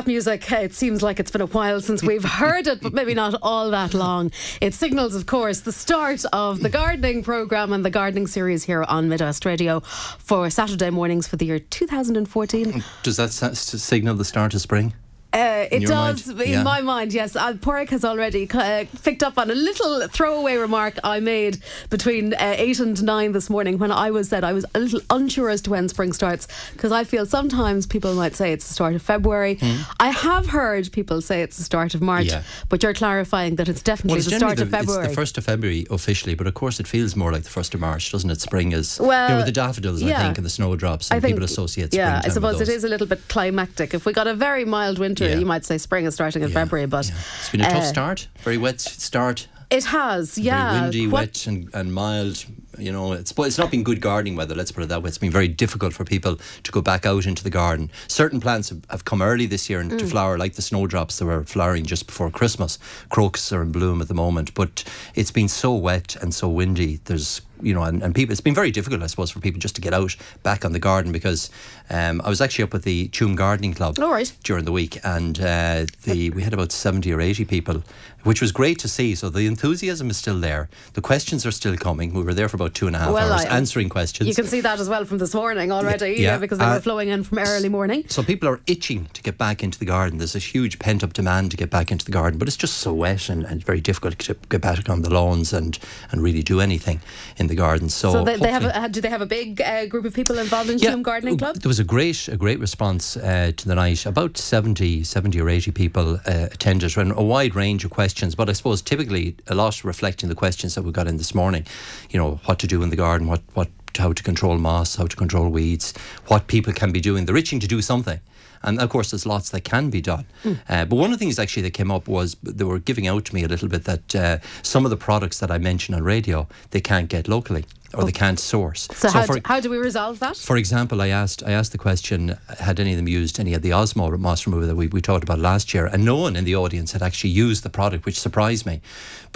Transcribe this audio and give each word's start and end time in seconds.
That 0.00 0.06
music, 0.06 0.50
it 0.50 0.72
seems 0.72 1.02
like 1.02 1.20
it's 1.20 1.30
been 1.30 1.42
a 1.42 1.46
while 1.46 1.78
since 1.82 2.02
we've 2.02 2.24
heard 2.40 2.66
it, 2.66 2.80
but 2.80 2.94
maybe 2.94 3.12
not 3.12 3.34
all 3.42 3.70
that 3.70 3.92
long. 3.92 4.32
It 4.62 4.72
signals, 4.72 5.14
of 5.14 5.26
course, 5.26 5.60
the 5.60 5.72
start 5.72 6.24
of 6.32 6.62
the 6.62 6.70
gardening 6.70 7.22
programme 7.22 7.74
and 7.74 7.84
the 7.84 7.90
gardening 7.90 8.26
series 8.26 8.64
here 8.64 8.82
on 8.84 9.10
Midwest 9.10 9.44
Radio 9.44 9.80
for 9.80 10.48
Saturday 10.48 10.88
mornings 10.88 11.28
for 11.28 11.36
the 11.36 11.44
year 11.44 11.58
2014. 11.58 12.82
Does 13.02 13.18
that 13.18 13.28
signal 13.28 14.14
the 14.14 14.24
start 14.24 14.54
of 14.54 14.62
spring? 14.62 14.94
Uh, 15.32 15.66
it 15.70 15.86
does, 15.86 16.26
mind? 16.26 16.40
in 16.40 16.50
yeah. 16.50 16.62
my 16.62 16.80
mind, 16.80 17.12
yes. 17.12 17.36
Uh, 17.36 17.52
Pádraic 17.52 17.90
has 17.90 18.04
already 18.04 18.48
uh, 18.50 18.84
picked 19.02 19.22
up 19.22 19.38
on 19.38 19.50
a 19.50 19.54
little 19.54 20.08
throwaway 20.08 20.56
remark 20.56 20.98
I 21.04 21.20
made 21.20 21.58
between 21.88 22.34
uh, 22.34 22.54
8 22.58 22.80
and 22.80 23.02
9 23.02 23.32
this 23.32 23.48
morning 23.48 23.78
when 23.78 23.92
I 23.92 24.10
was 24.10 24.28
said 24.28 24.42
I 24.42 24.52
was 24.52 24.66
a 24.74 24.80
little 24.80 25.00
unsure 25.08 25.48
as 25.48 25.60
to 25.62 25.70
when 25.70 25.88
spring 25.88 26.12
starts 26.12 26.48
because 26.72 26.90
I 26.90 27.04
feel 27.04 27.26
sometimes 27.26 27.86
people 27.86 28.14
might 28.14 28.34
say 28.34 28.52
it's 28.52 28.66
the 28.66 28.74
start 28.74 28.96
of 28.96 29.02
February. 29.02 29.56
Mm. 29.56 29.84
I 30.00 30.10
have 30.10 30.48
heard 30.48 30.90
people 30.90 31.20
say 31.20 31.42
it's 31.42 31.56
the 31.56 31.64
start 31.64 31.94
of 31.94 32.02
March, 32.02 32.26
yeah. 32.26 32.42
but 32.68 32.82
you're 32.82 32.94
clarifying 32.94 33.56
that 33.56 33.68
it's 33.68 33.82
definitely 33.82 34.14
well, 34.14 34.18
it's 34.18 34.30
the 34.30 34.36
start 34.36 34.56
the, 34.56 34.64
of 34.64 34.70
February. 34.70 35.06
It's 35.06 35.14
the 35.14 35.22
1st 35.22 35.38
of 35.38 35.44
February 35.44 35.86
officially, 35.90 36.34
but 36.34 36.48
of 36.48 36.54
course 36.54 36.80
it 36.80 36.88
feels 36.88 37.14
more 37.14 37.30
like 37.30 37.44
the 37.44 37.50
1st 37.50 37.74
of 37.74 37.80
March, 37.80 38.10
doesn't 38.10 38.30
it? 38.30 38.40
Spring 38.40 38.72
is, 38.72 38.98
well, 38.98 39.28
you 39.28 39.34
know, 39.34 39.36
with 39.38 39.46
the 39.46 39.52
daffodils, 39.52 40.02
yeah. 40.02 40.18
I 40.18 40.22
think, 40.24 40.38
and 40.38 40.44
the 40.44 40.50
snowdrops, 40.50 41.10
and 41.10 41.18
I 41.18 41.20
think, 41.20 41.36
people 41.36 41.44
associate 41.44 41.94
Yeah, 41.94 42.20
I 42.24 42.30
suppose 42.30 42.60
it 42.60 42.68
is 42.68 42.82
a 42.82 42.88
little 42.88 43.06
bit 43.06 43.20
climactic. 43.28 43.94
If 43.94 44.04
we 44.04 44.12
got 44.12 44.26
a 44.26 44.34
very 44.34 44.64
mild 44.64 44.98
winter, 44.98 45.19
you 45.26 45.46
might 45.46 45.64
say 45.64 45.78
spring 45.78 46.04
is 46.04 46.14
starting 46.14 46.42
in 46.42 46.48
yeah, 46.48 46.54
February, 46.54 46.86
but 46.86 47.08
yeah. 47.08 47.14
it's 47.14 47.50
been 47.50 47.60
a 47.60 47.64
tough 47.64 47.82
uh, 47.82 47.82
start, 47.82 48.28
very 48.42 48.58
wet 48.58 48.80
start. 48.80 49.48
It 49.70 49.84
has, 49.84 50.36
yeah. 50.36 50.72
Very 50.72 50.82
windy, 50.82 51.06
what? 51.06 51.20
wet, 51.20 51.46
and, 51.46 51.70
and 51.74 51.94
mild. 51.94 52.44
You 52.76 52.92
know, 52.92 53.12
it's 53.12 53.32
it's 53.36 53.58
not 53.58 53.70
been 53.70 53.84
good 53.84 54.00
gardening 54.00 54.34
weather. 54.34 54.54
Let's 54.54 54.72
put 54.72 54.82
it 54.82 54.88
that 54.88 55.02
way. 55.02 55.08
It's 55.08 55.18
been 55.18 55.30
very 55.30 55.48
difficult 55.48 55.92
for 55.92 56.04
people 56.04 56.38
to 56.62 56.72
go 56.72 56.80
back 56.80 57.06
out 57.06 57.26
into 57.26 57.44
the 57.44 57.50
garden. 57.50 57.90
Certain 58.08 58.40
plants 58.40 58.70
have, 58.70 58.84
have 58.90 59.04
come 59.04 59.22
early 59.22 59.46
this 59.46 59.70
year 59.70 59.80
into 59.80 60.04
mm. 60.04 60.10
flower, 60.10 60.38
like 60.38 60.54
the 60.54 60.62
snowdrops 60.62 61.18
that 61.18 61.26
were 61.26 61.44
flowering 61.44 61.84
just 61.84 62.06
before 62.06 62.30
Christmas. 62.30 62.78
Crocus 63.10 63.52
are 63.52 63.62
in 63.62 63.70
bloom 63.70 64.00
at 64.00 64.08
the 64.08 64.14
moment, 64.14 64.54
but 64.54 64.82
it's 65.14 65.30
been 65.30 65.48
so 65.48 65.74
wet 65.74 66.16
and 66.16 66.34
so 66.34 66.48
windy. 66.48 67.00
There's 67.04 67.42
you 67.62 67.74
know, 67.74 67.82
and, 67.82 68.02
and 68.02 68.14
people, 68.14 68.32
it's 68.32 68.40
been 68.40 68.54
very 68.54 68.70
difficult, 68.70 69.02
I 69.02 69.06
suppose, 69.06 69.30
for 69.30 69.40
people 69.40 69.60
just 69.60 69.74
to 69.76 69.80
get 69.80 69.94
out 69.94 70.16
back 70.42 70.64
on 70.64 70.72
the 70.72 70.78
garden 70.78 71.12
because 71.12 71.50
um, 71.90 72.20
I 72.24 72.28
was 72.28 72.40
actually 72.40 72.64
up 72.64 72.74
at 72.74 72.82
the 72.82 73.08
Tuam 73.08 73.36
Gardening 73.36 73.74
Club 73.74 73.98
All 73.98 74.10
right. 74.10 74.32
during 74.44 74.64
the 74.64 74.72
week, 74.72 74.98
and 75.04 75.38
uh, 75.40 75.86
the 76.04 76.30
we 76.34 76.42
had 76.42 76.52
about 76.52 76.72
seventy 76.72 77.12
or 77.12 77.20
eighty 77.20 77.44
people, 77.44 77.82
which 78.24 78.40
was 78.40 78.52
great 78.52 78.78
to 78.80 78.88
see. 78.88 79.14
So 79.14 79.28
the 79.28 79.46
enthusiasm 79.46 80.10
is 80.10 80.16
still 80.16 80.38
there. 80.38 80.68
The 80.94 81.00
questions 81.00 81.46
are 81.46 81.50
still 81.50 81.76
coming. 81.76 82.12
We 82.12 82.22
were 82.22 82.34
there 82.34 82.48
for 82.48 82.56
about 82.56 82.74
two 82.74 82.86
and 82.86 82.96
a 82.96 82.98
half 82.98 83.12
well, 83.12 83.32
hours 83.32 83.44
I, 83.44 83.56
answering 83.56 83.88
questions. 83.88 84.28
You 84.28 84.34
can 84.34 84.46
see 84.46 84.60
that 84.60 84.80
as 84.80 84.88
well 84.88 85.04
from 85.04 85.18
this 85.18 85.34
morning 85.34 85.72
already, 85.72 86.10
yeah, 86.12 86.32
yeah 86.32 86.38
because 86.38 86.58
they 86.58 86.64
uh, 86.64 86.74
were 86.74 86.80
flowing 86.80 87.08
in 87.08 87.24
from 87.24 87.38
early 87.38 87.68
morning. 87.68 88.04
So 88.08 88.22
people 88.22 88.48
are 88.48 88.60
itching 88.66 89.06
to 89.06 89.22
get 89.22 89.38
back 89.38 89.62
into 89.62 89.78
the 89.78 89.84
garden. 89.84 90.18
There's 90.18 90.36
a 90.36 90.40
huge 90.40 90.78
pent 90.78 91.02
up 91.02 91.12
demand 91.12 91.50
to 91.52 91.56
get 91.56 91.70
back 91.70 91.90
into 91.90 92.04
the 92.04 92.12
garden, 92.12 92.38
but 92.38 92.48
it's 92.48 92.56
just 92.56 92.78
so 92.78 92.92
wet 92.92 93.28
and, 93.28 93.44
and 93.44 93.64
very 93.64 93.80
difficult 93.80 94.18
to 94.20 94.36
get 94.48 94.60
back 94.60 94.88
on 94.88 95.02
the 95.02 95.10
lawns 95.10 95.52
and 95.52 95.78
and 96.10 96.22
really 96.22 96.42
do 96.42 96.60
anything 96.60 97.00
in 97.36 97.46
the 97.50 97.54
garden. 97.54 97.88
So, 97.90 98.12
so 98.12 98.24
they, 98.24 98.36
they 98.36 98.50
have 98.50 98.64
a, 98.64 98.88
do 98.88 99.00
they 99.00 99.10
have 99.10 99.20
a 99.20 99.26
big 99.26 99.60
uh, 99.60 99.86
group 99.86 100.06
of 100.06 100.14
people 100.14 100.38
involved 100.38 100.70
in 100.70 100.78
yeah, 100.78 100.96
Gardening 100.96 101.36
Club? 101.36 101.56
There 101.56 101.68
was 101.68 101.78
a 101.78 101.84
great 101.84 102.28
a 102.28 102.36
great 102.36 102.58
response 102.58 103.16
uh, 103.16 103.52
to 103.56 103.68
the 103.68 103.74
night. 103.74 104.06
About 104.06 104.38
70, 104.38 105.04
70 105.04 105.40
or 105.40 105.48
80 105.48 105.70
people 105.72 106.14
uh, 106.26 106.48
attended 106.50 106.96
and 106.96 107.12
a 107.12 107.22
wide 107.22 107.54
range 107.54 107.84
of 107.84 107.90
questions, 107.90 108.34
but 108.34 108.48
I 108.48 108.52
suppose 108.52 108.80
typically 108.80 109.36
a 109.48 109.54
lot 109.54 109.84
reflecting 109.84 110.28
the 110.28 110.34
questions 110.34 110.74
that 110.74 110.82
we 110.82 110.92
got 110.92 111.06
in 111.06 111.18
this 111.18 111.34
morning. 111.34 111.66
You 112.10 112.18
know, 112.18 112.40
what 112.46 112.58
to 112.60 112.66
do 112.66 112.82
in 112.82 112.90
the 112.90 112.96
garden, 112.96 113.26
what, 113.26 113.42
what 113.54 113.68
how 113.98 114.12
to 114.12 114.22
control 114.22 114.56
moss, 114.56 114.96
how 114.96 115.06
to 115.06 115.16
control 115.16 115.48
weeds, 115.48 115.92
what 116.28 116.46
people 116.46 116.72
can 116.72 116.92
be 116.92 117.00
doing. 117.00 117.26
They're 117.26 117.36
itching 117.36 117.60
to 117.60 117.66
do 117.66 117.82
something. 117.82 118.20
And 118.62 118.78
of 118.80 118.90
course, 118.90 119.10
there's 119.10 119.26
lots 119.26 119.50
that 119.50 119.62
can 119.62 119.90
be 119.90 120.00
done. 120.00 120.26
Mm. 120.44 120.58
Uh, 120.68 120.84
but 120.84 120.96
one 120.96 121.12
of 121.12 121.18
the 121.18 121.24
things 121.24 121.38
actually 121.38 121.62
that 121.62 121.72
came 121.72 121.90
up 121.90 122.08
was 122.08 122.36
they 122.42 122.64
were 122.64 122.78
giving 122.78 123.06
out 123.06 123.24
to 123.26 123.34
me 123.34 123.42
a 123.42 123.48
little 123.48 123.68
bit 123.68 123.84
that 123.84 124.14
uh, 124.14 124.38
some 124.62 124.84
of 124.84 124.90
the 124.90 124.96
products 124.96 125.38
that 125.40 125.50
I 125.50 125.58
mentioned 125.58 125.96
on 125.96 126.02
radio, 126.02 126.46
they 126.70 126.80
can't 126.80 127.08
get 127.08 127.28
locally 127.28 127.64
or 127.94 128.04
they 128.04 128.12
can't 128.12 128.38
source. 128.38 128.86
So, 128.92 129.08
so 129.08 129.10
how, 129.10 129.26
for, 129.26 129.34
do, 129.34 129.40
how 129.44 129.60
do 129.60 129.70
we 129.70 129.78
resolve 129.78 130.20
that? 130.20 130.36
For 130.36 130.56
example, 130.56 131.02
I 131.02 131.08
asked 131.08 131.42
I 131.44 131.52
asked 131.52 131.72
the 131.72 131.78
question: 131.78 132.36
Had 132.58 132.78
any 132.78 132.92
of 132.92 132.98
them 132.98 133.08
used 133.08 133.40
any 133.40 133.54
of 133.54 133.62
the 133.62 133.70
Osmo 133.70 134.16
moss 134.18 134.46
remover 134.46 134.66
that 134.66 134.76
we, 134.76 134.86
we 134.86 135.00
talked 135.00 135.24
about 135.24 135.38
last 135.38 135.74
year? 135.74 135.86
And 135.86 136.04
no 136.04 136.16
one 136.16 136.36
in 136.36 136.44
the 136.44 136.54
audience 136.54 136.92
had 136.92 137.02
actually 137.02 137.30
used 137.30 137.62
the 137.62 137.70
product, 137.70 138.06
which 138.06 138.18
surprised 138.18 138.66
me. 138.66 138.80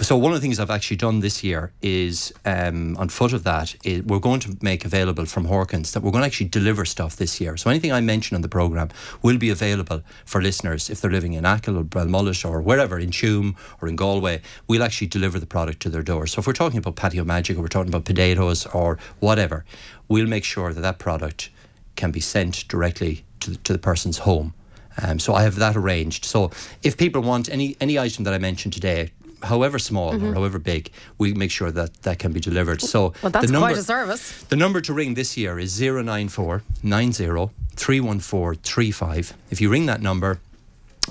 So 0.01 0.17
one 0.17 0.33
of 0.33 0.37
the 0.37 0.41
things 0.41 0.59
I've 0.59 0.69
actually 0.69 0.97
done 0.97 1.21
this 1.21 1.41
year 1.41 1.71
is 1.81 2.33
um, 2.43 2.97
on 2.97 3.07
foot 3.07 3.31
of 3.31 3.45
that, 3.45 3.75
is 3.85 4.03
we're 4.03 4.19
going 4.19 4.41
to 4.41 4.57
make 4.61 4.83
available 4.83 5.25
from 5.25 5.47
Horkans 5.47 5.93
that 5.93 6.03
we're 6.03 6.11
going 6.11 6.21
to 6.21 6.25
actually 6.25 6.49
deliver 6.49 6.83
stuff 6.83 7.15
this 7.15 7.39
year. 7.39 7.55
So 7.55 7.69
anything 7.69 7.93
I 7.93 8.01
mention 8.01 8.35
on 8.35 8.41
the 8.41 8.49
program 8.49 8.89
will 9.21 9.37
be 9.37 9.49
available 9.49 10.01
for 10.25 10.41
listeners 10.41 10.89
if 10.89 10.99
they're 10.99 11.09
living 11.09 11.31
in 11.31 11.45
Achill 11.45 11.77
or 11.77 11.85
Belmullet 11.85 12.43
or 12.43 12.61
wherever 12.61 12.99
in 12.99 13.11
Tuam 13.11 13.55
or 13.81 13.87
in 13.87 13.95
Galway. 13.95 14.41
We'll 14.67 14.83
actually 14.83 15.07
deliver 15.07 15.39
the 15.39 15.45
product 15.45 15.81
to 15.83 15.89
their 15.89 16.03
door. 16.03 16.27
So 16.27 16.39
if 16.39 16.47
we're 16.47 16.53
talking 16.53 16.77
about 16.77 16.97
patio 16.97 17.23
magic 17.23 17.57
or 17.57 17.61
we're 17.61 17.69
talking 17.69 17.89
about 17.89 18.03
potatoes 18.03 18.65
or 18.67 18.99
whatever, 19.21 19.63
we'll 20.09 20.27
make 20.27 20.43
sure 20.43 20.73
that 20.73 20.81
that 20.81 20.99
product 20.99 21.49
can 21.95 22.11
be 22.11 22.19
sent 22.19 22.67
directly 22.67 23.23
to 23.39 23.51
the, 23.51 23.57
to 23.57 23.71
the 23.71 23.79
person's 23.79 24.19
home. 24.19 24.53
Um, 25.01 25.19
so 25.19 25.33
I 25.33 25.43
have 25.43 25.55
that 25.55 25.77
arranged. 25.77 26.25
So 26.25 26.51
if 26.83 26.97
people 26.97 27.21
want 27.21 27.49
any 27.49 27.75
any 27.79 27.97
item 27.97 28.23
that 28.25 28.33
I 28.33 28.37
mentioned 28.37 28.73
today, 28.73 29.11
however 29.45 29.79
small 29.79 30.13
mm-hmm. 30.13 30.27
or 30.27 30.33
however 30.33 30.59
big, 30.59 30.91
we 31.17 31.33
make 31.33 31.51
sure 31.51 31.71
that 31.71 32.03
that 32.03 32.19
can 32.19 32.31
be 32.31 32.39
delivered. 32.39 32.81
So 32.81 33.13
well, 33.21 33.31
that's 33.31 33.45
the 33.45 33.51
number, 33.51 33.67
quite 33.67 33.77
a 33.77 33.83
service. 33.83 34.43
The 34.43 34.55
number 34.55 34.81
to 34.81 34.93
ring 34.93 35.13
this 35.13 35.37
year 35.37 35.59
is 35.59 35.79
094 35.79 36.63
90 36.83 37.49
314 37.75 38.61
35. 38.61 39.33
If 39.49 39.61
you 39.61 39.69
ring 39.69 39.85
that 39.85 40.01
number, 40.01 40.39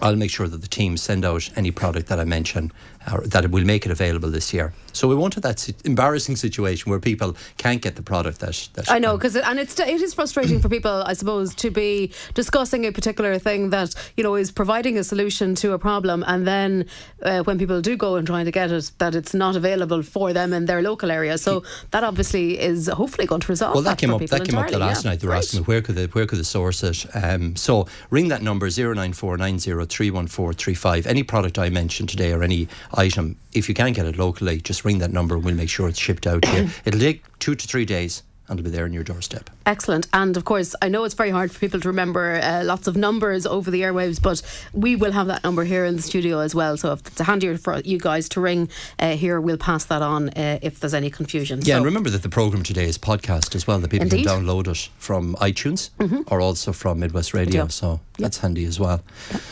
I'll 0.02 0.16
make 0.16 0.30
sure 0.30 0.48
that 0.48 0.60
the 0.60 0.68
team 0.68 0.96
send 0.96 1.24
out 1.24 1.50
any 1.56 1.70
product 1.70 2.08
that 2.08 2.18
I 2.18 2.24
mention 2.24 2.72
or 3.12 3.20
that 3.26 3.44
it 3.44 3.50
will 3.50 3.64
make 3.64 3.84
it 3.86 3.92
available 3.92 4.30
this 4.30 4.52
year. 4.52 4.72
So 4.92 5.08
we 5.08 5.14
won't 5.14 5.34
have 5.34 5.42
that 5.42 5.68
embarrassing 5.84 6.36
situation 6.36 6.90
where 6.90 7.00
people 7.00 7.36
can't 7.58 7.82
get 7.82 7.96
the 7.96 8.02
product 8.02 8.40
that. 8.40 8.68
that 8.74 8.90
I 8.90 8.98
know 8.98 9.16
because 9.16 9.36
and 9.36 9.58
it's 9.58 9.78
it 9.78 10.00
is 10.00 10.14
frustrating 10.14 10.60
for 10.60 10.68
people, 10.68 11.02
I 11.04 11.14
suppose, 11.14 11.54
to 11.56 11.70
be 11.70 12.12
discussing 12.34 12.86
a 12.86 12.92
particular 12.92 13.38
thing 13.38 13.70
that 13.70 13.94
you 14.16 14.22
know 14.22 14.36
is 14.36 14.52
providing 14.52 14.96
a 14.98 15.04
solution 15.04 15.54
to 15.56 15.72
a 15.72 15.78
problem, 15.78 16.24
and 16.26 16.46
then 16.46 16.86
uh, 17.22 17.42
when 17.42 17.58
people 17.58 17.80
do 17.80 17.96
go 17.96 18.16
and 18.16 18.26
trying 18.26 18.44
to 18.44 18.52
get 18.52 18.70
it, 18.70 18.92
that 18.98 19.14
it's 19.14 19.34
not 19.34 19.56
available 19.56 20.02
for 20.02 20.32
them 20.32 20.52
in 20.52 20.66
their 20.66 20.80
local 20.82 21.10
area. 21.10 21.38
So 21.38 21.64
that 21.90 22.04
obviously 22.04 22.60
is 22.60 22.86
hopefully 22.88 23.26
going 23.26 23.40
to 23.40 23.48
resolve. 23.48 23.74
Well, 23.74 23.82
that, 23.82 23.90
that 23.90 23.98
came 23.98 24.14
up. 24.14 24.20
That 24.20 24.44
came 24.44 24.58
up 24.58 24.70
the 24.70 24.78
last 24.78 25.04
yeah. 25.04 25.10
night. 25.10 25.20
They 25.20 25.26
were 25.26 25.32
right. 25.32 25.38
asking 25.38 25.60
me 25.60 25.64
where 25.64 25.82
could 25.82 25.96
the 25.96 26.06
where 26.08 26.26
could 26.26 26.38
the 26.38 26.44
source 26.44 26.82
it. 26.82 27.06
Um, 27.14 27.56
so 27.56 27.86
ring 28.10 28.28
that 28.28 28.42
number 28.42 28.70
zero 28.70 28.94
nine 28.94 29.12
four 29.12 29.36
nine 29.36 29.58
zero 29.58 29.84
three 29.84 30.10
one 30.10 30.28
four 30.28 30.52
three 30.52 30.74
five. 30.74 31.06
Any 31.06 31.22
product 31.22 31.58
I 31.58 31.68
mentioned 31.68 32.08
today 32.08 32.32
or 32.32 32.42
any 32.42 32.68
item, 32.96 33.36
if 33.52 33.68
you 33.68 33.74
can't 33.74 33.94
get 33.94 34.06
it 34.06 34.16
locally, 34.18 34.60
just 34.60 34.84
ring 34.84 34.98
that 34.98 35.12
number 35.12 35.34
and 35.34 35.44
we'll 35.44 35.54
make 35.54 35.70
sure 35.70 35.88
it's 35.88 35.98
shipped 35.98 36.26
out 36.26 36.44
here. 36.46 36.70
It'll 36.84 37.00
take 37.00 37.24
two 37.38 37.54
to 37.54 37.66
three 37.66 37.84
days 37.84 38.22
and 38.48 38.58
it'll 38.60 38.70
be 38.70 38.76
there 38.76 38.84
on 38.84 38.92
your 38.92 39.04
doorstep. 39.04 39.48
Excellent. 39.64 40.06
And 40.12 40.36
of 40.36 40.44
course, 40.44 40.74
I 40.82 40.88
know 40.88 41.04
it's 41.04 41.14
very 41.14 41.30
hard 41.30 41.50
for 41.50 41.58
people 41.58 41.80
to 41.80 41.88
remember 41.88 42.40
uh, 42.42 42.62
lots 42.62 42.86
of 42.86 42.96
numbers 42.96 43.46
over 43.46 43.70
the 43.70 43.80
airwaves, 43.80 44.20
but 44.20 44.42
we 44.74 44.96
will 44.96 45.12
have 45.12 45.28
that 45.28 45.42
number 45.44 45.64
here 45.64 45.86
in 45.86 45.96
the 45.96 46.02
studio 46.02 46.40
as 46.40 46.54
well. 46.54 46.76
So 46.76 46.92
if 46.92 47.06
it's 47.06 47.20
handier 47.20 47.56
for 47.56 47.80
you 47.80 47.98
guys 47.98 48.28
to 48.30 48.40
ring 48.40 48.68
uh, 48.98 49.16
here, 49.16 49.40
we'll 49.40 49.56
pass 49.56 49.86
that 49.86 50.02
on 50.02 50.28
uh, 50.30 50.58
if 50.60 50.80
there's 50.80 50.92
any 50.92 51.08
confusion. 51.08 51.60
Yeah, 51.62 51.74
so 51.74 51.76
and 51.78 51.86
remember 51.86 52.10
that 52.10 52.22
the 52.22 52.28
programme 52.28 52.62
today 52.62 52.84
is 52.84 52.98
podcast 52.98 53.54
as 53.54 53.66
well, 53.66 53.78
that 53.78 53.88
people 53.88 54.04
Indeed. 54.04 54.26
can 54.26 54.44
download 54.44 54.68
it 54.68 54.90
from 54.98 55.36
iTunes 55.36 55.90
mm-hmm. 55.98 56.22
or 56.26 56.42
also 56.42 56.72
from 56.72 57.00
Midwest 57.00 57.32
Radio. 57.32 57.68
So 57.68 58.00
that's 58.18 58.38
handy 58.38 58.64
as 58.64 58.78
well. 58.78 59.02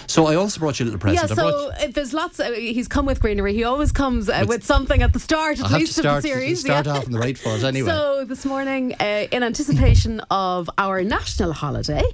So 0.07 0.27
I 0.27 0.37
also 0.37 0.61
brought 0.61 0.79
you 0.79 0.85
a 0.85 0.87
little 0.87 1.01
present. 1.01 1.31
Yeah, 1.31 1.35
so 1.35 1.73
there's 1.89 2.13
lots. 2.13 2.39
Uh, 2.39 2.53
he's 2.53 2.89
come 2.89 3.07
with 3.07 3.21
greenery. 3.21 3.55
He 3.55 3.65
always 3.65 3.91
comes 3.91 4.29
uh, 4.29 4.45
with, 4.47 4.65
something 4.65 5.03
at 5.03 5.13
the 5.13 5.19
start, 5.19 5.61
at 5.61 5.71
least 5.73 5.95
start, 5.97 6.19
of 6.19 6.23
the 6.23 6.29
series. 6.29 6.61
Start 6.61 6.87
yeah. 6.87 6.93
off 6.93 7.07
on 7.07 7.13
the 7.13 7.19
right 7.19 7.37
foot 7.37 7.65
anyway. 7.65 7.89
So 7.89 8.25
this 8.25 8.45
morning, 8.45 8.95
uh, 9.01 9.27
in 9.31 9.43
anticipation 9.43 10.21
of 10.31 10.71
our 10.79 11.03
national 11.03 11.53
holiday, 11.53 12.05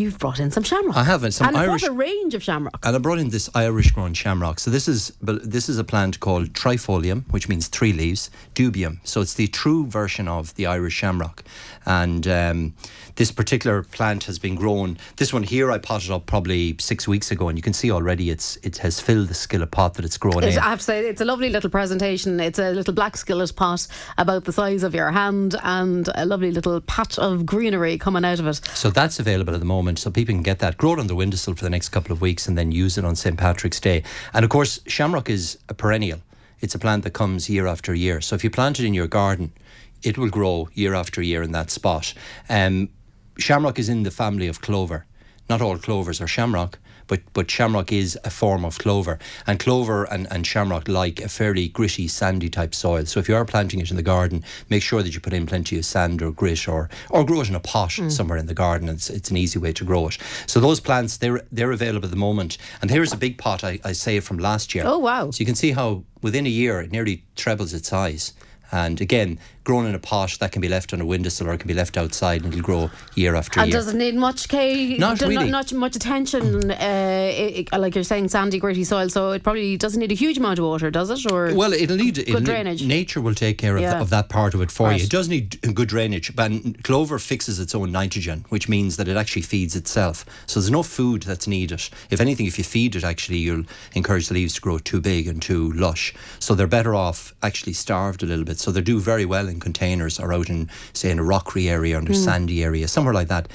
you've 0.00 0.18
brought 0.18 0.40
in 0.40 0.50
some 0.50 0.62
shamrock. 0.62 0.96
I 0.96 1.04
have 1.04 1.20
some 1.32 1.48
Irish. 1.48 1.60
and 1.60 1.70
Irish 1.70 1.82
a 1.84 1.92
range 1.92 2.34
of 2.34 2.42
shamrock. 2.42 2.84
And 2.84 2.96
I 2.96 2.98
brought 2.98 3.18
in 3.18 3.30
this 3.30 3.48
Irish 3.54 3.92
grown 3.92 4.14
shamrock. 4.14 4.58
So 4.58 4.70
this 4.70 4.88
is 4.88 5.12
this 5.20 5.68
is 5.68 5.78
a 5.78 5.84
plant 5.84 6.20
called 6.20 6.52
trifolium, 6.52 7.30
which 7.30 7.48
means 7.48 7.68
three 7.68 7.92
leaves. 7.92 8.30
Dubium. 8.54 8.98
So 9.04 9.20
it's 9.20 9.34
the 9.34 9.46
true 9.48 9.86
version 9.86 10.26
of 10.26 10.54
the 10.56 10.66
Irish 10.66 10.94
shamrock, 10.94 11.44
and. 11.86 12.26
Um, 12.26 12.74
this 13.20 13.32
particular 13.32 13.82
plant 13.82 14.24
has 14.24 14.38
been 14.38 14.54
grown. 14.54 14.96
This 15.16 15.30
one 15.30 15.42
here 15.42 15.70
I 15.70 15.76
potted 15.76 16.10
up 16.10 16.24
probably 16.24 16.74
six 16.78 17.06
weeks 17.06 17.30
ago, 17.30 17.50
and 17.50 17.58
you 17.58 17.62
can 17.62 17.74
see 17.74 17.90
already 17.90 18.30
it's 18.30 18.56
it 18.62 18.78
has 18.78 18.98
filled 18.98 19.28
the 19.28 19.34
skillet 19.34 19.70
pot 19.70 19.92
that 19.94 20.06
it's 20.06 20.16
grown 20.16 20.42
it's, 20.42 20.56
in. 20.56 20.62
I 20.62 20.70
have 20.70 20.78
to 20.78 20.84
say 20.84 21.06
it's 21.06 21.20
a 21.20 21.26
lovely 21.26 21.50
little 21.50 21.68
presentation. 21.68 22.40
It's 22.40 22.58
a 22.58 22.70
little 22.70 22.94
black 22.94 23.18
skillet 23.18 23.54
pot 23.54 23.86
about 24.16 24.44
the 24.44 24.54
size 24.54 24.82
of 24.82 24.94
your 24.94 25.10
hand, 25.10 25.56
and 25.62 26.08
a 26.14 26.24
lovely 26.24 26.50
little 26.50 26.80
patch 26.80 27.18
of 27.18 27.44
greenery 27.44 27.98
coming 27.98 28.24
out 28.24 28.38
of 28.38 28.46
it. 28.46 28.60
So 28.74 28.88
that's 28.88 29.20
available 29.20 29.52
at 29.52 29.60
the 29.60 29.66
moment, 29.66 29.89
so 29.98 30.10
people 30.10 30.34
can 30.34 30.42
get 30.42 30.58
that, 30.60 30.76
grow 30.76 30.94
it 30.94 30.98
on 30.98 31.06
the 31.06 31.14
windowsill 31.14 31.54
for 31.54 31.64
the 31.64 31.70
next 31.70 31.90
couple 31.90 32.12
of 32.12 32.20
weeks, 32.20 32.48
and 32.48 32.56
then 32.56 32.72
use 32.72 32.98
it 32.98 33.04
on 33.04 33.16
St 33.16 33.36
Patrick's 33.36 33.80
Day. 33.80 34.02
And 34.32 34.44
of 34.44 34.50
course, 34.50 34.80
shamrock 34.86 35.28
is 35.28 35.58
a 35.68 35.74
perennial. 35.74 36.20
It's 36.60 36.74
a 36.74 36.78
plant 36.78 37.04
that 37.04 37.12
comes 37.12 37.48
year 37.48 37.66
after 37.66 37.94
year. 37.94 38.20
So 38.20 38.34
if 38.34 38.44
you 38.44 38.50
plant 38.50 38.78
it 38.78 38.86
in 38.86 38.94
your 38.94 39.06
garden, 39.06 39.52
it 40.02 40.18
will 40.18 40.28
grow 40.28 40.68
year 40.74 40.94
after 40.94 41.22
year 41.22 41.42
in 41.42 41.52
that 41.52 41.70
spot. 41.70 42.14
Um, 42.48 42.90
shamrock 43.38 43.78
is 43.78 43.88
in 43.88 44.02
the 44.02 44.10
family 44.10 44.46
of 44.46 44.60
clover. 44.60 45.06
Not 45.48 45.60
all 45.60 45.78
clovers 45.78 46.20
are 46.20 46.28
shamrock, 46.28 46.78
but 47.10 47.20
but 47.32 47.50
shamrock 47.50 47.92
is 47.92 48.16
a 48.24 48.30
form 48.30 48.64
of 48.64 48.78
clover, 48.78 49.18
and 49.44 49.58
clover 49.58 50.04
and, 50.04 50.28
and 50.30 50.46
shamrock 50.46 50.86
like 50.86 51.20
a 51.20 51.28
fairly 51.28 51.66
gritty, 51.68 52.06
sandy 52.06 52.48
type 52.48 52.72
soil. 52.72 53.04
So 53.04 53.18
if 53.18 53.28
you 53.28 53.34
are 53.34 53.44
planting 53.44 53.80
it 53.80 53.90
in 53.90 53.96
the 53.96 54.02
garden, 54.02 54.44
make 54.68 54.82
sure 54.82 55.02
that 55.02 55.12
you 55.12 55.20
put 55.20 55.32
in 55.32 55.44
plenty 55.44 55.76
of 55.76 55.84
sand 55.84 56.22
or 56.22 56.30
grit, 56.30 56.68
or 56.68 56.88
or 57.10 57.26
grow 57.26 57.40
it 57.40 57.48
in 57.48 57.56
a 57.56 57.60
pot 57.60 57.90
mm. 57.90 58.12
somewhere 58.12 58.38
in 58.38 58.46
the 58.46 58.54
garden. 58.54 58.88
It's 58.88 59.10
it's 59.10 59.30
an 59.30 59.36
easy 59.36 59.58
way 59.58 59.72
to 59.72 59.84
grow 59.84 60.06
it. 60.06 60.18
So 60.46 60.60
those 60.60 60.78
plants 60.78 61.16
they're 61.16 61.42
they're 61.50 61.72
available 61.72 62.06
at 62.06 62.12
the 62.12 62.16
moment, 62.16 62.58
and 62.80 62.90
here's 62.90 63.12
a 63.12 63.16
big 63.16 63.38
pot 63.38 63.64
I, 63.64 63.80
I 63.84 63.92
saved 63.92 64.24
from 64.24 64.38
last 64.38 64.72
year. 64.72 64.84
Oh 64.86 64.98
wow! 64.98 65.32
So 65.32 65.40
you 65.40 65.46
can 65.46 65.56
see 65.56 65.72
how 65.72 66.04
within 66.22 66.46
a 66.46 66.50
year 66.50 66.80
it 66.80 66.92
nearly 66.92 67.24
trebles 67.34 67.74
its 67.74 67.88
size. 67.88 68.34
And 68.72 69.00
again, 69.00 69.40
grown 69.70 69.86
in 69.86 69.94
a 69.94 70.00
pot 70.00 70.36
that 70.40 70.50
can 70.50 70.60
be 70.60 70.68
left 70.68 70.92
on 70.92 71.00
a 71.00 71.06
windowsill 71.06 71.46
or 71.46 71.52
it 71.52 71.58
can 71.58 71.68
be 71.68 71.74
left 71.74 71.96
outside 71.96 72.42
and 72.42 72.52
it'll 72.52 72.64
grow 72.64 72.90
year 73.14 73.36
after 73.36 73.60
and 73.60 73.68
year. 73.68 73.78
And 73.78 73.84
doesn't 73.86 73.98
need 74.00 74.16
much 74.16 74.48
care? 74.48 74.98
Not 74.98 75.20
really. 75.20 75.48
Not, 75.48 75.70
not 75.70 75.72
much 75.74 75.94
attention. 75.94 76.72
Uh, 76.72 77.30
it, 77.32 77.72
like 77.72 77.94
you're 77.94 78.02
saying, 78.02 78.30
sandy, 78.30 78.58
gritty 78.58 78.82
soil. 78.82 79.08
So 79.08 79.30
it 79.30 79.44
probably 79.44 79.76
doesn't 79.76 80.00
need 80.00 80.10
a 80.10 80.16
huge 80.16 80.38
amount 80.38 80.58
of 80.58 80.64
water, 80.64 80.90
does 80.90 81.08
it? 81.10 81.30
Or 81.30 81.54
well, 81.54 81.72
it'll 81.72 81.96
need 81.96 82.16
good 82.16 82.28
it'll 82.28 82.40
drainage. 82.40 82.80
Need, 82.82 82.88
nature 82.88 83.20
will 83.20 83.34
take 83.34 83.58
care 83.58 83.76
of, 83.76 83.82
yeah. 83.82 84.00
of, 84.00 84.10
that 84.10 84.28
part 84.28 84.54
of 84.54 84.60
it 84.60 84.72
for 84.72 84.88
right. 84.88 84.98
you. 84.98 85.04
It 85.04 85.10
does 85.10 85.28
need 85.28 85.60
good 85.72 85.88
drainage, 85.88 86.34
but 86.34 86.50
clover 86.82 87.20
fixes 87.20 87.60
its 87.60 87.72
own 87.72 87.92
nitrogen, 87.92 88.46
which 88.48 88.68
means 88.68 88.96
that 88.96 89.06
it 89.06 89.16
actually 89.16 89.42
feeds 89.42 89.76
itself. 89.76 90.26
So 90.46 90.58
there's 90.58 90.72
no 90.72 90.82
food 90.82 91.22
that's 91.22 91.46
needed. 91.46 91.88
If 92.10 92.20
anything, 92.20 92.46
if 92.46 92.58
you 92.58 92.64
feed 92.64 92.96
it, 92.96 93.04
actually, 93.04 93.38
you'll 93.38 93.66
encourage 93.94 94.26
the 94.26 94.34
leaves 94.34 94.54
to 94.54 94.60
grow 94.60 94.78
too 94.78 95.00
big 95.00 95.28
and 95.28 95.40
too 95.40 95.70
lush. 95.74 96.12
So 96.40 96.56
they're 96.56 96.66
better 96.66 96.96
off 96.96 97.34
actually 97.40 97.74
starved 97.74 98.24
a 98.24 98.26
little 98.26 98.44
bit. 98.44 98.58
So 98.58 98.72
they 98.72 98.80
do 98.80 98.98
very 98.98 99.24
well 99.24 99.46
in 99.46 99.59
containers 99.60 100.18
or 100.18 100.32
out 100.32 100.48
in, 100.48 100.68
say, 100.92 101.10
in 101.10 101.18
a 101.18 101.24
rockery 101.24 101.68
area 101.68 101.98
or 101.98 102.02
mm. 102.02 102.14
sandy 102.14 102.64
area, 102.64 102.88
somewhere 102.88 103.14
like 103.14 103.28
that 103.28 103.48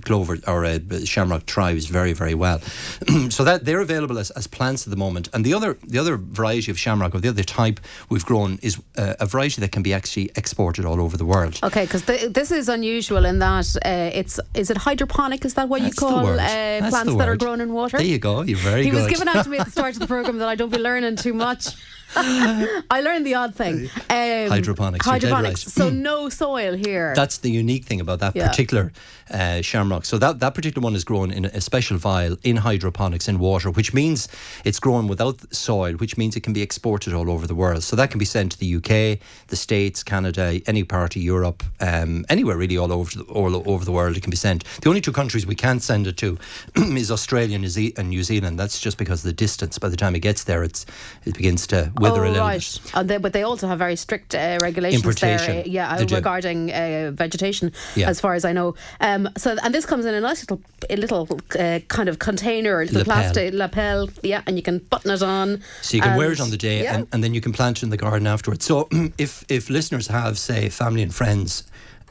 clover 0.00 0.38
or 0.46 0.64
uh, 0.64 0.78
shamrock 1.04 1.44
thrives 1.44 1.86
very 1.86 2.12
very 2.12 2.34
well. 2.34 2.60
so 3.30 3.44
that 3.44 3.64
they're 3.64 3.80
available 3.80 4.18
as, 4.18 4.30
as 4.32 4.46
plants 4.46 4.86
at 4.86 4.90
the 4.90 4.96
moment. 4.96 5.28
And 5.32 5.44
the 5.44 5.54
other 5.54 5.78
the 5.86 5.98
other 5.98 6.16
variety 6.16 6.70
of 6.70 6.78
shamrock 6.78 7.14
or 7.14 7.20
the 7.20 7.28
other 7.28 7.42
type 7.42 7.80
we've 8.08 8.24
grown 8.24 8.58
is 8.62 8.80
uh, 8.96 9.14
a 9.20 9.26
variety 9.26 9.60
that 9.60 9.72
can 9.72 9.82
be 9.82 9.92
actually 9.92 10.30
exported 10.36 10.84
all 10.84 11.00
over 11.00 11.16
the 11.16 11.24
world. 11.24 11.58
Okay, 11.62 11.84
because 11.84 12.04
this 12.04 12.50
is 12.50 12.68
unusual 12.68 13.24
in 13.24 13.38
that 13.38 13.76
uh, 13.84 14.10
it's 14.12 14.40
is 14.54 14.70
it 14.70 14.76
hydroponic? 14.76 15.44
Is 15.44 15.54
that 15.54 15.68
what 15.68 15.82
That's 15.82 16.00
you 16.00 16.08
call 16.08 16.26
uh, 16.26 16.88
plants 16.88 17.14
that 17.16 17.28
are 17.28 17.36
grown 17.36 17.60
in 17.60 17.72
water? 17.72 17.98
There 17.98 18.06
you 18.06 18.18
go. 18.18 18.42
You're 18.42 18.58
very 18.58 18.84
he 18.84 18.90
good. 18.90 18.96
He 18.96 19.02
was 19.02 19.10
given 19.10 19.28
out 19.28 19.44
to 19.44 19.50
me 19.50 19.58
at 19.58 19.66
the 19.66 19.70
start 19.78 19.94
of 19.94 20.00
the 20.00 20.06
program 20.06 20.38
that 20.38 20.48
I 20.48 20.54
don't 20.54 20.70
be 20.70 20.78
learning 20.78 21.16
too 21.16 21.34
much. 21.34 21.68
I 22.16 23.00
learned 23.02 23.26
the 23.26 23.34
odd 23.34 23.54
thing. 23.54 23.90
Um, 24.10 24.48
hydroponics. 24.50 25.04
Hydroponics. 25.04 25.66
Right. 25.66 25.72
So 25.72 25.90
no 25.90 26.28
soil 26.28 26.74
here. 26.74 27.14
That's 27.14 27.38
the 27.38 27.50
unique 27.50 27.84
thing 27.84 28.00
about 28.00 28.20
that 28.20 28.36
yeah. 28.36 28.48
particular 28.48 28.92
uh, 29.30 29.60
shamrock. 29.60 30.04
So 30.04 30.18
that, 30.18 30.40
that 30.40 30.54
particular 30.54 30.84
one 30.84 30.94
is 30.94 31.04
grown 31.04 31.30
in 31.30 31.46
a 31.46 31.60
special 31.60 31.96
vial 31.96 32.36
in 32.42 32.56
hydroponics 32.56 33.28
in 33.28 33.38
water, 33.38 33.70
which 33.70 33.92
means 33.92 34.28
it's 34.64 34.78
grown 34.78 35.08
without 35.08 35.52
soil, 35.54 35.94
which 35.94 36.16
means 36.16 36.36
it 36.36 36.42
can 36.42 36.52
be 36.52 36.62
exported 36.62 37.12
all 37.12 37.30
over 37.30 37.46
the 37.46 37.54
world. 37.54 37.82
So 37.82 37.96
that 37.96 38.10
can 38.10 38.18
be 38.18 38.24
sent 38.24 38.52
to 38.52 38.58
the 38.58 38.76
UK, 38.76 39.20
the 39.48 39.56
States, 39.56 40.02
Canada, 40.02 40.60
any 40.66 40.84
part 40.84 41.16
of 41.16 41.22
Europe, 41.22 41.64
um, 41.80 42.24
anywhere 42.28 42.56
really 42.56 42.78
all 42.78 42.92
over 42.92 43.10
the, 43.18 43.24
all 43.24 43.68
over 43.68 43.84
the 43.84 43.92
world. 43.92 44.16
It 44.16 44.22
can 44.22 44.30
be 44.30 44.36
sent. 44.36 44.64
The 44.82 44.88
only 44.88 45.00
two 45.00 45.12
countries 45.12 45.46
we 45.46 45.54
can't 45.54 45.82
send 45.82 46.06
it 46.06 46.16
to 46.18 46.38
is 46.76 47.10
Australia 47.10 47.56
and 47.56 48.08
New 48.08 48.22
Zealand. 48.22 48.58
That's 48.58 48.80
just 48.80 48.98
because 48.98 49.20
of 49.20 49.28
the 49.28 49.32
distance. 49.32 49.78
By 49.78 49.88
the 49.88 49.96
time 49.96 50.14
it 50.14 50.20
gets 50.20 50.44
there, 50.44 50.62
it's 50.62 50.86
it 51.24 51.36
begins 51.36 51.66
to 51.68 51.92
wither 52.00 52.24
oh, 52.24 52.32
right. 52.34 52.80
And 52.94 53.08
they, 53.08 53.18
but 53.18 53.32
they 53.32 53.42
also 53.42 53.66
have 53.68 53.78
very 53.78 53.96
strict 53.96 54.34
uh, 54.34 54.58
regulations 54.60 55.20
there, 55.20 55.38
uh, 55.38 55.62
yeah, 55.66 55.98
regarding 55.98 56.72
uh, 56.72 57.12
vegetation, 57.14 57.72
yeah. 57.94 58.08
as 58.08 58.20
far 58.20 58.34
as 58.34 58.44
I 58.44 58.52
know. 58.52 58.74
Um, 59.00 59.28
so 59.36 59.56
and 59.62 59.74
this 59.74 59.86
comes 59.86 60.04
in 60.04 60.14
a 60.14 60.20
nice 60.20 60.42
little, 60.42 60.60
a 60.90 60.96
little 60.96 61.28
uh, 61.58 61.80
kind 61.88 62.08
of 62.08 62.18
container, 62.18 62.80
a 62.80 62.84
little 62.84 63.00
lapel. 63.00 63.14
plastic 63.14 63.54
lapel, 63.54 64.08
yeah, 64.22 64.42
and 64.46 64.56
you 64.56 64.62
can 64.62 64.78
button 64.78 65.10
it 65.10 65.22
on. 65.22 65.62
So 65.82 65.96
you 65.96 66.02
can 66.02 66.16
wear 66.16 66.32
it 66.32 66.40
on 66.40 66.50
the 66.50 66.56
day, 66.56 66.82
yeah. 66.82 66.96
and, 66.96 67.08
and 67.12 67.24
then 67.24 67.34
you 67.34 67.40
can 67.40 67.52
plant 67.52 67.78
it 67.78 67.82
in 67.84 67.90
the 67.90 67.96
garden 67.96 68.26
afterwards. 68.26 68.64
So 68.64 68.88
if 69.18 69.44
if 69.48 69.70
listeners 69.70 70.08
have, 70.08 70.38
say, 70.38 70.68
family 70.68 71.02
and 71.02 71.14
friends 71.14 71.64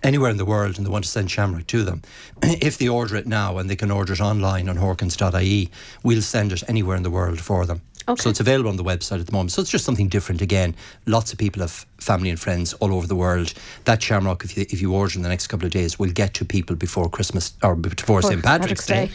anywhere 0.04 0.30
in 0.30 0.38
the 0.38 0.46
world 0.46 0.78
and 0.78 0.86
they 0.86 0.90
want 0.90 1.04
to 1.04 1.10
send 1.10 1.32
Shamrock 1.32 1.68
to 1.68 1.84
them, 1.84 2.02
if 2.44 2.78
they 2.78 2.88
order 2.88 3.16
it 3.16 3.28
now 3.28 3.58
and 3.58 3.70
they 3.70 3.76
can 3.76 3.92
order 3.92 4.14
it 4.14 4.22
online 4.22 4.70
on 4.70 4.78
horkans.ie, 4.78 5.70
we'll 6.04 6.22
send 6.22 6.52
it 6.52 6.64
anywhere 6.68 6.98
in 6.98 7.04
the 7.04 7.10
world 7.10 7.40
for 7.40 7.66
them. 7.66 7.82
Okay. 8.08 8.22
So 8.22 8.30
it's 8.30 8.40
available 8.40 8.70
on 8.70 8.78
the 8.78 8.84
website 8.84 9.20
at 9.20 9.26
the 9.26 9.32
moment. 9.32 9.52
So 9.52 9.62
it's 9.62 9.72
just 9.72 9.86
something 9.86 10.08
different 10.08 10.42
again. 10.42 10.76
Lots 11.06 11.34
of 11.34 11.40
people 11.40 11.62
have 11.62 11.86
family 11.98 12.30
and 12.30 12.40
friends 12.40 12.74
all 12.74 12.94
over 12.94 13.08
the 13.08 13.16
world. 13.16 13.54
That 13.86 14.02
shamrock, 14.02 14.44
if 14.44 14.56
you, 14.56 14.66
if 14.70 14.82
you 14.82 14.94
order 14.94 15.16
in 15.16 15.24
the 15.24 15.30
next 15.30 15.48
couple 15.48 15.66
of 15.66 15.72
days, 15.72 15.98
will 15.98 16.12
get 16.12 16.34
to 16.36 16.46
people 16.46 16.76
before 16.76 17.10
Christmas 17.10 17.54
or 17.64 17.76
before 17.76 18.22
St. 18.22 18.44
Patrick's, 18.44 18.86
Patrick's 18.86 18.88
Day. 18.88 19.06
Day. 19.08 19.12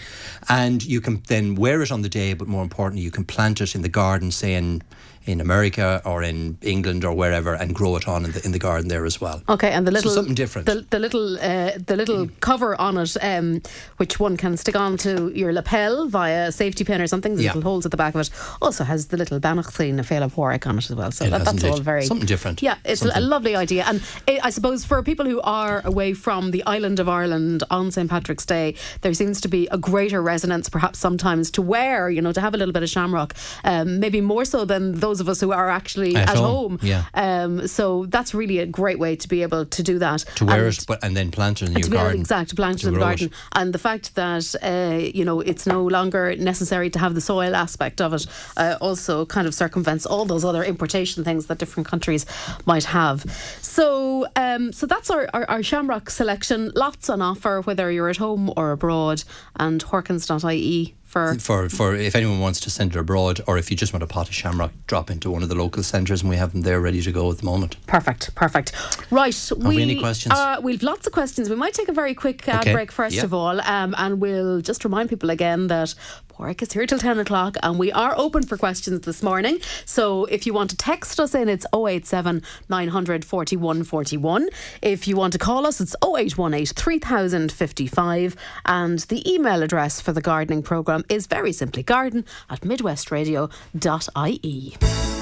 And 0.48 0.84
you 0.84 1.00
can 1.00 1.22
then 1.28 1.54
wear 1.54 1.82
it 1.82 1.92
on 1.92 2.02
the 2.02 2.08
day, 2.08 2.34
but 2.34 2.48
more 2.48 2.62
importantly, 2.62 3.02
you 3.02 3.10
can 3.10 3.24
plant 3.24 3.60
it 3.60 3.74
in 3.74 3.82
the 3.82 3.88
garden, 3.88 4.32
say 4.32 4.54
in 4.54 4.82
in 5.26 5.40
America 5.40 6.00
or 6.04 6.22
in 6.22 6.56
England 6.62 7.04
or 7.04 7.14
wherever 7.14 7.54
and 7.54 7.74
grow 7.74 7.96
it 7.96 8.08
on 8.08 8.24
in 8.24 8.32
the, 8.32 8.44
in 8.44 8.52
the 8.52 8.58
garden 8.58 8.88
there 8.88 9.04
as 9.04 9.20
well. 9.20 9.42
Okay, 9.48 9.70
and 9.70 9.86
the 9.86 9.90
little 9.90 10.10
so 10.10 10.16
something 10.16 10.34
different. 10.34 10.66
The, 10.66 10.86
the 10.90 10.98
little 10.98 11.38
uh, 11.38 11.72
the 11.86 11.96
little 11.96 12.26
mm. 12.26 12.40
cover 12.40 12.80
on 12.80 12.96
it, 12.96 13.16
um, 13.22 13.62
which 13.98 14.18
one 14.18 14.36
can 14.36 14.56
stick 14.56 14.76
on 14.76 14.96
to 14.98 15.30
your 15.34 15.52
lapel 15.52 16.08
via 16.08 16.48
a 16.48 16.52
safety 16.52 16.84
pin 16.84 17.00
or 17.00 17.06
something. 17.06 17.36
The 17.36 17.44
yeah. 17.44 17.48
little 17.50 17.70
holes 17.70 17.84
at 17.84 17.90
the 17.90 17.96
back 17.96 18.14
of 18.14 18.22
it 18.22 18.30
also 18.62 18.84
has 18.84 19.08
the 19.08 19.16
little 19.16 19.40
Bannachthlin 19.40 19.98
a 19.98 20.02
Féile 20.02 20.30
Pádraic 20.30 20.66
on 20.66 20.78
it 20.78 20.90
as 20.90 20.96
well. 20.96 21.10
So 21.10 21.28
that, 21.28 21.44
that's 21.44 21.64
all 21.64 21.80
very 21.80 22.04
something 22.04 22.26
different. 22.26 22.62
Yeah, 22.62 22.76
it's 22.84 23.00
something. 23.00 23.16
a 23.16 23.20
lovely 23.20 23.54
idea, 23.54 23.84
and 23.86 24.02
it, 24.26 24.44
I 24.44 24.50
suppose 24.50 24.84
for 24.84 25.02
people 25.02 25.26
who 25.26 25.40
are 25.42 25.82
away 25.84 26.14
from 26.14 26.50
the 26.50 26.64
island 26.64 26.98
of 26.98 27.08
Ireland 27.08 27.62
on 27.70 27.90
St 27.90 28.08
Patrick's 28.08 28.46
Day, 28.46 28.74
there 29.02 29.12
seems 29.14 29.40
to 29.42 29.48
be 29.48 29.68
a 29.70 29.78
greater 29.78 30.22
resonance, 30.22 30.68
perhaps 30.68 30.98
sometimes, 30.98 31.50
to 31.52 31.62
wear, 31.62 32.08
you 32.08 32.22
know, 32.22 32.32
to 32.32 32.40
have 32.40 32.54
a 32.54 32.56
little 32.56 32.72
bit 32.72 32.82
of 32.82 32.88
shamrock, 32.88 33.34
um, 33.64 34.00
maybe 34.00 34.20
more 34.20 34.44
so 34.44 34.64
than 34.64 34.92
those 34.92 35.09
of 35.18 35.28
us 35.28 35.40
who 35.40 35.50
are 35.50 35.68
actually 35.68 36.14
at, 36.14 36.30
at 36.30 36.36
home. 36.36 36.78
home. 36.78 36.78
Yeah. 36.82 37.04
Um, 37.14 37.66
so 37.66 38.06
that's 38.06 38.32
really 38.34 38.58
a 38.58 38.66
great 38.66 39.00
way 39.00 39.16
to 39.16 39.26
be 39.26 39.42
able 39.42 39.66
to 39.66 39.82
do 39.82 39.98
that. 39.98 40.20
To 40.36 40.44
wear 40.44 40.66
and 40.66 40.78
it, 40.78 40.84
but 40.86 41.02
and 41.02 41.16
then 41.16 41.32
plant 41.32 41.62
it 41.62 41.70
in 41.70 41.76
your 41.76 41.88
garden. 41.88 42.20
Exactly, 42.20 42.54
plant 42.54 42.84
it 42.84 42.88
in 42.88 42.94
the 42.94 43.00
garden. 43.00 43.26
It. 43.26 43.32
And 43.54 43.72
the 43.72 43.78
fact 43.78 44.14
that 44.14 44.54
uh, 44.62 44.98
you 44.98 45.24
know 45.24 45.40
it's 45.40 45.66
no 45.66 45.84
longer 45.84 46.36
necessary 46.36 46.90
to 46.90 46.98
have 46.98 47.14
the 47.14 47.20
soil 47.20 47.56
aspect 47.56 48.00
of 48.00 48.14
it 48.14 48.26
uh, 48.56 48.76
also 48.80 49.26
kind 49.26 49.46
of 49.46 49.54
circumvents 49.54 50.06
all 50.06 50.24
those 50.24 50.44
other 50.44 50.62
importation 50.62 51.24
things 51.24 51.46
that 51.46 51.58
different 51.58 51.88
countries 51.88 52.26
might 52.66 52.84
have. 52.84 53.24
So 53.60 54.26
um, 54.36 54.72
so 54.72 54.86
that's 54.86 55.10
our, 55.10 55.28
our, 55.32 55.48
our 55.48 55.62
shamrock 55.62 56.10
selection. 56.10 56.70
Lots 56.74 57.08
on 57.08 57.22
offer, 57.22 57.62
whether 57.62 57.90
you're 57.90 58.08
at 58.08 58.18
home 58.18 58.52
or 58.56 58.72
abroad. 58.72 59.24
And 59.56 59.82
horkans.ie 59.84 60.94
for? 61.10 61.34
For 61.38 61.68
for 61.68 61.94
if 61.94 62.14
anyone 62.14 62.38
wants 62.38 62.60
to 62.60 62.70
send 62.70 62.94
it 62.94 62.98
abroad 62.98 63.40
or 63.46 63.58
if 63.58 63.70
you 63.70 63.76
just 63.76 63.92
want 63.92 64.02
a 64.02 64.06
pot 64.06 64.28
of 64.28 64.34
shamrock 64.34 64.72
drop 64.86 65.10
into 65.10 65.30
one 65.30 65.42
of 65.42 65.48
the 65.48 65.54
local 65.54 65.82
centres 65.82 66.22
and 66.22 66.30
we 66.30 66.36
have 66.36 66.52
them 66.52 66.62
there 66.62 66.80
ready 66.80 67.02
to 67.02 67.12
go 67.12 67.30
at 67.30 67.38
the 67.38 67.44
moment. 67.44 67.76
Perfect 67.86 68.34
perfect. 68.34 68.72
Right 69.10 69.50
we, 69.56 69.76
we 69.76 69.82
any 69.82 70.00
questions? 70.00 70.34
uh, 70.34 70.60
we've 70.62 70.82
lots 70.82 71.06
of 71.06 71.12
questions. 71.12 71.50
We 71.50 71.56
might 71.56 71.74
take 71.74 71.88
a 71.88 71.92
very 71.92 72.14
quick 72.14 72.48
ad 72.48 72.62
okay. 72.62 72.72
break 72.72 72.92
first 72.92 73.22
of 73.22 73.34
all 73.34 73.60
um, 73.62 73.94
and 73.98 74.20
we'll 74.20 74.60
just 74.60 74.84
remind 74.84 75.08
people 75.08 75.30
again 75.30 75.66
that 75.66 75.94
Pádraic 76.40 76.62
is 76.62 76.72
here 76.72 76.86
till 76.86 76.98
10 76.98 77.18
o'clock 77.18 77.58
and 77.62 77.78
we 77.78 77.92
are 77.92 78.14
open 78.16 78.42
for 78.42 78.56
questions 78.56 79.00
this 79.00 79.22
morning. 79.22 79.58
So 79.84 80.24
if 80.24 80.46
you 80.46 80.54
want 80.54 80.70
to 80.70 80.76
text 80.76 81.20
us 81.20 81.34
in, 81.34 81.50
it's 81.50 81.66
087 81.74 82.42
900 82.68 83.24
41 83.24 83.84
41. 83.84 84.48
If 84.80 85.06
you 85.06 85.16
want 85.16 85.34
to 85.34 85.38
call 85.38 85.66
us, 85.66 85.80
it's 85.80 85.94
0818 86.02 86.66
3055. 86.66 88.36
And 88.64 89.00
the 89.00 89.30
email 89.30 89.62
address 89.62 90.00
for 90.00 90.12
the 90.12 90.22
gardening 90.22 90.62
programme 90.62 91.04
is 91.08 91.26
very 91.26 91.52
simply 91.52 91.82
garden 91.82 92.24
at 92.48 92.60
midwestradio.ie. 92.60 95.19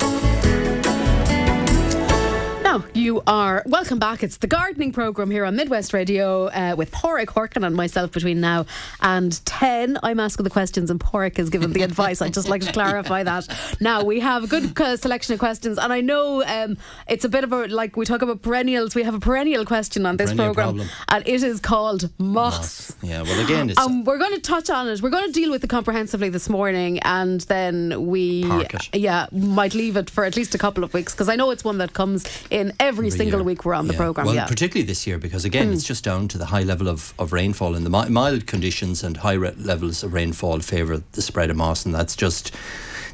Now, 2.69 2.85
you 2.93 3.23
are 3.27 3.63
welcome 3.65 3.99
back. 3.99 4.23
It's 4.23 4.37
the 4.37 4.47
gardening 4.47 4.93
programme 4.93 5.31
here 5.31 5.47
on 5.47 5.57
Midwest 5.57 5.95
Radio 5.95 6.49
uh, 6.49 6.75
with 6.77 6.91
Pádraic 6.91 7.29
Horkan 7.29 7.67
and 7.67 7.75
myself 7.75 8.13
between 8.13 8.43
now 8.43 8.67
and 9.01 9.43
10. 9.47 9.99
I'm 10.03 10.21
asking 10.21 10.45
the 10.45 10.51
questions 10.51 10.91
and 10.91 11.01
Pádraic 11.01 11.39
is 11.39 11.49
giving 11.49 11.73
the 11.73 11.81
advice. 11.81 12.21
I'd 12.21 12.35
just 12.35 12.51
like 12.51 12.61
to 12.61 12.71
clarify 12.71 13.23
that. 13.23 13.49
Now, 13.81 14.05
we 14.05 14.21
have 14.21 14.45
a 14.45 14.47
good 14.47 14.79
uh, 14.79 14.99
selection 14.99 15.33
of 15.33 15.39
questions, 15.39 15.79
and 15.79 15.95
I 15.95 16.03
know 16.03 16.45
um, 16.45 16.77
it's 17.07 17.25
a 17.25 17.31
bit 17.31 17.43
of 17.43 17.55
a, 17.55 17.69
like 17.69 17.97
we 17.97 18.05
talk 18.05 18.21
about 18.21 18.43
perennials, 18.43 18.95
we 18.95 19.03
have 19.03 19.15
a 19.15 19.19
perennial 19.19 19.65
question 19.65 20.05
on 20.05 20.19
this 20.19 20.35
programme, 20.35 20.83
and 21.09 21.27
it 21.27 21.43
is 21.43 21.61
called 21.61 22.11
moss. 22.19 22.91
moss. 22.91 22.97
Yeah, 23.01 23.23
well, 23.23 23.47
again, 23.47 23.71
it's. 23.71 23.81
Um, 23.81 24.05
we're 24.05 24.19
going 24.19 24.35
to 24.35 24.43
touch 24.43 24.69
on 24.69 24.89
it. 24.89 25.01
We're 25.01 25.09
going 25.09 25.27
to 25.27 25.33
deal 25.33 25.51
with 25.51 25.65
it 25.65 25.71
comprehensively 25.71 26.29
this 26.29 26.51
morning, 26.51 26.99
and 26.99 27.41
then 27.43 28.09
we, 28.09 28.45
yeah, 28.93 29.27
might 29.33 29.73
leave 29.73 29.97
it 29.97 30.11
for 30.11 30.27
at 30.27 30.37
least 30.37 30.55
a 30.55 30.59
couple 30.59 30.85
of 30.85 30.93
weeks 30.93 31.15
because 31.15 31.31
I 31.31 31.37
know 31.37 31.51
it's 31.51 31.65
one 31.65 31.79
that 31.79 31.95
comes 31.95 32.27
in 32.51 32.58
in 32.59 32.73
every, 32.81 33.09
every 33.09 33.11
single 33.11 33.41
year. 33.41 33.45
week 33.45 33.65
we're 33.65 33.75
on 33.75 33.87
yeah. 33.87 33.93
the 33.93 33.97
programme. 33.97 34.27
Well, 34.27 34.35
yeah. 34.35 34.47
particularly 34.47 34.87
this 34.87 35.07
year 35.07 35.19
because 35.19 35.45
again, 35.45 35.71
mm. 35.71 35.75
it's 35.75 35.85
just 35.85 36.05
down 36.05 36.29
to 36.29 36.38
the 36.38 36.47
high 36.47 36.62
level 36.62 36.88
of, 36.88 37.15
of 37.19 37.33
rainfall 37.33 37.75
and 37.75 37.87
the 37.87 37.91
mild 37.91 38.47
conditions 38.47 39.03
and 39.03 39.17
high 39.17 39.35
re- 39.35 39.55
levels 39.57 40.03
of 40.03 40.12
rainfall 40.12 40.61
favour 40.61 41.03
the 41.12 41.23
spread 41.23 41.50
of 41.50 41.57
moss, 41.57 41.87
and 41.87 41.95
that's 41.95 42.17
just 42.17 42.55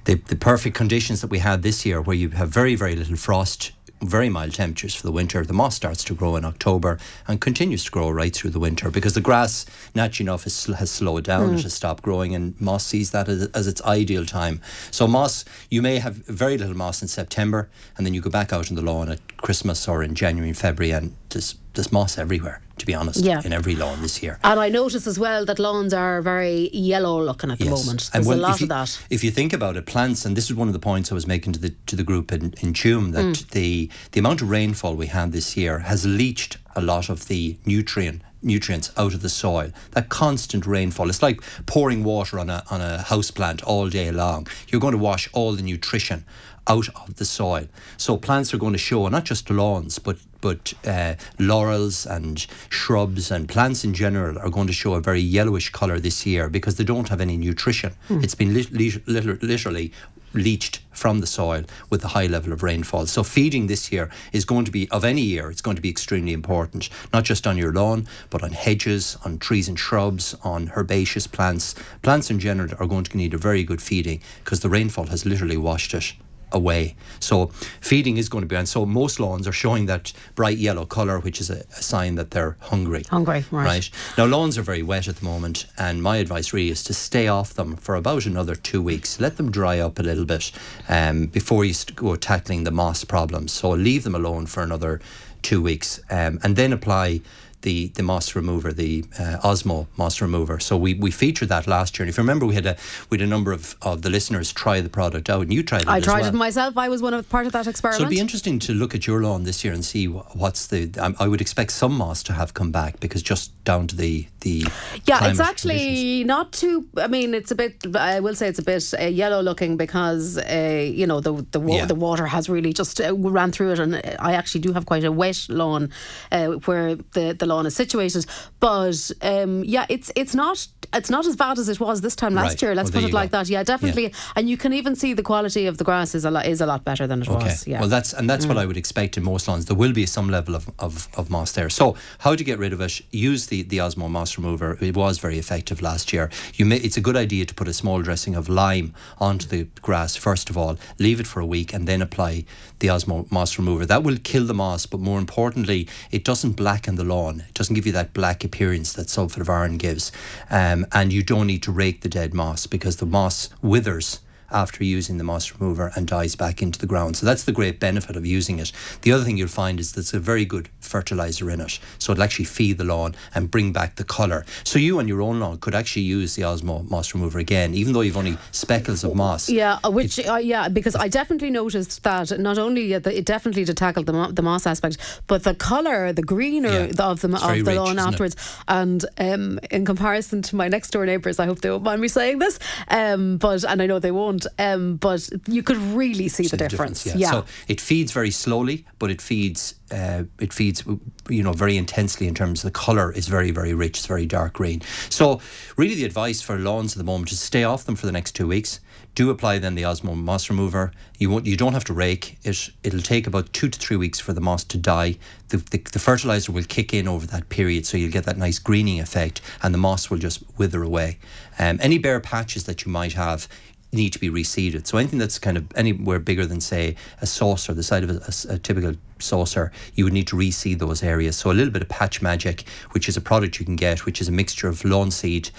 the, 0.04 0.14
the 0.14 0.36
perfect 0.36 0.76
conditions 0.76 1.20
that 1.20 1.30
we 1.30 1.38
had 1.38 1.62
this 1.62 1.86
year, 1.86 2.00
where 2.00 2.16
you 2.16 2.30
have 2.30 2.48
very 2.48 2.74
very 2.74 2.96
little 2.96 3.16
frost 3.16 3.72
very 4.06 4.28
mild 4.28 4.54
temperatures 4.54 4.94
for 4.94 5.02
the 5.02 5.12
winter, 5.12 5.44
the 5.44 5.52
moss 5.52 5.74
starts 5.74 6.04
to 6.04 6.14
grow 6.14 6.36
in 6.36 6.44
October 6.44 6.98
and 7.26 7.40
continues 7.40 7.84
to 7.84 7.90
grow 7.90 8.10
right 8.10 8.34
through 8.34 8.50
the 8.50 8.58
winter 8.58 8.90
because 8.90 9.14
the 9.14 9.20
grass, 9.20 9.66
naturally 9.94 10.28
enough, 10.28 10.44
has, 10.44 10.64
has 10.66 10.90
slowed 10.90 11.24
down, 11.24 11.50
mm. 11.50 11.58
it 11.58 11.62
has 11.62 11.74
stopped 11.74 12.02
growing, 12.02 12.34
and 12.34 12.60
moss 12.60 12.86
sees 12.86 13.10
that 13.10 13.28
as, 13.28 13.46
as, 13.48 13.66
its 13.66 13.82
ideal 13.82 14.24
time. 14.24 14.60
So, 14.90 15.06
moss, 15.06 15.44
you 15.70 15.82
may 15.82 15.98
have 15.98 16.14
very 16.14 16.58
little 16.58 16.76
moss 16.76 17.02
in 17.02 17.08
September, 17.08 17.68
and 17.96 18.06
then 18.06 18.14
you 18.14 18.20
go 18.20 18.30
back 18.30 18.52
out 18.52 18.70
in 18.70 18.76
the 18.76 18.82
lawn 18.82 19.08
at 19.08 19.36
Christmas 19.38 19.88
or 19.88 20.02
in 20.02 20.14
January 20.14 20.48
and 20.48 20.58
February, 20.58 20.92
and 20.92 21.16
there's, 21.30 21.56
there's 21.74 21.92
moss 21.92 22.18
everywhere 22.18 22.60
to 22.78 22.86
be 22.86 22.94
honest, 22.94 23.20
yeah. 23.24 23.40
in 23.44 23.52
every 23.52 23.76
lawn 23.76 24.02
this 24.02 24.22
year. 24.22 24.38
And 24.42 24.58
I 24.58 24.68
notice 24.68 25.06
as 25.06 25.18
well 25.18 25.44
that 25.44 25.58
lawns 25.58 25.94
are 25.94 26.20
very 26.22 26.70
yellow 26.72 27.22
looking 27.22 27.50
at 27.50 27.58
the 27.58 27.66
yes. 27.66 27.84
moment. 27.86 28.10
There's 28.12 28.26
well, 28.26 28.38
a 28.38 28.40
lot 28.40 28.60
you, 28.60 28.64
of 28.64 28.68
that. 28.70 29.00
If 29.10 29.22
you 29.22 29.30
think 29.30 29.52
about 29.52 29.76
it, 29.76 29.86
plants, 29.86 30.24
and 30.24 30.36
this 30.36 30.50
is 30.50 30.54
one 30.54 30.68
of 30.68 30.74
the 30.74 30.80
points 30.80 31.12
I 31.12 31.14
was 31.14 31.26
making 31.26 31.52
to 31.54 31.60
the 31.60 31.70
to 31.86 31.96
the 31.96 32.02
group 32.02 32.32
in, 32.32 32.54
in 32.60 32.72
Tuam, 32.72 33.12
that 33.12 33.24
mm. 33.24 33.50
the 33.50 33.90
the 34.12 34.20
amount 34.20 34.42
of 34.42 34.50
rainfall 34.50 34.96
we 34.96 35.06
had 35.06 35.32
this 35.32 35.56
year 35.56 35.80
has 35.80 36.04
leached 36.04 36.58
a 36.74 36.80
lot 36.80 37.08
of 37.08 37.28
the 37.28 37.56
nutrient 37.64 38.22
nutrients 38.42 38.92
out 38.96 39.14
of 39.14 39.22
the 39.22 39.28
soil. 39.28 39.70
That 39.92 40.08
constant 40.08 40.66
rainfall. 40.66 41.08
It's 41.08 41.22
like 41.22 41.40
pouring 41.66 42.02
water 42.02 42.38
on 42.38 42.50
a 42.50 42.64
on 42.70 42.80
a 42.80 43.02
house 43.02 43.30
plant 43.30 43.62
all 43.62 43.88
day 43.88 44.10
long. 44.10 44.48
You're 44.68 44.80
going 44.80 44.92
to 44.92 44.98
wash 44.98 45.28
all 45.32 45.52
the 45.52 45.62
nutrition 45.62 46.24
out 46.66 46.88
of 46.88 47.16
the 47.16 47.24
soil. 47.24 47.68
So 47.96 48.16
plants 48.16 48.52
are 48.54 48.58
going 48.58 48.72
to 48.72 48.78
show 48.78 49.06
not 49.08 49.24
just 49.24 49.50
lawns, 49.50 49.98
but 49.98 50.16
but 50.44 50.74
uh, 50.86 51.14
laurels 51.38 52.04
and 52.04 52.46
shrubs 52.68 53.30
and 53.30 53.48
plants 53.48 53.82
in 53.82 53.94
general 53.94 54.38
are 54.38 54.50
going 54.50 54.66
to 54.66 54.74
show 54.74 54.92
a 54.92 55.00
very 55.00 55.22
yellowish 55.22 55.70
colour 55.70 55.98
this 55.98 56.26
year 56.26 56.50
because 56.50 56.76
they 56.76 56.84
don't 56.84 57.08
have 57.08 57.22
any 57.22 57.38
nutrition. 57.38 57.94
Mm. 58.10 58.22
It's 58.22 58.34
been 58.34 58.52
li- 58.52 58.68
li- 59.06 59.38
literally 59.40 59.90
leached 60.34 60.82
from 60.90 61.20
the 61.20 61.26
soil 61.26 61.64
with 61.88 62.02
the 62.02 62.08
high 62.08 62.26
level 62.26 62.52
of 62.52 62.62
rainfall. 62.62 63.06
So 63.06 63.22
feeding 63.22 63.68
this 63.68 63.90
year 63.90 64.10
is 64.34 64.44
going 64.44 64.66
to 64.66 64.70
be 64.70 64.86
of 64.90 65.02
any 65.02 65.22
year, 65.22 65.50
it's 65.50 65.62
going 65.62 65.76
to 65.76 65.82
be 65.82 65.88
extremely 65.88 66.34
important, 66.34 66.90
not 67.10 67.24
just 67.24 67.46
on 67.46 67.56
your 67.56 67.72
lawn, 67.72 68.06
but 68.28 68.42
on 68.42 68.50
hedges, 68.50 69.16
on 69.24 69.38
trees 69.38 69.66
and 69.66 69.78
shrubs, 69.78 70.34
on 70.42 70.70
herbaceous 70.76 71.26
plants. 71.26 71.74
Plants 72.02 72.30
in 72.30 72.38
general 72.38 72.68
are 72.78 72.86
going 72.86 73.04
to 73.04 73.16
need 73.16 73.32
a 73.32 73.38
very 73.38 73.64
good 73.64 73.80
feeding 73.80 74.20
because 74.44 74.60
the 74.60 74.68
rainfall 74.68 75.06
has 75.06 75.24
literally 75.24 75.56
washed 75.56 75.94
it 75.94 76.12
away. 76.54 76.96
So 77.20 77.48
feeding 77.80 78.16
is 78.16 78.28
going 78.28 78.42
to 78.42 78.48
be, 78.48 78.56
on. 78.56 78.66
so 78.66 78.86
most 78.86 79.20
lawns 79.20 79.46
are 79.46 79.52
showing 79.52 79.86
that 79.86 80.12
bright 80.34 80.58
yellow 80.58 80.86
colour, 80.86 81.18
which 81.18 81.40
is 81.40 81.50
a, 81.50 81.64
a 81.76 81.82
sign 81.82 82.14
that 82.14 82.30
they're 82.30 82.56
hungry. 82.60 83.04
Hungry, 83.10 83.44
right. 83.50 83.66
right. 83.66 83.90
Now 84.16 84.26
lawns 84.26 84.56
are 84.56 84.62
very 84.62 84.82
wet 84.82 85.08
at 85.08 85.16
the 85.16 85.24
moment, 85.24 85.66
and 85.76 86.02
my 86.02 86.18
advice 86.18 86.52
really 86.52 86.70
is 86.70 86.84
to 86.84 86.94
stay 86.94 87.28
off 87.28 87.54
them 87.54 87.76
for 87.76 87.94
about 87.94 88.26
another 88.26 88.54
two 88.54 88.80
weeks. 88.80 89.20
Let 89.20 89.36
them 89.36 89.50
dry 89.50 89.78
up 89.78 89.98
a 89.98 90.02
little 90.02 90.24
bit 90.24 90.52
um, 90.88 91.26
before 91.26 91.64
you 91.64 91.74
go 91.94 92.16
tackling 92.16 92.64
the 92.64 92.70
moss 92.70 93.04
problems. 93.04 93.52
So 93.52 93.70
leave 93.70 94.04
them 94.04 94.14
alone 94.14 94.46
for 94.46 94.62
another 94.62 95.00
two 95.42 95.60
weeks, 95.60 96.00
um, 96.10 96.38
and 96.42 96.56
then 96.56 96.72
apply 96.72 97.20
the 97.64 97.88
the 97.88 98.02
moss 98.02 98.36
remover, 98.36 98.72
the 98.72 99.04
uh, 99.18 99.38
Osmo 99.42 99.86
moss 99.96 100.20
remover. 100.20 100.60
So 100.60 100.76
we, 100.76 100.94
we 100.94 101.10
featured 101.10 101.48
that 101.48 101.66
last 101.66 101.98
year. 101.98 102.04
And 102.04 102.10
if 102.10 102.16
you 102.16 102.22
remember, 102.22 102.46
we 102.46 102.54
had 102.54 102.66
a 102.66 102.76
we 103.10 103.18
had 103.18 103.26
a 103.26 103.28
number 103.28 103.52
of, 103.52 103.74
of 103.82 104.02
the 104.02 104.10
listeners 104.10 104.52
try 104.52 104.80
the 104.80 104.88
product 104.88 105.28
out, 105.28 105.42
and 105.42 105.52
you 105.52 105.62
tried 105.62 105.82
it. 105.82 105.88
I 105.88 106.00
tried 106.00 106.20
well. 106.20 106.28
it 106.28 106.34
myself. 106.34 106.78
I 106.78 106.88
was 106.88 107.02
one 107.02 107.14
of 107.14 107.28
part 107.28 107.46
of 107.46 107.52
that 107.52 107.66
experiment. 107.66 107.98
So 107.98 108.02
it'd 108.04 108.10
be 108.10 108.20
interesting 108.20 108.58
to 108.60 108.72
look 108.72 108.94
at 108.94 109.06
your 109.06 109.22
lawn 109.22 109.42
this 109.42 109.64
year 109.64 109.72
and 109.72 109.84
see 109.84 110.06
what's 110.06 110.68
the. 110.68 110.90
I, 111.00 111.24
I 111.24 111.26
would 111.28 111.40
expect 111.40 111.72
some 111.72 111.96
moss 111.96 112.22
to 112.24 112.32
have 112.34 112.54
come 112.54 112.70
back 112.70 113.00
because 113.00 113.22
just 113.22 113.52
down 113.64 113.88
to 113.88 113.96
the 113.96 114.26
the. 114.44 114.64
Yeah, 115.06 115.28
it's 115.28 115.40
actually 115.40 115.78
conditions. 115.78 116.26
not 116.26 116.52
too. 116.52 116.86
I 116.96 117.08
mean, 117.08 117.34
it's 117.34 117.50
a 117.50 117.54
bit. 117.54 117.96
I 117.96 118.20
will 118.20 118.34
say 118.36 118.46
it's 118.48 118.60
a 118.60 118.62
bit 118.62 118.94
uh, 118.98 119.04
yellow 119.06 119.42
looking 119.42 119.76
because 119.76 120.38
uh, 120.38 120.90
you 121.00 121.06
know 121.06 121.20
the 121.20 121.44
the, 121.50 121.60
wa- 121.60 121.76
yeah. 121.76 121.86
the 121.86 121.94
water 121.96 122.26
has 122.26 122.48
really 122.48 122.72
just 122.72 123.00
uh, 123.00 123.14
ran 123.14 123.50
through 123.50 123.72
it, 123.72 123.78
and 123.80 123.96
I 124.18 124.34
actually 124.34 124.60
do 124.60 124.72
have 124.72 124.86
quite 124.86 125.04
a 125.04 125.10
wet 125.10 125.46
lawn 125.48 125.90
uh, 126.30 126.52
where 126.66 126.94
the 126.94 127.34
the 127.38 127.46
lawn 127.46 127.66
is 127.66 127.74
situated. 127.74 128.26
But 128.60 129.10
um, 129.22 129.64
yeah, 129.64 129.86
it's 129.88 130.12
it's 130.14 130.34
not 130.34 130.68
it's 130.94 131.10
not 131.10 131.26
as 131.26 131.36
bad 131.36 131.58
as 131.58 131.68
it 131.68 131.80
was 131.80 132.00
this 132.00 132.16
time 132.16 132.34
last 132.34 132.50
right. 132.50 132.62
year. 132.62 132.74
Let's 132.74 132.92
well, 132.92 133.02
put 133.02 133.10
it 133.10 133.14
like 133.14 133.30
go. 133.30 133.38
that. 133.38 133.48
Yeah, 133.48 133.62
definitely. 133.62 134.04
Yeah. 134.04 134.32
And 134.36 134.48
you 134.48 134.56
can 134.56 134.72
even 134.72 134.94
see 134.96 135.12
the 135.12 135.22
quality 135.22 135.66
of 135.66 135.78
the 135.78 135.84
grass 135.84 136.14
is 136.14 136.24
a 136.24 136.30
lot 136.30 136.46
is 136.46 136.60
a 136.60 136.66
lot 136.66 136.84
better 136.84 137.06
than 137.06 137.22
it 137.22 137.28
okay. 137.28 137.44
was. 137.44 137.66
Yeah. 137.66 137.80
Well, 137.80 137.88
that's 137.88 138.12
and 138.12 138.28
that's 138.28 138.44
mm. 138.44 138.48
what 138.48 138.58
I 138.58 138.66
would 138.66 138.76
expect 138.76 139.16
in 139.16 139.24
most 139.24 139.48
lawns. 139.48 139.66
There 139.66 139.76
will 139.76 139.92
be 139.92 140.06
some 140.06 140.28
level 140.28 140.54
of, 140.54 140.70
of, 140.78 141.08
of 141.16 141.30
moss 141.30 141.52
there. 141.52 141.70
So 141.70 141.96
how 142.18 142.34
to 142.34 142.44
get 142.44 142.58
rid 142.58 142.72
of 142.72 142.80
it? 142.80 143.00
Use 143.10 143.46
the 143.46 143.62
the 143.62 143.78
Osmo 143.78 144.08
moss 144.10 144.36
remover. 144.38 144.78
It 144.80 144.96
was 144.96 145.18
very 145.18 145.38
effective 145.38 145.82
last 145.82 146.12
year. 146.12 146.30
You 146.54 146.64
may, 146.64 146.76
it's 146.76 146.96
a 146.96 147.00
good 147.00 147.16
idea 147.16 147.44
to 147.46 147.54
put 147.54 147.68
a 147.68 147.72
small 147.72 148.02
dressing 148.02 148.34
of 148.34 148.48
lime 148.48 148.94
onto 149.18 149.46
the 149.46 149.64
grass 149.82 150.16
first 150.16 150.50
of 150.50 150.56
all. 150.56 150.78
Leave 150.98 151.20
it 151.20 151.26
for 151.26 151.40
a 151.40 151.46
week 151.46 151.72
and 151.72 151.86
then 151.86 152.02
apply 152.02 152.44
the 152.78 152.88
Osmo 152.88 153.30
moss 153.30 153.58
remover. 153.58 153.86
That 153.86 154.02
will 154.02 154.18
kill 154.22 154.46
the 154.46 154.54
moss, 154.54 154.86
but 154.86 155.00
more 155.00 155.18
importantly, 155.18 155.88
it 156.10 156.24
doesn't 156.24 156.52
blacken 156.52 156.96
the 156.96 157.04
lawn. 157.04 157.40
It 157.48 157.54
doesn't 157.54 157.74
give 157.74 157.86
you 157.86 157.92
that 157.92 158.12
black 158.12 158.44
appearance 158.44 158.92
that 158.94 159.08
sulphate 159.08 159.40
of 159.40 159.48
iron 159.48 159.76
gives. 159.76 160.12
Um, 160.50 160.83
and 160.92 161.12
you 161.12 161.22
don't 161.22 161.46
need 161.46 161.62
to 161.64 161.72
rake 161.72 162.00
the 162.00 162.08
dead 162.08 162.34
moss 162.34 162.66
because 162.66 162.96
the 162.96 163.06
moss 163.06 163.48
withers 163.62 164.20
after 164.50 164.84
using 164.84 165.18
the 165.18 165.24
moss 165.24 165.52
remover 165.52 165.90
and 165.96 166.06
dies 166.06 166.36
back 166.36 166.62
into 166.62 166.78
the 166.78 166.86
ground. 166.86 167.16
So 167.16 167.26
that's 167.26 167.44
the 167.44 167.52
great 167.52 167.80
benefit 167.80 168.16
of 168.16 168.24
using 168.24 168.58
it. 168.58 168.72
The 169.02 169.12
other 169.12 169.24
thing 169.24 169.36
you'll 169.36 169.48
find 169.48 169.80
is 169.80 169.92
there's 169.92 170.14
a 170.14 170.20
very 170.20 170.44
good 170.44 170.68
fertilizer 170.84 171.50
in 171.50 171.60
it. 171.60 171.78
So 171.98 172.12
it'll 172.12 172.24
actually 172.24 172.46
feed 172.46 172.78
the 172.78 172.84
lawn 172.84 173.14
and 173.34 173.50
bring 173.50 173.72
back 173.72 173.96
the 173.96 174.04
colour. 174.04 174.44
So 174.64 174.78
you 174.78 174.98
on 174.98 175.08
your 175.08 175.22
own 175.22 175.40
lawn 175.40 175.58
could 175.58 175.74
actually 175.74 176.02
use 176.02 176.34
the 176.34 176.42
Osmo 176.42 176.88
moss 176.90 177.14
remover 177.14 177.38
again, 177.38 177.74
even 177.74 177.92
though 177.92 178.02
you've 178.02 178.16
only 178.16 178.38
speckles 178.52 179.04
of 179.04 179.14
moss. 179.14 179.48
Yeah, 179.48 179.78
uh, 179.84 179.90
which, 179.90 180.24
uh, 180.26 180.36
yeah, 180.36 180.68
because 180.68 180.96
I 180.96 181.08
definitely 181.08 181.50
noticed 181.50 182.02
that 182.02 182.38
not 182.38 182.58
only 182.58 182.92
it 182.92 183.24
definitely 183.24 183.64
to 183.64 183.74
tackle 183.74 184.02
the, 184.02 184.28
the 184.32 184.42
moss 184.42 184.66
aspect, 184.66 184.98
but 185.26 185.44
the 185.44 185.54
colour, 185.54 186.12
the 186.12 186.22
greener 186.22 186.68
yeah, 186.68 187.04
of 187.10 187.20
the, 187.20 187.28
of 187.28 187.40
the 187.40 187.62
rich, 187.64 187.76
lawn 187.76 187.98
afterwards. 187.98 188.36
And 188.68 189.04
um, 189.18 189.58
in 189.70 189.84
comparison 189.84 190.42
to 190.42 190.56
my 190.56 190.68
next 190.68 190.90
door 190.90 191.06
neighbours, 191.06 191.38
I 191.38 191.46
hope 191.46 191.60
they 191.60 191.70
won't 191.70 191.84
mind 191.84 192.00
me 192.00 192.08
saying 192.08 192.38
this, 192.38 192.58
um, 192.88 193.38
but 193.38 193.64
and 193.64 193.80
I 193.80 193.86
know 193.86 193.98
they 193.98 194.10
won't 194.10 194.46
um, 194.58 194.96
but 194.96 195.28
you 195.46 195.62
could 195.62 195.76
really 195.76 196.28
see, 196.28 196.44
see 196.44 196.48
the, 196.48 196.56
the, 196.56 196.68
difference. 196.68 197.04
difference 197.04 197.20
yeah. 197.20 197.34
yeah. 197.34 197.42
So 197.42 197.46
it 197.68 197.80
feeds 197.80 198.12
very 198.12 198.30
slowly, 198.30 198.84
but 198.98 199.10
it 199.10 199.20
feeds 199.20 199.74
uh, 199.94 200.24
it 200.40 200.52
feeds 200.52 200.84
you 201.28 201.42
know 201.42 201.52
very 201.52 201.76
intensely 201.76 202.26
in 202.26 202.34
terms 202.34 202.64
of 202.64 202.72
the 202.72 202.78
color 202.78 203.12
is 203.12 203.28
very 203.28 203.50
very 203.50 203.74
rich. 203.74 203.98
It's 203.98 204.06
very 204.06 204.26
dark 204.26 204.54
green. 204.54 204.82
So 205.08 205.40
really, 205.76 205.94
the 205.94 206.04
advice 206.04 206.42
for 206.42 206.58
lawns 206.58 206.92
at 206.92 206.98
the 206.98 207.04
moment 207.04 207.30
is 207.32 207.40
stay 207.40 207.64
off 207.64 207.84
them 207.84 207.96
for 207.96 208.06
the 208.06 208.12
next 208.12 208.32
two 208.32 208.48
weeks. 208.48 208.80
Do 209.14 209.30
apply 209.30 209.60
then 209.60 209.76
the 209.76 209.82
Osmo 209.82 210.16
moss 210.16 210.50
remover. 210.50 210.90
You 211.18 211.30
won't, 211.30 211.46
you 211.46 211.56
don't 211.56 211.72
have 211.72 211.84
to 211.84 211.92
rake 211.92 212.36
it. 212.42 212.70
It'll 212.82 213.00
take 213.00 213.28
about 213.28 213.52
two 213.52 213.68
to 213.68 213.78
three 213.78 213.96
weeks 213.96 214.18
for 214.18 214.32
the 214.32 214.40
moss 214.40 214.64
to 214.64 214.76
die. 214.76 215.18
The, 215.50 215.58
the, 215.58 215.78
the 215.92 216.00
fertilizer 216.00 216.50
will 216.50 216.64
kick 216.64 216.92
in 216.92 217.06
over 217.06 217.24
that 217.28 217.48
period, 217.48 217.86
so 217.86 217.96
you'll 217.96 218.10
get 218.10 218.24
that 218.24 218.38
nice 218.38 218.58
greening 218.58 218.98
effect, 218.98 219.40
and 219.62 219.72
the 219.72 219.78
moss 219.78 220.10
will 220.10 220.18
just 220.18 220.42
wither 220.58 220.82
away. 220.82 221.18
Um, 221.60 221.78
any 221.80 221.98
bare 221.98 222.18
patches 222.18 222.64
that 222.64 222.84
you 222.84 222.90
might 222.90 223.12
have, 223.12 223.46
need 223.94 224.12
to 224.12 224.18
be 224.18 224.30
reseeded. 224.30 224.86
So 224.86 224.98
anything 224.98 225.18
that's 225.18 225.38
kind 225.38 225.56
of 225.56 225.66
anywhere 225.76 226.18
bigger 226.18 226.46
than 226.46 226.60
say 226.60 226.96
a 227.20 227.26
saucer, 227.26 227.74
the 227.74 227.82
side 227.82 228.04
of 228.04 228.10
a, 228.10 228.14
a, 228.14 228.54
a, 228.54 228.58
typical 228.58 228.94
saucer, 229.18 229.72
you 229.94 230.04
would 230.04 230.12
need 230.12 230.26
to 230.28 230.36
reseed 230.36 230.78
those 230.78 231.02
areas. 231.02 231.36
So 231.36 231.50
a 231.50 231.52
little 231.52 231.72
bit 231.72 231.82
of 231.82 231.88
patch 231.88 232.20
magic, 232.20 232.68
which 232.90 233.08
is 233.08 233.16
a 233.16 233.20
product 233.20 233.58
you 233.58 233.64
can 233.64 233.76
get, 233.76 234.04
which 234.04 234.20
is 234.20 234.28
a 234.28 234.32
mixture 234.32 234.68
of 234.68 234.84
lawn 234.84 235.10
seed, 235.10 235.50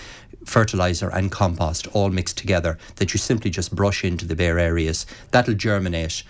fertilizer 0.45 1.09
and 1.09 1.31
compost 1.31 1.87
all 1.93 2.09
mixed 2.09 2.37
together 2.37 2.77
that 2.97 3.13
you 3.13 3.17
simply 3.17 3.49
just 3.49 3.75
brush 3.75 4.03
into 4.03 4.25
the 4.25 4.35
bare 4.35 4.59
areas. 4.59 5.05
That'll 5.31 5.55
germinate 5.55 6.23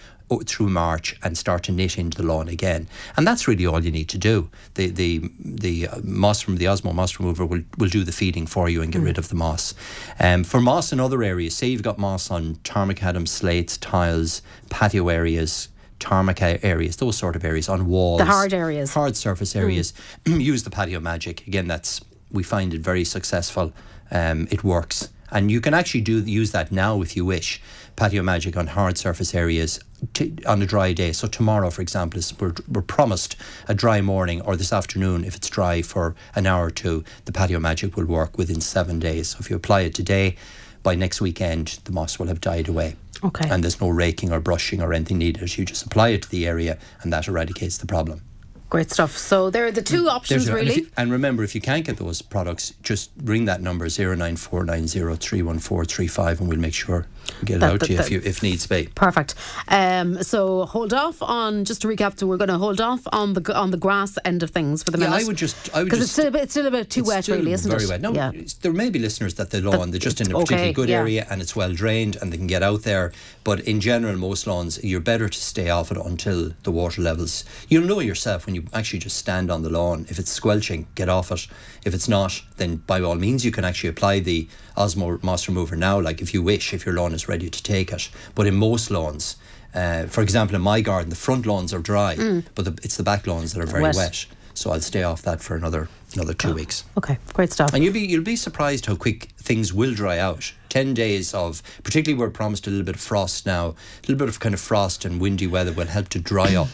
through 0.48 0.70
March 0.70 1.18
and 1.24 1.38
start 1.38 1.64
to 1.64 1.72
knit 1.72 1.98
into 1.98 2.18
the 2.18 2.24
lawn 2.24 2.48
again. 2.48 2.88
And 3.16 3.28
that's 3.28 3.48
really 3.48 3.66
all 3.66 3.84
you 3.84 3.92
need 3.92 4.10
to 4.10 4.18
do. 4.18 4.50
The 4.74 4.88
the 4.90 5.30
the 5.40 5.88
uh, 5.88 6.00
moss 6.04 6.42
from 6.42 6.58
the 6.58 6.66
Osmo 6.66 6.94
moss 6.94 7.20
remover 7.20 7.46
will, 7.46 7.62
will 7.78 7.90
do 7.90 8.04
the 8.04 8.12
feeding 8.12 8.48
for 8.48 8.70
you 8.70 8.82
and 8.82 8.92
get 8.92 9.02
mm. 9.02 9.06
rid 9.06 9.18
of 9.18 9.30
the 9.30 9.36
moss. 9.36 9.74
Um, 10.20 10.44
for 10.44 10.62
moss 10.62 10.92
in 10.92 11.00
other 11.00 11.24
areas, 11.24 11.56
say 11.56 11.68
you've 11.68 11.84
got 11.84 11.98
moss 11.98 12.32
on 12.32 12.60
tarmac 12.64 12.98
macadam 12.98 13.28
slates, 13.28 13.78
tiles, 13.78 14.42
patio 14.70 15.10
areas, 15.10 15.70
tarmac 16.00 16.42
areas, 16.42 16.98
those 16.98 17.18
sort 17.18 17.36
of 17.36 17.44
areas 17.46 17.70
on 17.70 17.88
walls. 17.88 18.20
The 18.20 18.26
hard 18.26 18.54
areas. 18.54 18.94
Hard 18.94 19.16
surface 19.16 19.56
areas. 19.56 19.94
Mm. 20.26 20.42
use 20.52 20.64
the 20.64 20.70
patio 20.70 21.00
magic. 21.00 21.46
Again, 21.48 21.68
that's 21.68 22.02
we 22.32 22.44
find 22.44 22.74
it 22.74 22.82
very 22.82 23.06
successful. 23.06 23.74
Um, 24.12 24.48
it 24.52 24.64
works. 24.64 25.10
And 25.32 25.50
you 25.50 25.60
can 25.60 25.74
actually 25.74 26.02
do 26.02 26.20
use 26.20 26.52
that 26.52 26.72
now 26.72 27.02
if 27.02 27.16
you 27.16 27.26
wish. 27.26 27.62
Patio 27.96 28.24
Magic 28.24 28.58
on 28.58 28.68
hard 28.68 28.98
surface 28.98 29.34
areas 29.34 29.80
t- 30.14 30.36
on 30.46 30.62
a 30.62 30.66
dry 30.66 30.94
day. 30.94 31.12
So 31.12 31.28
tomorrow, 31.28 31.70
for 31.70 31.82
example, 31.82 32.20
is 32.20 32.38
we're, 32.40 32.54
we're 32.68 32.82
promised 32.82 33.36
a 33.68 33.74
dry 33.74 34.02
morning, 34.02 34.42
or 34.42 34.56
this 34.56 34.74
afternoon, 34.74 35.24
if 35.24 35.36
it's 35.36 35.50
dry 35.50 35.82
for 35.82 36.16
an 36.36 36.46
hour 36.46 36.66
or 36.66 36.72
two, 36.72 37.04
the 37.26 37.32
Patio 37.32 37.60
Magic 37.60 37.96
will 37.96 38.06
work 38.06 38.38
within 38.38 38.62
seven 38.62 39.00
days. 39.00 39.30
So 39.30 39.38
if 39.40 39.50
you 39.50 39.56
apply 39.56 39.82
it 39.82 39.96
today, 39.96 40.36
by 40.84 40.96
next 40.96 41.22
weekend, 41.22 41.80
the 41.86 41.92
moss 41.92 42.20
will 42.20 42.28
have 42.28 42.42
died 42.42 42.68
away. 42.68 42.96
Okay. 43.24 43.50
And 43.50 43.64
there's 43.64 43.82
no 43.82 43.90
raking 43.90 44.32
or 44.32 44.40
brushing 44.40 44.82
or 44.82 44.94
anything 44.94 45.18
needed. 45.18 45.58
You 45.58 45.66
just 45.66 45.86
apply 45.86 46.10
it 46.10 46.22
to 46.24 46.30
the 46.30 46.46
area, 46.46 46.78
and 47.02 47.12
that 47.14 47.28
eradicates 47.28 47.78
the 47.78 47.88
problem. 47.88 48.22
Great 48.70 48.92
stuff. 48.92 49.16
So 49.18 49.50
there 49.52 49.66
are 49.68 49.72
the 49.72 49.82
two 49.84 50.10
options, 50.10 50.46
There's- 50.46 50.60
and, 50.60 50.70
really. 50.70 50.82
you- 50.82 50.88
and 50.98 51.12
remember, 51.12 51.44
if 51.44 51.54
you 51.56 51.62
can't 51.62 51.86
get 51.86 51.98
those 51.98 52.22
products, 52.22 52.74
just 52.82 53.12
ring 53.24 53.46
that 53.46 53.62
number 53.62 53.86
09490314335 53.88 56.40
and 56.40 56.50
we'll 56.50 56.58
make 56.60 56.74
sure 56.74 57.06
we 57.42 57.46
get 57.46 57.58
it 57.58 57.64
out 57.64 57.80
that- 57.80 57.86
to 57.88 57.94
you 57.94 58.00
if, 58.00 58.12
you 58.12 58.22
if 58.24 58.42
needs 58.44 58.68
be. 58.68 58.90
Perfect. 58.96 59.36
Um, 59.68 60.22
so 60.24 60.66
hold 60.66 60.94
off 60.94 61.22
on 61.22 61.66
just 61.66 61.82
to 61.84 61.88
recap. 61.88 62.18
So 62.20 62.26
we're 62.28 62.38
going 62.38 62.50
to 62.50 62.58
hold 62.58 62.82
off 62.82 63.02
on 63.12 63.34
the 63.34 63.54
on 63.56 63.72
the 63.72 63.78
grass 63.78 64.18
end 64.26 64.42
of 64.44 64.52
things 64.52 64.84
for 64.84 64.92
the 64.92 64.98
Yeah, 64.98 65.10
minute. 65.10 65.24
I 65.24 65.28
would 65.28 65.38
just, 65.38 65.72
because 65.74 66.02
it's 66.02 66.12
still 66.12 66.28
a 66.28 66.32
bit, 66.32 66.44
it's 66.44 66.54
still 66.54 66.66
a 66.66 66.72
bit 66.72 66.90
too 66.90 67.04
wet, 67.04 67.28
really, 67.28 67.54
isn't 67.54 67.70
very 67.70 67.84
it? 67.84 67.90
wet. 67.90 68.02
No, 68.02 68.14
yeah. 68.14 68.32
there 68.62 68.74
may 68.74 68.90
be 68.90 69.00
listeners 69.00 69.36
that 69.36 69.50
the 69.52 69.62
lawn 69.62 69.92
they're 69.92 70.00
just 70.00 70.20
in 70.22 70.32
a 70.32 70.36
okay, 70.38 70.44
particularly 70.46 70.74
good 70.74 70.90
yeah. 70.90 71.00
area 71.00 71.28
and 71.30 71.42
it's 71.42 71.56
well 71.56 71.74
drained 71.74 72.18
and 72.22 72.32
they 72.34 72.38
can 72.38 72.48
get 72.48 72.64
out 72.64 72.84
there. 72.84 73.12
But 73.44 73.60
in 73.62 73.80
general, 73.80 74.18
most 74.18 74.48
lawns 74.48 74.84
you're 74.84 75.00
better 75.00 75.30
to 75.30 75.40
stay 75.40 75.70
off 75.70 75.92
it 75.92 75.98
until 75.98 76.52
the 76.64 76.72
water 76.72 77.02
levels. 77.02 77.44
You'll 77.70 77.86
know 77.86 78.00
yourself 78.00 78.46
when 78.46 78.55
you 78.56 78.66
actually 78.74 79.00
just 79.00 79.18
stand 79.18 79.52
on 79.52 79.62
the 79.62 79.70
lawn. 79.70 80.06
If 80.10 80.18
it's 80.18 80.32
squelching, 80.32 80.88
get 80.96 81.10
off 81.10 81.32
it. 81.32 81.48
If 81.86 81.94
it's 81.94 82.08
not, 82.08 82.42
then 82.58 82.78
by 82.78 83.02
all 83.02 83.16
means 83.16 83.46
you 83.46 83.52
can 83.52 83.66
actually 83.66 83.90
apply 83.90 84.20
the 84.22 84.48
Osmo 84.76 85.22
moss 85.22 85.48
remover 85.48 85.76
now. 85.76 86.00
Like 86.00 86.22
if 86.22 86.34
you 86.34 86.42
wish, 86.42 86.74
if 86.74 86.86
your 86.86 86.96
lawn 86.96 87.14
is 87.14 87.28
ready 87.28 87.50
to 87.50 87.64
take 87.64 87.92
it. 87.92 88.10
But 88.34 88.48
in 88.48 88.56
most 88.56 88.90
lawns. 88.90 89.36
Uh, 89.74 90.06
for 90.08 90.22
example, 90.22 90.56
in 90.56 90.62
my 90.62 90.80
garden, 90.80 91.10
the 91.10 91.18
front 91.18 91.46
lawns 91.46 91.74
are 91.74 91.80
dry, 91.80 92.16
but 92.56 92.64
the, 92.64 92.80
it's 92.82 92.96
the 92.96 93.04
back 93.04 93.28
lawns 93.28 93.54
that 93.54 93.62
are 93.62 93.68
very 93.68 93.84
Wet. 93.84 93.96
wet. 93.96 94.26
So 94.54 94.72
I'll 94.72 94.80
stay 94.80 95.04
off 95.04 95.22
that 95.24 95.42
for 95.42 95.58
another 95.58 95.90
another 96.14 96.34
two 96.34 96.54
weeks. 96.54 96.86
Okay, 96.98 97.18
great 97.34 97.52
stuff. 97.52 97.74
And 97.74 97.84
you'll 97.84 97.92
be 97.94 98.00
you'll 98.00 98.24
be 98.24 98.38
surprised 98.38 98.86
how 98.86 98.96
quick 98.96 99.34
things 99.38 99.74
will 99.74 99.94
dry 99.94 100.18
out. 100.18 100.54
Ten 100.70 100.94
days 100.94 101.34
of 101.34 101.62
particularly 101.84 102.18
we're 102.18 102.30
promised 102.30 102.66
a 102.68 102.70
little 102.70 102.86
bit 102.86 102.96
of 102.96 103.02
frost 103.02 103.46
now. 103.46 103.68
A 103.68 104.02
little 104.04 104.16
bit 104.16 104.30
of 104.30 104.40
kind 104.40 104.56
of 104.56 104.62
frost 104.62 105.04
and 105.04 105.20
windy 105.20 105.46
weather 105.46 105.74
will 105.74 105.88
help 105.88 106.08
to 106.10 106.20
dry 106.20 106.56
up 106.56 106.70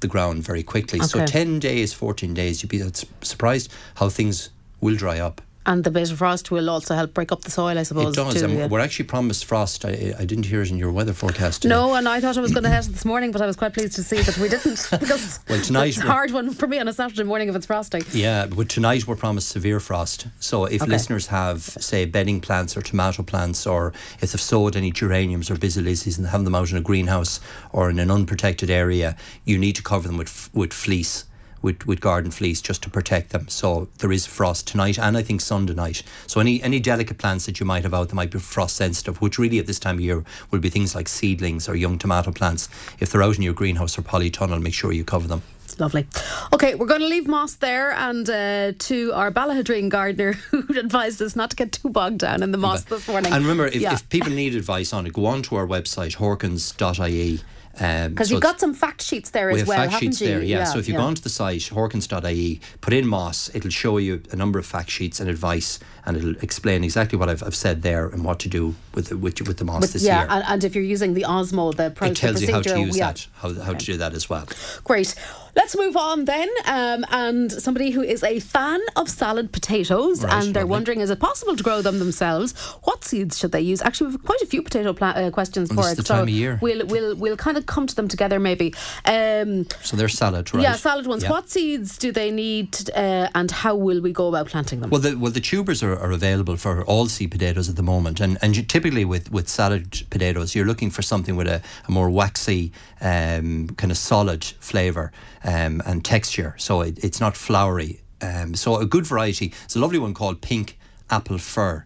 the 0.00 0.08
ground 0.08 0.44
very 0.44 0.62
quickly. 0.62 1.00
So 1.00 1.24
ten 1.26 1.58
days, 1.58 1.92
fourteen 1.92 2.34
days, 2.34 2.62
you'd 2.62 2.70
be 2.70 2.82
surprised 3.22 3.72
how 3.96 4.08
things 4.08 4.50
will 4.80 4.96
dry 4.96 5.18
up. 5.18 5.40
And 5.66 5.82
the 5.82 5.90
bit 5.90 6.12
of 6.12 6.18
frost 6.18 6.50
will 6.52 6.70
also 6.70 6.94
help 6.94 7.12
break 7.12 7.32
up 7.32 7.42
the 7.42 7.50
soil, 7.50 7.76
I 7.76 7.82
suppose. 7.82 8.14
it 8.16 8.16
does. 8.16 8.40
too, 8.40 8.48
yeah. 8.48 8.68
we're 8.68 8.78
actually 8.80 9.06
promised 9.06 9.44
frost. 9.46 9.84
I, 9.84 10.14
I 10.16 10.24
didn't 10.24 10.46
hear 10.46 10.62
it 10.62 10.70
in 10.70 10.78
your 10.78 10.92
weather 10.92 11.12
forecast. 11.12 11.62
Today. 11.62 11.74
No, 11.74 11.94
and 11.94 12.08
I 12.08 12.20
thought 12.20 12.38
I 12.38 12.40
was 12.40 12.52
going 12.52 12.62
to 12.62 12.70
hit 12.70 12.86
it 12.86 12.92
this 12.92 13.04
morning, 13.04 13.32
but 13.32 13.42
I 13.42 13.46
was 13.46 13.56
quite 13.56 13.74
pleased 13.74 13.94
to 13.96 14.04
see 14.04 14.22
that 14.22 14.38
we 14.38 14.48
didn't. 14.48 14.88
Because 15.00 15.40
Well, 15.48 15.60
tonight 15.60 15.88
it's 15.88 15.98
a 15.98 16.02
hard 16.02 16.30
one 16.30 16.52
for 16.52 16.68
me 16.68 16.78
on 16.78 16.86
a 16.86 16.92
Saturday 16.92 17.24
morning 17.24 17.48
if 17.48 17.56
it's 17.56 17.66
frosty. 17.66 18.00
Yeah, 18.12 18.46
but 18.46 18.68
tonight 18.68 19.06
we're 19.08 19.16
promised 19.16 19.48
severe 19.48 19.80
frost. 19.80 20.28
So 20.38 20.66
if 20.66 20.82
Okay. 20.82 20.90
listeners 20.90 21.26
have, 21.26 21.62
say, 21.62 22.04
bedding 22.04 22.40
plants 22.40 22.76
or 22.76 22.82
tomato 22.82 23.24
plants, 23.24 23.66
or 23.66 23.92
if 24.20 24.30
they've 24.32 24.40
sowed 24.40 24.76
any 24.76 24.92
geraniums 24.92 25.50
or 25.50 25.56
basilises 25.56 26.16
and 26.16 26.28
have 26.28 26.44
them 26.44 26.54
out 26.54 26.70
in 26.70 26.76
a 26.76 26.80
greenhouse 26.80 27.40
or 27.72 27.90
in 27.90 27.98
an 27.98 28.10
unprotected 28.10 28.70
area, 28.70 29.16
you 29.44 29.58
need 29.58 29.74
to 29.76 29.82
cover 29.82 30.06
them 30.06 30.16
with 30.16 30.48
with 30.54 30.72
fleece. 30.72 31.24
With, 31.66 31.84
with 31.84 32.00
garden 32.00 32.30
fleece 32.30 32.60
just 32.62 32.80
to 32.84 32.90
protect 32.90 33.30
them. 33.30 33.48
So 33.48 33.88
there 33.98 34.12
is 34.12 34.24
frost 34.24 34.68
tonight 34.68 35.00
and 35.00 35.16
I 35.16 35.22
think 35.22 35.40
Sunday 35.40 35.74
night. 35.74 36.04
So 36.28 36.38
any 36.38 36.62
any 36.62 36.78
delicate 36.78 37.18
plants 37.18 37.46
that 37.46 37.58
you 37.58 37.66
might 37.66 37.82
have 37.82 37.92
out 37.92 38.08
that 38.10 38.14
might 38.14 38.30
be 38.30 38.38
frost 38.38 38.76
sensitive, 38.76 39.20
which 39.20 39.36
really 39.36 39.58
at 39.58 39.66
this 39.66 39.80
time 39.80 39.96
of 39.96 40.00
year 40.00 40.22
will 40.52 40.60
be 40.60 40.70
things 40.70 40.94
like 40.94 41.08
seedlings 41.08 41.68
or 41.68 41.74
young 41.74 41.98
tomato 41.98 42.30
plants. 42.30 42.68
If 43.00 43.10
they're 43.10 43.24
out 43.24 43.34
in 43.36 43.42
your 43.42 43.52
greenhouse 43.52 43.98
or 43.98 44.02
polytunnel, 44.02 44.62
make 44.62 44.74
sure 44.74 44.92
you 44.92 45.02
cover 45.04 45.26
them. 45.26 45.42
Lovely. 45.78 46.06
Okay, 46.54 46.76
we're 46.76 46.86
going 46.86 47.00
to 47.02 47.08
leave 47.08 47.26
Moss 47.26 47.54
there 47.56 47.90
and 47.92 48.30
uh, 48.30 48.72
to 48.78 49.12
our 49.12 49.30
Ballaghaderreen 49.32 49.88
gardener 49.90 50.32
who 50.50 50.62
advised 50.78 51.20
us 51.20 51.34
not 51.34 51.50
to 51.50 51.56
get 51.56 51.72
too 51.72 51.90
bogged 51.90 52.18
down 52.18 52.42
in 52.44 52.52
the 52.52 52.58
moss 52.58 52.84
this 52.84 53.08
morning. 53.08 53.32
And 53.32 53.42
remember, 53.42 53.66
if, 53.66 53.74
Yeah. 53.82 53.92
if 53.94 54.08
people 54.08 54.30
need 54.32 54.54
advice 54.54 54.92
on 54.92 55.04
it, 55.06 55.12
go 55.12 55.26
on 55.26 55.42
to 55.42 55.56
our 55.56 55.66
website, 55.66 56.16
horkans.ie. 56.16 57.40
Um, 57.78 58.10
Because 58.10 58.28
so 58.28 58.34
you've 58.34 58.42
got 58.42 58.58
some 58.60 58.74
fact 58.74 59.02
sheets 59.02 59.30
there 59.30 59.48
we 59.48 59.54
as 59.54 59.60
have 59.60 59.68
well, 59.68 59.78
fact 59.78 59.92
haven't 59.92 60.08
sheets 60.08 60.20
you? 60.20 60.26
there, 60.28 60.42
yeah. 60.42 60.64
So 60.64 60.78
if 60.78 60.88
you 60.88 60.94
yeah. 60.94 61.00
go 61.00 61.06
onto 61.06 61.22
the 61.22 61.28
site, 61.28 61.60
horkans.ie, 61.60 62.60
put 62.80 62.92
in 62.92 63.06
Moss, 63.06 63.50
it'll 63.54 63.70
show 63.70 63.98
you 63.98 64.22
a 64.32 64.36
number 64.36 64.58
of 64.58 64.66
fact 64.66 64.90
sheets 64.90 65.20
and 65.20 65.28
advice, 65.28 65.78
and 66.06 66.16
it'll 66.16 66.36
explain 66.42 66.84
exactly 66.84 67.18
what 67.18 67.28
I've, 67.28 67.42
I've 67.42 67.54
said 67.56 67.82
there 67.82 68.06
and 68.06 68.24
what 68.24 68.38
to 68.40 68.48
do 68.48 68.74
with 68.94 69.08
the, 69.08 69.16
with, 69.18 69.40
with 69.46 69.58
the 69.58 69.64
Moss 69.64 69.92
this 69.92 70.02
yeah, 70.04 70.20
year. 70.20 70.28
and, 70.30 70.44
and 70.46 70.64
if 70.64 70.74
you're 70.74 70.84
using 70.84 71.14
the 71.14 71.22
Osmo, 71.22 71.74
the, 71.74 71.90
pro- 71.90 72.08
it 72.08 72.16
tells 72.16 72.40
the 72.40 72.46
you 72.46 72.52
how 72.52 72.62
to 72.62 72.80
use 72.80 72.96
yeah. 72.96 73.06
that, 73.12 73.26
how, 73.34 73.52
how 73.54 73.72
to 73.74 73.84
do 73.84 73.96
that 73.96 74.14
as 74.14 74.28
well. 74.30 74.46
Great. 74.84 75.14
Let's 75.54 75.74
move 75.74 75.96
on 75.96 76.26
then. 76.26 76.48
Um, 76.66 77.04
and 77.10 77.50
somebody 77.50 77.90
who 77.90 78.02
is 78.02 78.22
a 78.22 78.40
fan 78.40 78.80
of 78.94 79.08
salad 79.08 79.52
potatoes 79.52 80.22
Right, 80.22 80.32
and 80.34 80.54
they're 80.54 80.64
lovely. 80.64 80.70
wondering 80.70 81.00
is 81.00 81.08
it 81.08 81.18
possible 81.18 81.56
to 81.56 81.62
grow 81.62 81.80
them 81.80 81.98
themselves? 81.98 82.52
What 82.82 83.04
seeds 83.04 83.38
should 83.38 83.52
they 83.52 83.62
use? 83.62 83.80
Actually, 83.80 84.10
we've 84.10 84.22
quite 84.22 84.42
a 84.42 84.46
few 84.46 84.62
potato 84.62 84.92
pla- 84.92 85.08
uh, 85.16 85.30
questions 85.30 85.70
Well, 85.70 85.78
for 85.78 85.82
this 85.90 85.98
it. 85.98 86.02
is 86.02 86.06
the 86.08 86.14
time 86.14 86.22
of 86.24 86.28
year. 86.28 86.58
We'll, 86.60 86.86
we'll, 86.86 87.16
we'll 87.16 87.36
kind 87.38 87.56
of 87.56 87.64
come 87.64 87.86
to 87.86 87.94
them 87.96 88.06
together 88.06 88.38
maybe. 88.38 88.74
Um, 89.06 89.66
So 89.82 89.96
they're 89.96 90.08
salad, 90.08 90.52
right? 90.54 90.62
Yeah, 90.62 90.74
salad 90.74 91.06
ones. 91.06 91.22
Yeah. 91.22 91.30
What 91.30 91.48
seeds 91.48 91.96
do 91.96 92.12
they 92.12 92.30
need 92.30 92.90
uh, 92.94 93.28
and 93.34 93.50
how 93.50 93.74
will 93.76 94.02
we 94.02 94.12
go 94.12 94.28
about 94.28 94.48
planting 94.48 94.80
them? 94.80 94.90
Well, 94.90 95.00
the 95.00 95.14
well 95.16 95.32
the 95.32 95.40
tubers 95.40 95.82
are, 95.82 95.95
are 95.98 96.12
available 96.12 96.56
for 96.56 96.84
all 96.84 97.06
seed 97.06 97.30
potatoes 97.30 97.68
at 97.68 97.76
the 97.76 97.82
moment, 97.82 98.20
and 98.20 98.38
and 98.42 98.56
you, 98.56 98.62
typically 98.62 99.04
with, 99.04 99.30
with 99.30 99.48
salad 99.48 100.02
potatoes, 100.10 100.54
you're 100.54 100.66
looking 100.66 100.90
for 100.90 101.02
something 101.02 101.36
with 101.36 101.48
a, 101.48 101.62
a 101.88 101.90
more 101.90 102.10
waxy, 102.10 102.72
um, 103.00 103.68
kind 103.76 103.90
of 103.90 103.98
solid 103.98 104.44
flavour 104.60 105.12
um, 105.44 105.82
and 105.86 106.04
texture. 106.04 106.54
So 106.58 106.82
it, 106.82 107.02
it's 107.04 107.20
not 107.20 107.36
floury. 107.36 108.00
Um, 108.20 108.54
so 108.54 108.76
a 108.76 108.86
good 108.86 109.06
variety. 109.06 109.52
It's 109.64 109.76
a 109.76 109.78
lovely 109.78 109.98
one 109.98 110.14
called 110.14 110.40
pink 110.40 110.78
apple 111.10 111.38
fir. 111.38 111.84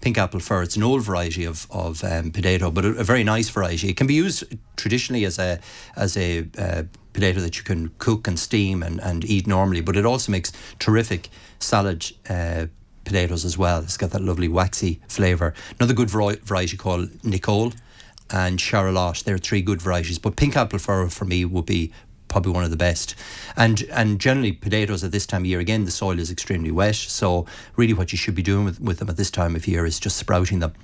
Pink 0.00 0.18
apple 0.18 0.40
fir. 0.40 0.62
It's 0.62 0.76
an 0.76 0.82
old 0.82 1.02
variety 1.02 1.44
of 1.44 1.66
of 1.70 2.02
um, 2.04 2.30
potato, 2.30 2.70
but 2.70 2.84
a, 2.84 2.88
a 2.90 3.04
very 3.04 3.24
nice 3.24 3.48
variety. 3.48 3.88
It 3.88 3.96
can 3.96 4.06
be 4.06 4.14
used 4.14 4.44
traditionally 4.76 5.24
as 5.24 5.38
a 5.38 5.58
as 5.96 6.16
a 6.16 6.46
uh, 6.58 6.82
potato 7.16 7.40
that 7.40 7.56
you 7.56 7.64
can 7.64 7.90
cook 7.98 8.28
and 8.28 8.38
steam 8.38 8.82
and, 8.82 9.00
and 9.00 9.24
eat 9.24 9.46
normally, 9.46 9.80
but 9.80 9.96
it 9.96 10.04
also 10.04 10.30
makes 10.30 10.52
terrific 10.78 11.30
salad 11.58 12.12
uh, 12.28 12.66
potatoes 13.06 13.44
as 13.44 13.56
well. 13.56 13.80
It's 13.80 13.96
got 13.96 14.10
that 14.10 14.22
lovely 14.22 14.48
waxy 14.48 15.00
flavour. 15.08 15.54
Another 15.78 15.94
good 15.94 16.10
vari- 16.10 16.40
variety 16.44 16.76
called 16.76 17.08
Nicole 17.24 17.72
and 18.30 18.60
Charlotte. 18.60 19.22
There 19.24 19.34
are 19.34 19.38
three 19.38 19.62
good 19.62 19.80
varieties, 19.80 20.18
but 20.18 20.36
pink 20.36 20.56
apple 20.56 20.78
fir 20.78 21.08
for 21.08 21.24
me 21.24 21.44
would 21.44 21.66
be 21.66 21.92
probably 22.28 22.52
one 22.52 22.64
of 22.64 22.70
the 22.70 22.76
best. 22.76 23.14
And 23.56 23.82
and 23.92 24.20
generally 24.20 24.52
potatoes 24.52 25.04
at 25.04 25.12
this 25.12 25.26
time 25.26 25.42
of 25.42 25.46
year, 25.46 25.60
again, 25.60 25.84
the 25.84 25.90
soil 25.90 26.18
is 26.18 26.30
extremely 26.30 26.70
wet. 26.70 26.96
So 26.96 27.46
really 27.76 27.94
what 27.94 28.12
you 28.12 28.18
should 28.18 28.34
be 28.34 28.42
doing 28.42 28.64
with, 28.64 28.80
with 28.80 28.98
them 28.98 29.08
at 29.08 29.16
this 29.16 29.30
time 29.30 29.56
of 29.56 29.66
year 29.66 29.86
is 29.86 30.00
just 30.00 30.16
sprouting 30.16 30.58
them, 30.58 30.74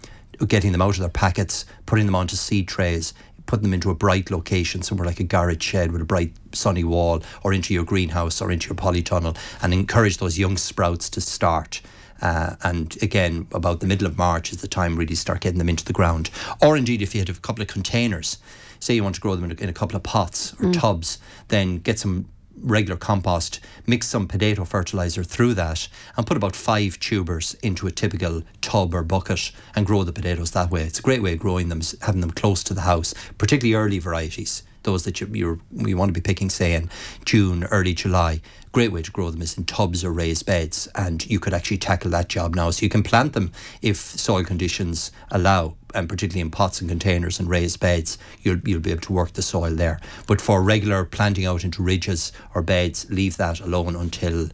getting 0.46 0.72
them 0.72 0.82
out 0.82 0.94
of 0.94 1.00
their 1.00 1.08
packets, 1.08 1.66
putting 1.84 2.06
them 2.06 2.14
onto 2.14 2.36
seed 2.36 2.68
trays, 2.68 3.12
putting 3.46 3.64
them 3.64 3.74
into 3.74 3.90
a 3.90 3.94
bright 3.94 4.30
location, 4.30 4.82
somewhere 4.82 5.06
like 5.06 5.20
a 5.20 5.24
garage 5.24 5.62
shed 5.62 5.90
with 5.90 6.00
a 6.00 6.04
bright 6.04 6.32
sunny 6.52 6.84
wall, 6.84 7.22
or 7.42 7.52
into 7.52 7.74
your 7.74 7.84
greenhouse 7.84 8.40
or 8.40 8.52
into 8.52 8.68
your 8.68 8.76
polytunnel, 8.76 9.36
and 9.60 9.74
encourage 9.74 10.18
those 10.18 10.38
young 10.38 10.56
sprouts 10.56 11.10
to 11.10 11.20
start. 11.20 11.80
Uh, 12.22 12.54
and 12.62 12.96
again, 13.02 13.46
about 13.52 13.80
the 13.80 13.86
middle 13.86 14.06
of 14.06 14.16
March 14.16 14.52
is 14.52 14.60
the 14.62 14.68
time 14.68 14.96
really 14.96 15.14
start 15.14 15.40
getting 15.40 15.58
them 15.58 15.68
into 15.68 15.84
the 15.84 15.92
ground. 15.92 16.30
Or 16.62 16.76
indeed, 16.76 17.02
if 17.02 17.14
you 17.14 17.20
had 17.20 17.28
a 17.28 17.34
couple 17.34 17.62
of 17.62 17.68
containers, 17.68 18.38
say 18.78 18.94
you 18.94 19.02
want 19.02 19.16
to 19.16 19.20
grow 19.20 19.34
them 19.34 19.44
in 19.44 19.50
a, 19.50 19.62
in 19.62 19.68
a 19.68 19.72
couple 19.72 19.96
of 19.96 20.02
pots 20.02 20.54
or 20.60 20.72
tubs, 20.72 21.18
then 21.48 21.78
get 21.78 21.98
some 21.98 22.26
regular 22.62 22.96
compost, 22.96 23.60
mix 23.86 24.06
some 24.06 24.28
potato 24.28 24.64
fertilizer 24.64 25.24
through 25.24 25.54
that, 25.54 25.88
and 26.16 26.26
put 26.26 26.36
about 26.36 26.54
five 26.54 26.98
tubers 27.00 27.54
into 27.54 27.86
a 27.86 27.90
typical 27.90 28.42
tub 28.60 28.94
or 28.94 29.02
bucket 29.02 29.50
and 29.74 29.86
grow 29.86 30.04
the 30.04 30.12
potatoes 30.12 30.52
that 30.52 30.70
way. 30.70 30.82
It's 30.82 30.98
a 30.98 31.02
great 31.02 31.22
way 31.22 31.32
of 31.32 31.40
growing 31.40 31.68
them, 31.68 31.80
having 32.02 32.20
them 32.20 32.30
close 32.30 32.62
to 32.64 32.74
the 32.74 32.82
house, 32.82 33.14
particularly 33.38 33.74
early 33.74 33.98
varieties. 33.98 34.62
Those 34.82 35.04
that 35.04 35.20
you 35.20 35.60
you 35.72 35.96
want 35.96 36.08
to 36.08 36.12
be 36.12 36.20
picking, 36.20 36.50
say 36.50 36.74
in 36.74 36.90
June, 37.24 37.64
early 37.64 37.94
July, 37.94 38.40
great 38.72 38.90
way 38.90 39.02
to 39.02 39.10
grow 39.10 39.30
them 39.30 39.42
is 39.42 39.56
in 39.56 39.64
tubs 39.64 40.04
or 40.04 40.12
raised 40.12 40.46
beds, 40.46 40.88
and 40.94 41.24
you 41.28 41.38
could 41.38 41.54
actually 41.54 41.78
tackle 41.78 42.10
that 42.12 42.28
job 42.28 42.54
now. 42.54 42.70
So 42.70 42.82
you 42.82 42.88
can 42.88 43.02
plant 43.02 43.32
them 43.32 43.52
if 43.80 43.96
soil 43.96 44.44
conditions 44.44 45.12
allow, 45.30 45.76
and 45.94 46.08
particularly 46.08 46.40
in 46.40 46.50
pots 46.50 46.80
and 46.80 46.90
containers 46.90 47.38
and 47.38 47.48
raised 47.48 47.80
beds, 47.80 48.18
you'll 48.42 48.60
you'll 48.64 48.80
be 48.80 48.90
able 48.90 49.02
to 49.02 49.12
work 49.12 49.34
the 49.34 49.42
soil 49.42 49.74
there. 49.74 50.00
But 50.26 50.40
for 50.40 50.62
regular 50.62 51.04
planting 51.04 51.46
out 51.46 51.64
into 51.64 51.82
ridges 51.82 52.32
or 52.54 52.62
beds, 52.62 53.06
leave 53.10 53.36
that 53.36 53.60
alone 53.60 53.94
until 53.94 54.48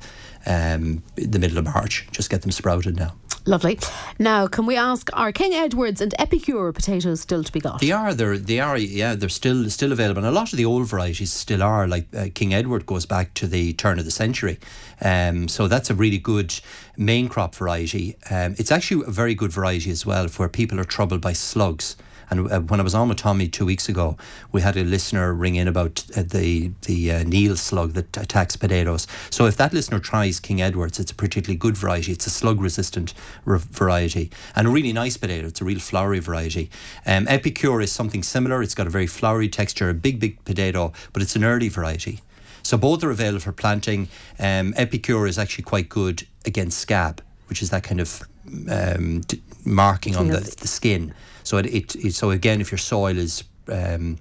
um, 0.46 1.02
the 1.16 1.38
middle 1.38 1.58
of 1.58 1.64
March. 1.64 2.08
Just 2.12 2.30
get 2.30 2.42
them 2.42 2.50
sprouted 2.50 2.96
now. 2.96 3.14
Lovely. 3.48 3.78
Now, 4.18 4.46
can 4.46 4.66
we 4.66 4.76
ask, 4.76 5.08
are 5.14 5.32
King 5.32 5.54
Edwards 5.54 6.02
and 6.02 6.14
Epicure 6.18 6.70
potatoes 6.70 7.22
still 7.22 7.42
to 7.42 7.50
be 7.50 7.60
got? 7.60 7.80
They 7.80 7.92
are. 7.92 8.12
They're. 8.12 8.36
They 8.36 8.60
are. 8.60 8.76
Yeah. 8.76 9.14
They're 9.14 9.30
still 9.30 9.70
still 9.70 9.90
available. 9.90 10.18
And 10.18 10.28
a 10.28 10.38
lot 10.38 10.52
of 10.52 10.58
the 10.58 10.66
old 10.66 10.86
varieties 10.86 11.32
still 11.32 11.62
are. 11.62 11.88
Like 11.88 12.14
uh, 12.14 12.26
King 12.34 12.52
Edward 12.52 12.84
goes 12.84 13.06
back 13.06 13.32
to 13.34 13.46
the 13.46 13.72
turn 13.72 13.98
of 13.98 14.04
the 14.04 14.10
century. 14.10 14.58
Um, 15.00 15.48
so 15.48 15.66
that's 15.66 15.88
a 15.88 15.94
really 15.94 16.18
good 16.18 16.60
main 16.98 17.28
crop 17.28 17.54
variety. 17.54 18.16
Um, 18.30 18.54
it's 18.58 18.70
actually 18.70 19.06
a 19.06 19.10
very 19.10 19.34
good 19.34 19.52
variety 19.52 19.90
as 19.90 20.04
well 20.04 20.28
for 20.28 20.46
people 20.50 20.78
are 20.78 20.84
troubled 20.84 21.22
by 21.22 21.32
slugs. 21.32 21.96
And 22.30 22.50
uh, 22.50 22.60
when 22.60 22.80
I 22.80 22.82
was 22.82 22.94
on 22.94 23.08
with 23.08 23.18
Tommy 23.18 23.48
two 23.48 23.64
weeks 23.64 23.88
ago, 23.88 24.16
we 24.52 24.60
had 24.60 24.76
a 24.76 24.84
listener 24.84 25.32
ring 25.32 25.56
in 25.56 25.68
about 25.68 26.04
uh, 26.16 26.22
the 26.22 26.72
the 26.82 27.12
uh, 27.12 27.24
keel 27.24 27.56
slug 27.56 27.92
that 27.92 28.16
attacks 28.16 28.56
potatoes. 28.56 29.06
So 29.30 29.46
if 29.46 29.56
that 29.56 29.72
listener 29.72 29.98
tries 30.00 30.40
King 30.40 30.60
Edwards, 30.60 30.98
it's 30.98 31.10
a 31.10 31.14
particularly 31.14 31.56
good 31.58 31.76
variety. 31.76 32.12
It's 32.12 32.26
a 32.26 32.30
slug 32.30 32.60
resistant 32.60 33.14
r- 33.46 33.58
variety 33.58 34.30
and 34.54 34.66
a 34.66 34.70
really 34.70 34.92
nice 34.92 35.16
potato. 35.16 35.46
It's 35.48 35.60
a 35.60 35.64
real 35.64 35.80
flowery 35.80 36.20
variety. 36.20 36.70
Um, 37.06 37.26
Epicure 37.28 37.80
is 37.80 37.92
something 37.92 38.22
similar. 38.22 38.62
It's 38.62 38.74
got 38.74 38.86
a 38.86 38.90
very 38.90 39.06
flowery 39.06 39.48
texture, 39.48 39.88
a 39.88 39.94
big 39.94 40.20
big 40.20 40.44
potato, 40.44 40.92
but 41.12 41.22
it's 41.22 41.36
an 41.36 41.44
early 41.44 41.68
variety. 41.68 42.20
So 42.62 42.76
both 42.76 43.02
are 43.04 43.10
available 43.10 43.40
for 43.40 43.52
planting. 43.52 44.08
Um, 44.38 44.74
Epicure 44.76 45.26
is 45.26 45.38
actually 45.38 45.64
quite 45.64 45.88
good 45.88 46.26
against 46.44 46.78
scab, 46.78 47.22
which 47.48 47.62
is 47.62 47.70
that 47.70 47.82
kind 47.82 48.00
of 48.00 48.22
um, 48.68 49.20
d- 49.20 49.40
marking 49.64 50.16
on 50.16 50.28
the, 50.28 50.40
the 50.60 50.68
skin. 50.68 51.14
So 51.48 51.56
it, 51.56 51.64
it, 51.64 51.96
it, 51.96 52.14
so 52.14 52.30
again, 52.30 52.60
if 52.60 52.70
your 52.70 52.76
soil 52.76 53.16
is 53.16 53.42
um, 53.68 54.18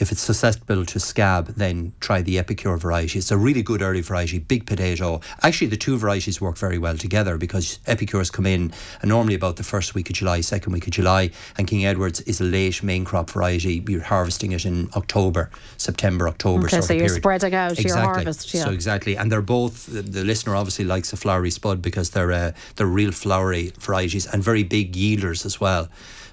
if 0.00 0.12
it's 0.12 0.20
susceptible 0.20 0.84
to 0.86 1.00
scab, 1.00 1.46
then 1.54 1.92
try 2.00 2.20
the 2.22 2.38
Epicure 2.38 2.76
variety. 2.76 3.18
It's 3.18 3.30
a 3.30 3.36
really 3.36 3.62
good 3.62 3.80
early 3.80 4.00
variety, 4.00 4.40
big 4.40 4.66
potato. 4.66 5.20
Actually, 5.42 5.68
the 5.68 5.76
two 5.76 5.96
varieties 5.98 6.40
work 6.40 6.56
very 6.56 6.78
well 6.78 6.96
together 6.96 7.36
because 7.36 7.78
Epicures 7.86 8.30
come 8.30 8.46
in 8.46 8.72
normally 9.04 9.34
about 9.34 9.56
the 9.56 9.62
first 9.62 9.94
week 9.94 10.10
of 10.10 10.16
July, 10.16 10.40
second 10.40 10.72
week 10.72 10.86
of 10.86 10.92
July, 10.92 11.30
and 11.56 11.66
King 11.66 11.84
Edward's 11.84 12.20
is 12.22 12.40
a 12.40 12.44
late 12.44 12.82
main 12.82 13.04
crop 13.04 13.30
variety. 13.30 13.84
You're 13.86 14.02
harvesting 14.02 14.52
it 14.52 14.64
in 14.64 14.88
October, 14.96 15.50
September, 15.76 16.28
October. 16.28 16.66
Okay, 16.66 16.80
so 16.80 16.92
you're 16.92 17.06
period. 17.06 17.22
spreading 17.22 17.54
out 17.54 17.72
exactly. 17.72 17.90
your 17.90 18.14
harvest. 18.14 18.54
Yeah. 18.54 18.64
So 18.64 18.70
exactly, 18.70 19.16
and 19.16 19.30
they're 19.30 19.42
both. 19.42 19.86
The, 19.86 20.02
the, 20.02 20.24
listener 20.24 20.56
obviously 20.56 20.84
likes 20.84 21.12
a 21.12 21.16
flowery 21.16 21.50
spud 21.50 21.82
because 21.82 22.10
they're 22.10 22.32
uh, 22.32 22.52
they're 22.76 22.86
real 22.86 23.12
flowery 23.12 23.72
varieties 23.78 24.26
and 24.26 24.42
very 24.42 24.62
big 24.62 24.92
yielders 24.94 25.46
as 25.46 25.60
well. 25.60 25.88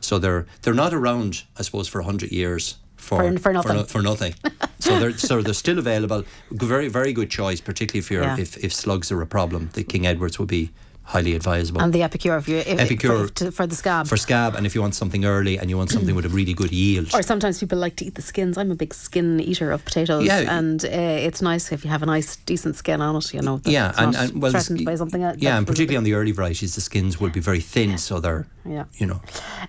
So 0.05 0.19
they're 0.19 0.45
they're 0.61 0.73
not 0.73 0.93
around, 0.93 1.43
I 1.57 1.63
suppose, 1.63 1.87
for 1.87 2.01
hundred 2.01 2.31
years 2.31 2.77
for, 2.95 3.33
for, 3.33 3.39
for 3.39 3.53
nothing. 3.53 3.83
For, 3.83 3.85
for 3.85 4.01
nothing. 4.01 4.35
so 4.79 4.99
they're 4.99 5.17
so 5.17 5.41
they're 5.41 5.53
still 5.53 5.79
available. 5.79 6.23
Very 6.51 6.87
very 6.87 7.13
good 7.13 7.29
choice, 7.29 7.61
particularly 7.61 7.99
if 7.99 8.11
you're 8.11 8.23
yeah. 8.23 8.37
if, 8.39 8.57
if 8.63 8.73
slugs 8.73 9.11
are 9.11 9.21
a 9.21 9.27
problem. 9.27 9.69
The 9.73 9.83
King 9.83 10.05
Edwards 10.05 10.39
would 10.39 10.47
be 10.47 10.71
highly 11.05 11.35
advisable. 11.35 11.81
And 11.81 11.93
the 11.93 12.03
Epicure, 12.03 12.37
if 12.37 12.47
you 12.47 12.57
if, 12.57 12.79
Epicure 12.79 13.27
for, 13.27 13.51
for, 13.51 13.67
the 13.67 13.75
scab. 13.75 14.07
For 14.07 14.17
scab, 14.17 14.55
and 14.55 14.65
if 14.65 14.75
you 14.75 14.81
want 14.81 14.95
something 14.95 15.23
early 15.23 15.57
and 15.57 15.69
you 15.69 15.77
want 15.77 15.91
something 15.91 16.15
with 16.15 16.25
a 16.25 16.29
really 16.29 16.53
good 16.53 16.71
yield. 16.71 17.13
Or 17.13 17.21
sometimes 17.21 17.59
people 17.59 17.77
like 17.77 17.95
to 17.97 18.05
eat 18.05 18.15
the 18.15 18.21
skins. 18.21 18.57
I'm 18.57 18.71
a 18.71 18.75
big 18.75 18.93
skin 18.93 19.39
eater 19.39 19.71
of 19.71 19.85
potatoes, 19.85 20.25
yeah. 20.25 20.57
and 20.57 20.83
uh, 20.83 20.87
it's 20.89 21.41
nice 21.41 21.71
if 21.71 21.83
you 21.83 21.91
have 21.91 22.03
a 22.03 22.07
nice, 22.07 22.35
decent 22.37 22.75
skin 22.75 23.01
on 23.01 23.15
it. 23.15 23.33
You 23.33 23.41
know, 23.41 23.61
yeah, 23.65 23.93
and, 23.97 24.15
and 24.15 24.41
well, 24.41 24.51
threatened 24.51 24.83
by 24.85 24.95
something 24.95 25.23
else. 25.23 25.37
Yeah, 25.39 25.57
and 25.57 25.67
particularly 25.67 25.97
on 25.97 26.03
the 26.03 26.13
early 26.13 26.31
varieties, 26.31 26.75
the 26.75 26.81
skins 26.81 27.19
will 27.19 27.29
be 27.29 27.39
very 27.39 27.61
thin, 27.61 27.97
so 27.97 28.19
they're 28.19 28.47
yeah, 28.65 28.85
you 28.95 29.05
know. 29.05 29.21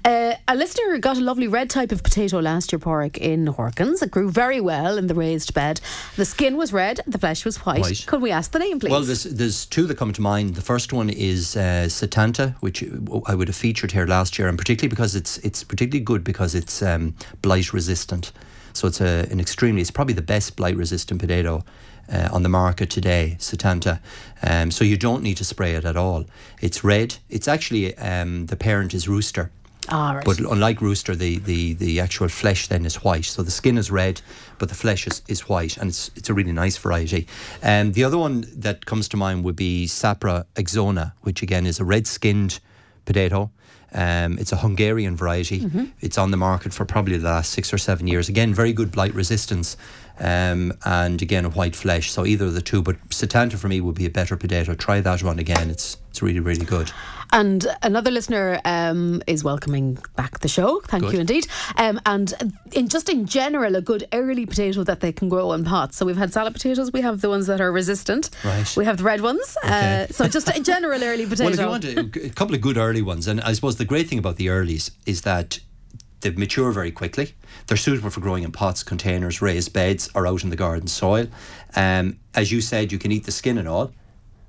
Uh, 0.05 0.35
a 0.49 0.57
listener 0.57 0.99
got 0.99 1.19
a 1.19 1.21
lovely 1.21 1.49
red 1.49 1.69
type 1.69 1.93
of 1.93 2.03
potato 2.03 2.41
last 2.41 2.73
year, 2.73 2.79
Pádraic, 2.79 3.19
in 3.19 3.47
Horkans. 3.47 4.03
It 4.03 4.11
grew 4.11 4.31
very 4.31 4.61
well 4.61 4.97
in 4.97 5.07
the 5.07 5.15
raised 5.15 5.53
bed. 5.53 5.81
The 6.17 6.25
skin 6.25 6.57
was 6.57 6.73
red, 6.73 7.01
the 7.07 7.19
flesh 7.19 7.45
was 7.45 7.59
white. 7.67 7.81
white. 7.81 8.05
Could 8.07 8.23
we 8.23 8.31
ask 8.31 8.53
the 8.53 8.59
name, 8.59 8.81
please? 8.81 8.91
Well, 8.91 9.03
there's, 9.03 9.25
there's 9.25 9.67
two 9.67 9.87
that 9.87 9.99
come 9.99 10.15
to 10.15 10.23
mind. 10.23 10.55
The 10.55 10.63
first 10.63 10.95
one 10.95 11.11
is 11.11 11.26
uh, 11.57 11.89
Satanta, 11.89 12.57
which 12.61 12.83
I 13.27 13.35
would 13.35 13.49
have 13.49 13.57
featured 13.57 13.93
here 13.93 14.07
last 14.07 14.39
year, 14.39 14.49
and 14.49 14.59
particularly 14.59 14.89
because 14.89 15.15
it's 15.15 15.39
it's 15.39 15.65
particularly 15.65 16.05
good 16.05 16.25
because 16.25 16.55
it's 16.55 16.83
um, 16.83 17.15
blight 17.43 17.73
resistant. 17.73 18.33
So 18.77 18.87
it's 18.87 19.01
a, 19.01 19.27
an 19.31 19.41
extremely, 19.41 19.81
it's 19.81 19.91
probably 19.91 20.13
the 20.13 20.21
best 20.21 20.55
blight 20.55 20.77
resistant 20.77 21.19
potato 21.21 21.65
uh, 22.13 22.29
on 22.31 22.43
the 22.43 22.51
market 22.51 22.91
today, 22.91 23.37
Satanta. 23.39 24.01
Um, 24.43 24.71
so 24.71 24.85
you 24.85 24.99
don't 24.99 25.23
need 25.23 25.39
to 25.39 25.45
spray 25.45 25.73
it 25.73 25.85
at 25.87 25.97
all. 25.97 26.27
It's 26.61 26.85
red. 26.85 27.17
It's 27.31 27.49
actually, 27.49 27.97
um, 27.97 28.47
the 28.47 28.57
parent 28.57 28.93
is 28.93 29.09
rooster. 29.09 29.51
Ah, 29.89 30.15
right. 30.15 30.25
But 30.25 30.41
unlike 30.41 30.81
rooster, 30.81 31.15
the, 31.15 31.39
the, 31.39 31.75
the 31.75 32.01
actual 32.01 32.29
flesh 32.29 32.69
then 32.69 32.85
is 32.85 32.97
white. 32.97 33.25
So 33.25 33.43
the 33.43 33.51
skin 33.51 33.79
is 33.79 33.91
red, 33.91 34.21
but 34.59 34.69
the 34.69 34.75
flesh 34.75 35.07
is, 35.07 35.23
is 35.29 35.49
white, 35.49 35.77
and 35.77 35.91
it's 35.91 36.11
it's 36.17 36.29
a 36.29 36.35
really 36.35 36.53
nice 36.53 36.77
variety. 36.77 37.27
And 37.63 37.89
um, 37.89 37.93
the 37.93 38.05
other 38.05 38.19
one 38.19 38.45
that 38.57 38.87
comes 38.87 39.09
to 39.09 39.17
mind 39.17 39.45
would 39.45 39.57
be 39.57 39.87
Sarpo 39.87 40.45
Axona, 40.55 41.13
which 41.23 41.43
again 41.43 41.67
is 41.67 41.81
a 41.81 41.85
red 41.85 42.07
skinned 42.07 42.61
potato. 43.05 43.51
Um, 43.93 44.39
it's 44.39 44.53
a 44.53 44.57
Hungarian 44.57 45.17
variety. 45.17 45.61
Mm-hmm. 45.61 45.85
It's 46.01 46.19
on 46.19 46.31
the 46.31 46.37
market 46.37 46.75
for 46.75 46.85
probably 46.85 47.17
the 47.17 47.29
last 47.29 47.53
six 47.53 47.73
or 47.73 47.79
seven 47.79 48.07
years. 48.07 48.29
Again, 48.29 48.53
very 48.53 48.73
good 48.73 48.91
blight 48.91 49.15
resistance. 49.15 49.77
Um, 50.19 50.73
and 50.85 51.23
again, 51.23 51.45
a 51.45 51.51
white 51.51 51.77
flesh. 51.77 52.11
So 52.11 52.27
either 52.27 52.47
of 52.47 52.55
the 52.55 52.63
two, 52.63 52.83
but 52.83 52.97
Satanta 53.11 53.57
for 53.57 53.69
me 53.69 53.81
would 53.81 53.95
be 53.95 54.07
a 54.07 54.11
better 54.11 54.37
potato. 54.37 54.75
Try 54.75 55.01
that 55.01 55.23
one 55.23 55.39
again. 55.39 55.71
It's 55.71 55.97
it's 56.11 56.23
really 56.23 56.41
really 56.41 56.65
good. 56.65 56.91
And 57.33 57.67
another 57.83 58.11
listener 58.11 58.61
um, 58.65 59.23
is 59.27 59.45
welcoming 59.45 59.99
back 60.17 60.41
the 60.41 60.49
show. 60.49 60.81
Thank 60.81 61.05
good. 61.05 61.15
you 61.15 61.21
indeed. 61.21 61.47
Um, 61.77 62.01
and 62.07 62.33
in 62.73 62.89
just 62.89 63.09
in 63.09 63.27
general, 63.27 63.77
a 63.77 63.83
good 63.83 64.07
early 64.13 64.47
potato 64.47 64.85
that 64.85 65.01
they 65.01 65.13
can 65.13 65.29
grow 65.29 65.53
in 65.53 65.65
pots. 65.65 65.97
So 65.97 66.07
we've 66.07 66.17
had 66.17 66.33
salad 66.33 66.53
potatoes. 66.53 66.93
We 66.93 67.03
have 67.03 67.21
the 67.21 67.29
ones 67.29 67.47
that 67.47 67.61
are 67.61 67.73
resistant. 67.73 68.31
Right. 68.45 68.77
We 68.77 68.85
have 68.85 68.99
the 68.99 69.05
red 69.05 69.21
ones. 69.21 69.57
Okay. 69.65 70.07
Uh, 70.09 70.13
so 70.13 70.29
just 70.29 70.49
a 70.49 70.63
general 70.63 71.03
early 71.03 71.27
potato. 71.27 71.47
Well, 71.57 71.75
if 71.75 71.85
you 71.85 71.95
want 71.97 72.17
a, 72.17 72.27
a 72.27 72.31
couple 72.31 72.55
of 72.55 72.61
good 72.61 72.77
early 72.77 73.03
ones, 73.03 73.29
and 73.29 73.41
I 73.41 73.53
suppose 73.53 73.77
the 73.77 73.85
great 73.85 74.09
thing 74.09 74.19
about 74.19 74.37
the 74.37 74.49
earlies 74.49 74.91
is 75.07 75.23
that 75.23 75.61
they 76.21 76.31
mature 76.31 76.73
very 76.73 76.91
quickly. 76.91 77.35
They're 77.67 77.77
suitable 77.77 78.11
for 78.11 78.21
growing 78.21 78.43
in 78.43 78.53
pots, 78.53 78.83
containers, 78.83 79.43
raised 79.43 79.73
beds, 79.73 80.09
or 80.15 80.27
out 80.27 80.45
in 80.45 80.51
the 80.51 80.57
garden 80.57 80.89
soil. 80.89 81.27
Um, 81.75 82.19
as 82.35 82.51
you 82.51 82.61
said, 82.61 82.93
you 82.93 82.99
can 82.99 83.13
eat 83.13 83.25
the 83.25 83.33
skin 83.33 83.59
and 83.59 83.69
all. 83.69 83.93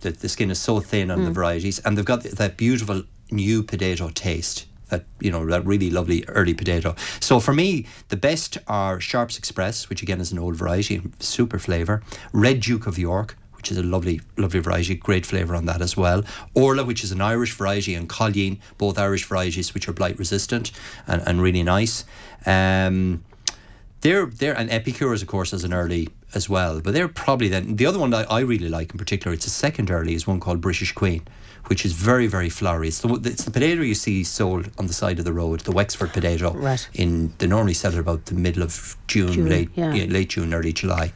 The, 0.02 0.12
the 0.12 0.30
skin 0.30 0.52
is 0.52 0.60
so 0.60 0.80
thin 0.80 1.12
on 1.12 1.20
mm. 1.20 1.26
the 1.26 1.32
varieties, 1.32 1.80
and 1.80 1.98
they've 1.98 2.06
got 2.06 2.24
that 2.24 2.58
beautiful 2.58 3.04
new 3.32 3.64
potato 3.64 4.10
taste. 4.10 4.66
That 4.90 5.04
you 5.20 5.32
know, 5.32 5.46
that 5.48 5.66
really 5.66 5.90
lovely 5.90 6.24
early 6.30 6.54
potato. 6.54 6.96
So 7.20 7.42
for 7.42 7.54
me, 7.54 7.86
the 8.08 8.16
best 8.16 8.58
are 8.68 9.02
Sharps 9.02 9.38
Express, 9.38 9.90
which 9.90 10.02
again 10.02 10.22
is 10.22 10.32
an 10.32 10.40
old 10.40 10.56
variety, 10.56 11.02
super 11.20 11.60
flavour. 11.60 12.04
Red 12.32 12.62
Duke 12.62 12.88
of 12.88 12.98
York, 12.98 13.36
which 13.58 13.70
is 13.70 13.78
a 13.78 13.84
lovely, 13.84 14.22
lovely 14.38 14.62
variety, 14.62 14.96
great 14.96 15.26
flavour 15.26 15.56
on 15.56 15.66
that 15.66 15.82
as 15.82 15.98
well. 15.98 16.24
Orla, 16.54 16.86
which 16.86 17.04
is 17.04 17.12
an 17.12 17.20
Irish 17.20 17.52
variety, 17.52 17.96
and 17.96 18.08
Colleen, 18.08 18.62
both 18.78 18.98
Irish 18.98 19.26
varieties 19.26 19.74
which 19.74 19.90
are 19.90 19.94
blight 19.94 20.18
resistant 20.18 20.72
and, 21.06 21.22
and 21.26 21.42
really 21.42 21.64
nice. 21.64 22.06
Um, 22.46 23.26
they're 24.08 24.26
they're 24.26 24.58
and 24.58 24.70
Epicures, 24.70 25.22
of 25.22 25.28
course, 25.28 25.54
as 25.54 25.64
an 25.64 25.74
early 25.74 26.10
as 26.34 26.50
well. 26.50 26.80
But 26.82 26.94
they're 26.94 27.08
probably 27.08 27.50
then 27.50 27.76
the 27.76 27.86
other 27.86 28.00
one 28.00 28.12
that 28.12 28.32
I 28.32 28.40
really 28.40 28.70
like 28.70 28.92
in 28.92 28.98
particular. 28.98 29.34
It's 29.34 29.48
a 29.48 29.50
second 29.50 29.92
early 29.92 30.14
is 30.14 30.26
one 30.26 30.40
called 30.40 30.62
British 30.62 30.94
Queen, 30.94 31.28
which 31.66 31.86
is 31.86 31.92
very 31.92 32.28
very 32.28 32.50
flowery. 32.50 32.88
It's 32.88 33.02
the, 33.02 33.14
it's 33.26 33.44
the 33.44 33.52
potato 33.52 33.82
you 33.82 33.96
see 33.96 34.24
sold 34.24 34.70
on 34.80 34.88
the 34.88 34.94
side 34.94 35.20
of 35.20 35.26
the 35.26 35.34
road, 35.34 35.62
the 35.62 35.74
Wexford 35.74 36.14
potato. 36.14 36.54
Right. 36.54 36.88
In 36.94 37.34
they 37.38 37.48
normally 37.48 37.74
sell 37.74 37.94
it 37.94 38.00
about 38.00 38.26
the 38.26 38.36
middle 38.36 38.64
of 38.64 38.96
June, 39.08 39.34
June 39.34 39.50
late 39.50 39.70
yeah. 39.76 39.94
Yeah, 39.94 40.06
late 40.06 40.30
June, 40.30 40.54
early 40.54 40.74
July, 40.74 41.12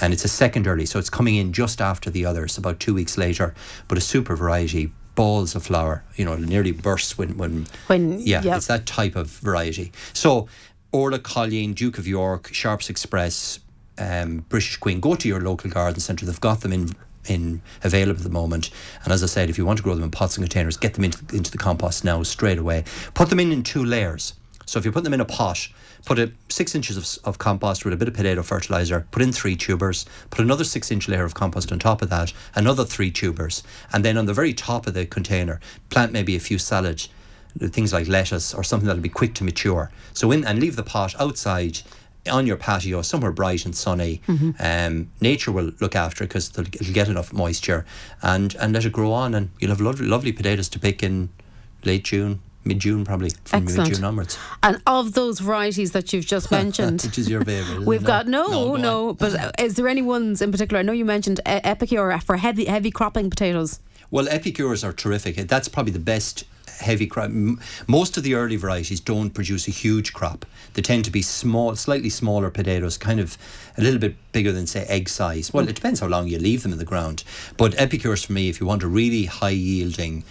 and 0.00 0.12
it's 0.14 0.24
a 0.24 0.28
second 0.28 0.66
early, 0.66 0.86
so 0.86 0.98
it's 0.98 1.10
coming 1.10 1.36
in 1.36 1.52
just 1.52 1.80
after 1.80 2.08
the 2.10 2.24
others, 2.24 2.56
about 2.56 2.80
two 2.80 2.94
weeks 2.94 3.18
later. 3.18 3.54
But 3.88 3.98
a 3.98 4.00
super 4.00 4.34
variety, 4.34 4.92
balls 5.14 5.54
of 5.54 5.62
flower, 5.64 6.02
you 6.16 6.24
know, 6.24 6.36
nearly 6.36 6.72
bursts 6.72 7.18
when 7.18 7.36
when, 7.36 7.66
when 7.88 8.20
yeah, 8.20 8.42
yep. 8.42 8.56
it's 8.56 8.68
that 8.68 8.86
type 8.86 9.16
of 9.16 9.26
variety. 9.28 9.92
So 10.14 10.48
Orla 10.92 11.18
Colleen, 11.18 11.72
Duke 11.72 11.98
of 11.98 12.06
York, 12.06 12.52
Sharps 12.52 12.90
Express, 12.90 13.60
um, 13.98 14.44
British 14.48 14.76
Queen, 14.76 15.00
go 15.00 15.14
to 15.14 15.28
your 15.28 15.40
local 15.40 15.70
garden 15.70 16.00
centre. 16.00 16.26
They've 16.26 16.40
got 16.40 16.60
them 16.62 16.72
in 16.72 16.90
in 17.28 17.60
available 17.84 18.18
at 18.18 18.24
the 18.24 18.30
moment. 18.30 18.70
And 19.04 19.12
as 19.12 19.22
I 19.22 19.26
said, 19.26 19.50
if 19.50 19.58
you 19.58 19.66
want 19.66 19.76
to 19.76 19.82
grow 19.82 19.94
them 19.94 20.02
in 20.02 20.10
pots 20.10 20.36
and 20.36 20.44
containers, 20.44 20.78
get 20.78 20.94
them 20.94 21.04
into, 21.04 21.36
into 21.36 21.50
the 21.50 21.58
compost 21.58 22.02
now 22.02 22.22
straight 22.22 22.58
away. 22.58 22.84
Put 23.12 23.28
them 23.28 23.38
in 23.38 23.52
in 23.52 23.62
two 23.62 23.84
layers. 23.84 24.32
So 24.64 24.78
if 24.78 24.84
you 24.84 24.92
put 24.92 25.04
them 25.04 25.12
in 25.12 25.20
a 25.20 25.24
pot, 25.24 25.68
put 26.06 26.18
a 26.18 26.32
six 26.48 26.74
inches 26.74 26.96
of, 26.96 27.24
of 27.26 27.38
compost 27.38 27.84
with 27.84 27.92
a 27.92 27.96
bit 27.96 28.08
of 28.08 28.14
potato 28.14 28.42
fertilizer, 28.42 29.06
put 29.10 29.20
in 29.20 29.32
three 29.32 29.54
tubers, 29.54 30.06
put 30.30 30.44
another 30.44 30.64
six 30.64 30.90
inch 30.90 31.08
layer 31.08 31.24
of 31.24 31.34
compost 31.34 31.70
on 31.72 31.78
top 31.78 32.02
of 32.02 32.08
that, 32.08 32.32
another 32.54 32.84
three 32.84 33.10
tubers, 33.10 33.62
and 33.92 34.04
then 34.04 34.16
on 34.16 34.26
the 34.26 34.32
very 34.32 34.54
top 34.54 34.86
of 34.86 34.94
the 34.94 35.06
container, 35.06 35.60
plant 35.90 36.12
maybe 36.12 36.36
a 36.36 36.40
few 36.40 36.56
salad 36.56 37.06
things 37.58 37.92
like 37.92 38.08
lettuce 38.08 38.54
or 38.54 38.62
something 38.62 38.86
that'll 38.86 39.02
be 39.02 39.08
quick 39.08 39.34
to 39.34 39.44
mature. 39.44 39.90
So 40.12 40.30
in 40.30 40.44
and 40.44 40.58
leave 40.60 40.76
the 40.76 40.82
pot 40.82 41.14
outside 41.20 41.80
on 42.30 42.46
your 42.46 42.56
patio 42.56 43.02
somewhere 43.02 43.32
bright 43.32 43.64
and 43.64 43.74
sunny. 43.74 44.20
Mm-hmm. 44.28 44.50
Um, 44.58 45.10
nature 45.20 45.52
will 45.52 45.72
look 45.80 45.96
after 45.96 46.24
it 46.24 46.28
because 46.28 46.50
it'll 46.50 46.92
get 46.92 47.08
enough 47.08 47.32
moisture 47.32 47.86
and 48.22 48.54
and 48.56 48.72
let 48.72 48.84
it 48.84 48.92
grow 48.92 49.12
on 49.12 49.34
and 49.34 49.50
you'll 49.58 49.70
have 49.70 49.80
lovely 49.80 50.06
lovely 50.06 50.32
potatoes 50.32 50.68
to 50.70 50.78
pick 50.78 51.02
in 51.02 51.30
late 51.84 52.04
June. 52.04 52.40
Mid 52.62 52.78
June, 52.78 53.06
probably 53.06 53.30
from 53.44 53.64
mid 53.64 53.86
June 53.86 54.04
onwards. 54.04 54.38
And 54.62 54.82
of 54.86 55.14
those 55.14 55.40
varieties 55.40 55.92
that 55.92 56.12
you've 56.12 56.26
just 56.26 56.50
mentioned, 56.60 57.00
which 57.00 57.18
is 57.18 57.26
your 57.26 57.42
favourite? 57.42 57.86
We've 57.86 58.04
got 58.04 58.26
no, 58.26 58.48
no, 58.48 58.76
no 58.76 59.14
but 59.14 59.54
is 59.60 59.76
there 59.76 59.88
any 59.88 60.02
ones 60.02 60.42
in 60.42 60.52
particular? 60.52 60.80
I 60.80 60.82
know 60.82 60.92
you 60.92 61.06
mentioned 61.06 61.40
Epicure 61.46 62.18
for 62.20 62.36
heavy 62.36 62.66
heavy 62.66 62.90
cropping 62.90 63.30
potatoes. 63.30 63.80
Well, 64.10 64.28
epicures 64.28 64.84
are 64.84 64.92
terrific. 64.92 65.36
That's 65.48 65.68
probably 65.68 65.92
the 65.92 66.00
best 66.00 66.44
heavy 66.80 67.06
crop. 67.06 67.30
Most 67.86 68.16
of 68.16 68.22
the 68.22 68.34
early 68.34 68.56
varieties 68.56 69.00
don't 69.00 69.30
produce 69.30 69.68
a 69.68 69.70
huge 69.70 70.12
crop. 70.12 70.46
They 70.74 70.82
tend 70.82 71.04
to 71.04 71.10
be 71.10 71.22
small, 71.22 71.76
slightly 71.76 72.10
smaller 72.10 72.50
potatoes, 72.50 72.96
kind 72.96 73.20
of 73.20 73.36
a 73.76 73.82
little 73.82 74.00
bit 74.00 74.16
bigger 74.32 74.52
than 74.52 74.66
say 74.66 74.84
egg 74.84 75.08
size. 75.08 75.52
Well, 75.52 75.68
it 75.68 75.74
depends 75.74 76.00
how 76.00 76.08
long 76.08 76.28
you 76.28 76.38
leave 76.38 76.62
them 76.62 76.72
in 76.72 76.78
the 76.78 76.84
ground. 76.84 77.24
But 77.56 77.78
epicures 77.78 78.24
for 78.24 78.32
me, 78.32 78.48
if 78.48 78.60
you 78.60 78.66
want 78.66 78.82
a 78.82 78.88
really 78.88 79.26
high 79.26 79.50
yielding, 79.50 80.24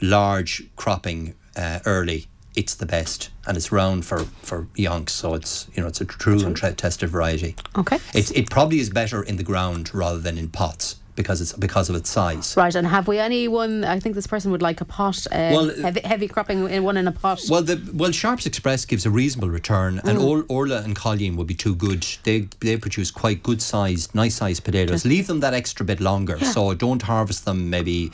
large 0.00 0.64
cropping 0.76 1.34
uh, 1.56 1.80
early, 1.84 2.26
it's 2.54 2.74
the 2.74 2.86
best 2.86 3.28
and 3.46 3.56
it's 3.56 3.70
round 3.70 4.04
for 4.04 4.20
for 4.42 4.66
yonks 4.76 5.10
so 5.10 5.34
it's 5.34 5.68
you 5.74 5.82
know 5.82 5.88
it's 5.88 6.00
a 6.00 6.06
true 6.06 6.42
and 6.44 6.56
tra- 6.56 6.72
tested 6.72 7.10
variety 7.10 7.54
okay 7.76 7.98
it, 8.14 8.34
it 8.34 8.50
probably 8.50 8.80
is 8.80 8.88
better 8.88 9.22
in 9.22 9.36
the 9.36 9.42
ground 9.42 9.94
rather 9.94 10.18
than 10.18 10.38
in 10.38 10.48
pots 10.48 10.96
because 11.16 11.40
it's 11.40 11.52
because 11.54 11.88
of 11.90 11.96
its 11.96 12.10
size. 12.10 12.56
Right, 12.56 12.74
and 12.74 12.86
have 12.86 13.08
we 13.08 13.18
anyone? 13.18 13.84
I 13.84 13.98
think 13.98 14.14
this 14.14 14.26
person 14.26 14.50
would 14.52 14.62
like 14.62 14.80
a 14.80 14.84
pot. 14.84 15.26
Uh, 15.26 15.50
well, 15.52 15.74
heavy, 15.82 16.00
heavy, 16.04 16.28
cropping 16.28 16.68
in 16.68 16.84
one 16.84 16.96
in 16.96 17.08
a 17.08 17.12
pot. 17.12 17.40
Well, 17.48 17.62
the 17.62 17.80
well 17.92 18.12
Sharps 18.12 18.46
Express 18.46 18.84
gives 18.84 19.06
a 19.06 19.10
reasonable 19.10 19.50
return, 19.50 19.96
mm. 19.96 20.08
and 20.08 20.18
Or, 20.18 20.44
Orla 20.48 20.82
and 20.82 20.94
Colleen 20.94 21.36
would 21.36 21.46
be 21.46 21.54
too 21.54 21.74
good. 21.74 22.06
They 22.22 22.48
they 22.60 22.76
produce 22.76 23.10
quite 23.10 23.42
good 23.42 23.60
sized, 23.60 24.14
nice 24.14 24.36
sized 24.36 24.62
potatoes. 24.62 25.04
Leave 25.04 25.26
them 25.26 25.40
that 25.40 25.54
extra 25.54 25.84
bit 25.84 26.00
longer, 26.00 26.36
yeah. 26.40 26.52
so 26.52 26.74
don't 26.74 27.02
harvest 27.02 27.44
them 27.44 27.70
maybe. 27.70 28.12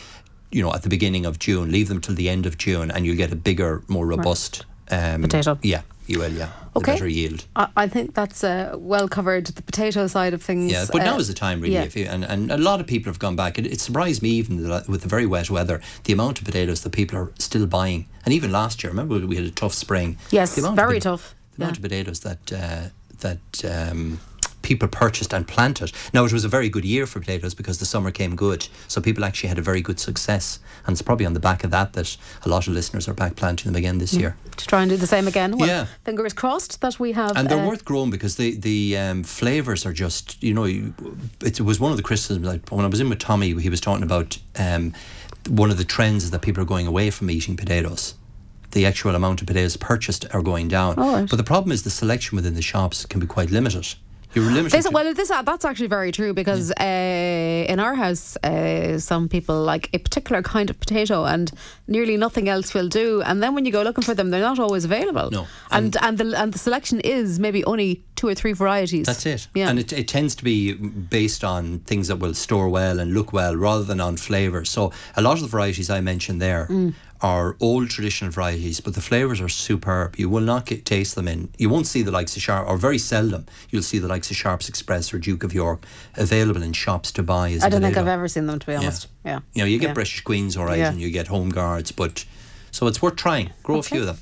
You 0.51 0.63
know, 0.63 0.75
at 0.75 0.83
the 0.83 0.91
beginning 0.91 1.25
of 1.25 1.39
June, 1.39 1.73
leave 1.73 1.89
them 1.89 1.99
till 1.99 2.15
the 2.15 2.29
end 2.29 2.45
of 2.45 2.59
June, 2.59 2.91
and 2.91 3.07
you'll 3.07 3.17
get 3.17 3.33
a 3.33 3.37
bigger, 3.37 3.83
more 3.89 4.07
robust 4.07 4.67
right. 4.91 5.15
um, 5.15 5.23
potato. 5.23 5.59
Yeah, 5.63 5.81
you 6.07 6.19
will. 6.19 6.33
Yeah 6.33 6.53
okay. 6.77 6.93
better 6.93 7.09
yield. 7.09 7.45
I, 7.57 7.69
I 7.77 7.89
think 7.89 8.15
that's 8.15 8.45
uh, 8.45 8.77
well 8.79 9.09
covered. 9.09 9.47
The 9.47 9.63
potato 9.63 10.07
side 10.07 10.35
of 10.35 10.43
things. 10.43 10.73
Yeah, 10.73 10.87
but 10.91 11.03
uh, 11.03 11.05
now 11.05 11.19
is 11.19 11.29
the 11.29 11.35
time 11.35 11.61
really. 11.61 11.75
Yeah. 11.75 11.89
You, 11.93 12.07
and, 12.07 12.25
and 12.25 12.51
a 12.51 12.59
lot 12.59 12.81
of 12.81 12.87
people 12.87 13.11
have 13.11 13.19
gone 13.19 13.37
back. 13.37 13.59
It, 13.59 13.67
it 13.67 13.81
surprised 13.81 14.23
me 14.23 14.31
even 14.31 14.69
with 14.89 15.03
the 15.03 15.09
very 15.09 15.27
wet 15.27 15.51
weather, 15.51 15.81
the 16.05 16.13
amount 16.13 16.39
of 16.39 16.45
potatoes 16.45 16.83
that 16.83 16.91
people 16.91 17.19
are 17.19 17.33
still 17.39 17.67
buying. 17.67 18.07
And 18.25 18.35
even 18.35 18.53
last 18.53 18.83
year, 18.83 18.91
remember 18.91 19.19
we 19.27 19.37
had 19.37 19.45
a 19.45 19.51
tough 19.51 19.75
spring. 19.75 20.17
Yes, 20.31 20.57
very 20.59 21.01
tough. 21.01 21.35
The 21.57 21.65
amount 21.65 21.77
of 21.77 21.83
potatoes 21.83 22.21
that 22.21 22.53
uh, 22.53 22.89
that. 23.21 23.65
Um, 23.65 24.21
people 24.63 24.89
purchased 24.89 25.33
and 25.33 25.47
planted. 25.47 25.93
Now, 26.13 26.25
it 26.25 26.33
was 26.33 26.45
a 26.45 26.49
very 26.49 26.69
good 26.69 26.85
year 26.85 27.07
for 27.07 27.21
potatoes 27.21 27.55
because 27.55 27.79
the 27.79 27.87
summer 27.87 28.11
came 28.11 28.37
good. 28.37 28.69
So 28.89 29.01
people 29.01 29.25
actually 29.25 29.49
had 29.49 29.59
a 29.59 29.63
very 29.63 29.83
good 29.83 30.01
success. 30.01 30.59
And 30.87 30.95
it's 30.95 31.03
probably 31.03 31.27
on 31.27 31.35
the 31.35 31.41
back 31.41 31.65
of 31.65 31.71
that 31.71 31.93
that 31.95 32.17
a 32.45 32.49
lot 32.49 32.67
of 32.67 32.75
listeners 32.75 33.09
are 33.09 33.15
back 33.15 33.37
planting 33.37 33.73
them 33.73 33.77
again 33.77 33.99
this 33.99 34.15
year. 34.15 34.37
To 34.57 34.67
try 34.67 34.83
and 34.83 34.91
do 34.91 34.97
the 34.97 35.07
same 35.07 35.29
again. 35.29 35.57
Well, 35.57 35.69
yeah. 35.69 35.87
Fingers 36.05 36.33
crossed 36.33 36.81
that 36.81 36.99
we 36.99 37.13
have. 37.13 37.37
And 37.37 37.49
they're 37.49 37.65
uh, 37.65 37.69
worth 37.69 37.85
growing 37.85 38.11
because 38.11 38.37
the, 38.37 38.57
the 38.57 38.97
um, 38.97 39.23
flavours 39.23 39.85
are 39.87 39.93
just, 39.93 40.43
you 40.43 40.55
know, 40.55 40.65
it 40.65 41.61
was 41.61 41.81
one 41.81 41.91
of 41.91 41.97
the 41.97 42.03
criticisms. 42.03 42.47
Like 42.47 42.69
when 42.71 42.85
I 42.85 42.89
was 42.89 43.01
in 43.01 43.09
with 43.09 43.19
Tommy, 43.19 43.59
he 43.61 43.69
was 43.69 43.81
talking 43.81 44.03
about 44.03 44.39
um, 44.59 44.93
one 45.49 45.71
of 45.71 45.79
the 45.79 45.85
trends 45.85 46.25
is 46.25 46.31
that 46.31 46.43
people 46.43 46.63
are 46.63 46.67
going 46.67 46.87
away 46.87 47.11
from 47.11 47.31
eating 47.31 47.57
potatoes 47.57 48.15
the 48.73 48.87
actual 48.87 49.15
amount 49.15 49.41
of 49.41 49.47
potatoes 49.47 49.77
purchased 49.77 50.27
are 50.35 50.43
going 50.43 50.69
down. 50.69 50.97
Right. 50.97 51.29
But 51.29 51.37
the 51.37 51.45
problem 51.45 51.73
is 51.73 51.83
the 51.83 51.91
selection 51.91 52.37
within 52.37 52.55
the 52.55 52.63
shops 52.63 53.07
can 53.07 53.21
be 53.21 53.27
quite 53.27 53.51
limited. 53.51 53.95
You're 54.35 54.51
limited. 54.51 54.73
This, 54.73 54.91
well, 54.91 55.13
this 55.15 55.31
uh, 55.31 55.43
that's 55.43 55.65
actually 55.65 55.89
very 55.89 56.11
true 56.11 56.33
because 56.33 56.73
yeah. 56.79 57.67
uh, 57.69 57.73
in 57.73 57.79
our 57.79 57.95
house, 57.95 58.37
uh, 58.39 58.99
some 58.99 59.29
people 59.29 59.63
like 59.63 59.91
a 59.93 59.99
particular 59.99 60.43
kind 60.43 60.71
of 60.71 60.81
potato, 60.81 61.25
and 61.25 61.53
nearly 61.87 62.17
nothing 62.17 62.49
else 62.49 62.73
will 62.73 62.89
do. 62.89 63.23
And 63.23 63.43
then 63.43 63.55
when 63.55 63.67
you 63.67 63.73
go 63.73 63.83
looking 63.83 64.05
for 64.05 64.15
them, 64.15 64.31
they're 64.31 64.41
not 64.41 64.59
always 64.59 64.85
available. 64.85 65.31
No, 65.31 65.47
and 65.71 65.97
and, 65.97 66.05
and 66.05 66.19
the 66.19 66.41
and 66.41 66.53
the 66.53 66.59
selection 66.59 67.01
is 67.01 67.39
maybe 67.39 67.65
only 67.65 68.05
two 68.17 68.29
or 68.29 68.35
three 68.35 68.53
varieties. 68.53 69.07
That's 69.07 69.27
it. 69.27 69.49
Yeah, 69.55 69.69
and 69.69 69.79
it, 69.79 69.93
it 69.93 70.09
tends 70.09 70.35
to 70.37 70.45
be 70.45 70.73
based 70.73 71.45
on 71.45 71.81
things 71.81 72.09
that 72.09 72.17
will 72.17 72.35
store 72.35 72.69
well 72.69 73.01
and 73.01 73.13
look 73.13 73.33
well, 73.33 73.55
rather 73.55 73.85
than 73.85 74.01
on 74.01 74.17
flavour. 74.17 74.65
So 74.65 74.93
a 75.17 75.23
lot 75.23 75.37
of 75.37 75.43
the 75.43 75.49
varieties 75.49 75.91
I 75.91 76.01
mentioned 76.01 76.41
there 76.41 76.67
mm 76.71 76.95
are 77.23 77.57
old 77.61 77.89
traditional 77.89 78.31
varieties, 78.31 78.81
but 78.81 78.95
the 78.95 79.01
flavours 79.01 79.41
are 79.41 79.49
superb. 79.49 80.17
You 80.19 80.29
will 80.29 80.43
not 80.43 80.67
get, 80.67 80.85
taste 80.85 81.15
them 81.15 81.29
in. 81.29 81.51
You 81.57 81.69
won't 81.69 81.87
see 81.87 82.03
the 82.03 82.11
likes 82.11 82.37
of 82.37 82.43
Sharp, 82.43 82.69
or 82.69 82.77
very 82.77 82.99
seldom 82.99 83.47
you'll 83.71 83.83
see 83.83 83.99
the 83.99 84.09
likes 84.09 84.31
of 84.31 84.37
Sharps 84.37 84.69
Express 84.69 85.15
or 85.15 85.19
Duke 85.19 85.45
of 85.45 85.55
York 85.55 85.85
available 86.17 86.63
in 86.63 86.73
shops 86.73 87.13
to 87.13 87.23
buy. 87.23 87.51
As 87.51 87.61
well. 87.61 87.67
I 87.67 87.71
don't 87.71 87.83
think 87.83 87.97
I've 87.97 88.09
ever 88.09 88.29
seen 88.29 88.47
them, 88.47 88.59
to 88.59 88.67
be 88.67 88.75
honest. 88.75 89.09
Yeah, 89.25 89.33
yeah. 89.33 89.41
you 89.55 89.63
know, 89.63 89.67
you 89.67 89.79
get 89.79 89.89
yeah. 89.89 89.95
British 89.95 90.21
Queens, 90.23 90.57
all 90.57 90.67
right, 90.67 90.79
yeah. 90.79 90.91
and 90.91 91.01
you 91.01 91.11
get 91.11 91.29
Home 91.29 91.51
Guards, 91.51 91.93
but 91.93 92.25
so 92.71 92.87
it's 92.87 93.01
worth 93.01 93.17
trying. 93.17 93.53
Grow 93.63 93.77
okay. 93.79 93.87
a 93.87 93.91
few 93.91 94.01
of 94.01 94.07
them. 94.07 94.19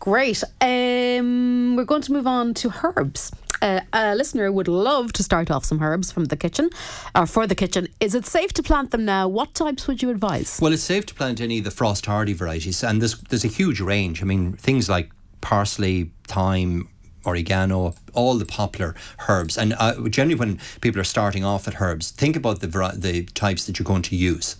Great. 0.00 0.42
Um, 0.60 1.76
we're 1.76 1.84
going 1.84 2.02
to 2.02 2.12
move 2.12 2.26
on 2.26 2.52
to 2.54 2.72
herbs. 2.82 3.32
Uh, 3.62 3.80
a 3.92 4.14
listener 4.14 4.50
would 4.50 4.68
love 4.68 5.12
to 5.14 5.22
start 5.22 5.50
off 5.50 5.64
some 5.64 5.82
herbs 5.82 6.12
from 6.12 6.26
the 6.26 6.36
kitchen 6.36 6.70
or 7.14 7.26
for 7.26 7.46
the 7.46 7.54
kitchen. 7.54 7.88
Is 8.00 8.14
it 8.14 8.26
safe 8.26 8.52
to 8.54 8.62
plant 8.62 8.90
them 8.90 9.04
now? 9.04 9.28
What 9.28 9.54
types 9.54 9.86
would 9.86 10.02
you 10.02 10.10
advise? 10.10 10.58
Well, 10.60 10.72
it's 10.72 10.82
safe 10.82 11.06
to 11.06 11.14
plant 11.14 11.40
any 11.40 11.58
of 11.58 11.64
the 11.64 11.70
frost 11.70 12.06
hardy 12.06 12.32
varieties, 12.32 12.82
and 12.82 13.00
there's 13.00 13.18
there's 13.20 13.44
a 13.44 13.48
huge 13.48 13.80
range. 13.80 14.22
I 14.22 14.24
mean, 14.24 14.52
things 14.54 14.88
like 14.88 15.10
parsley, 15.40 16.10
thyme, 16.26 16.88
oregano, 17.26 17.94
all 18.12 18.34
the 18.34 18.46
popular 18.46 18.94
herbs. 19.28 19.56
And 19.58 19.74
uh, 19.78 20.08
generally, 20.08 20.34
when 20.34 20.60
people 20.80 21.00
are 21.00 21.04
starting 21.04 21.44
off 21.44 21.68
at 21.68 21.80
herbs, 21.80 22.10
think 22.10 22.36
about 22.36 22.60
the 22.60 22.68
the 22.96 23.24
types 23.34 23.66
that 23.66 23.78
you're 23.78 23.84
going 23.84 24.02
to 24.02 24.16
use. 24.16 24.56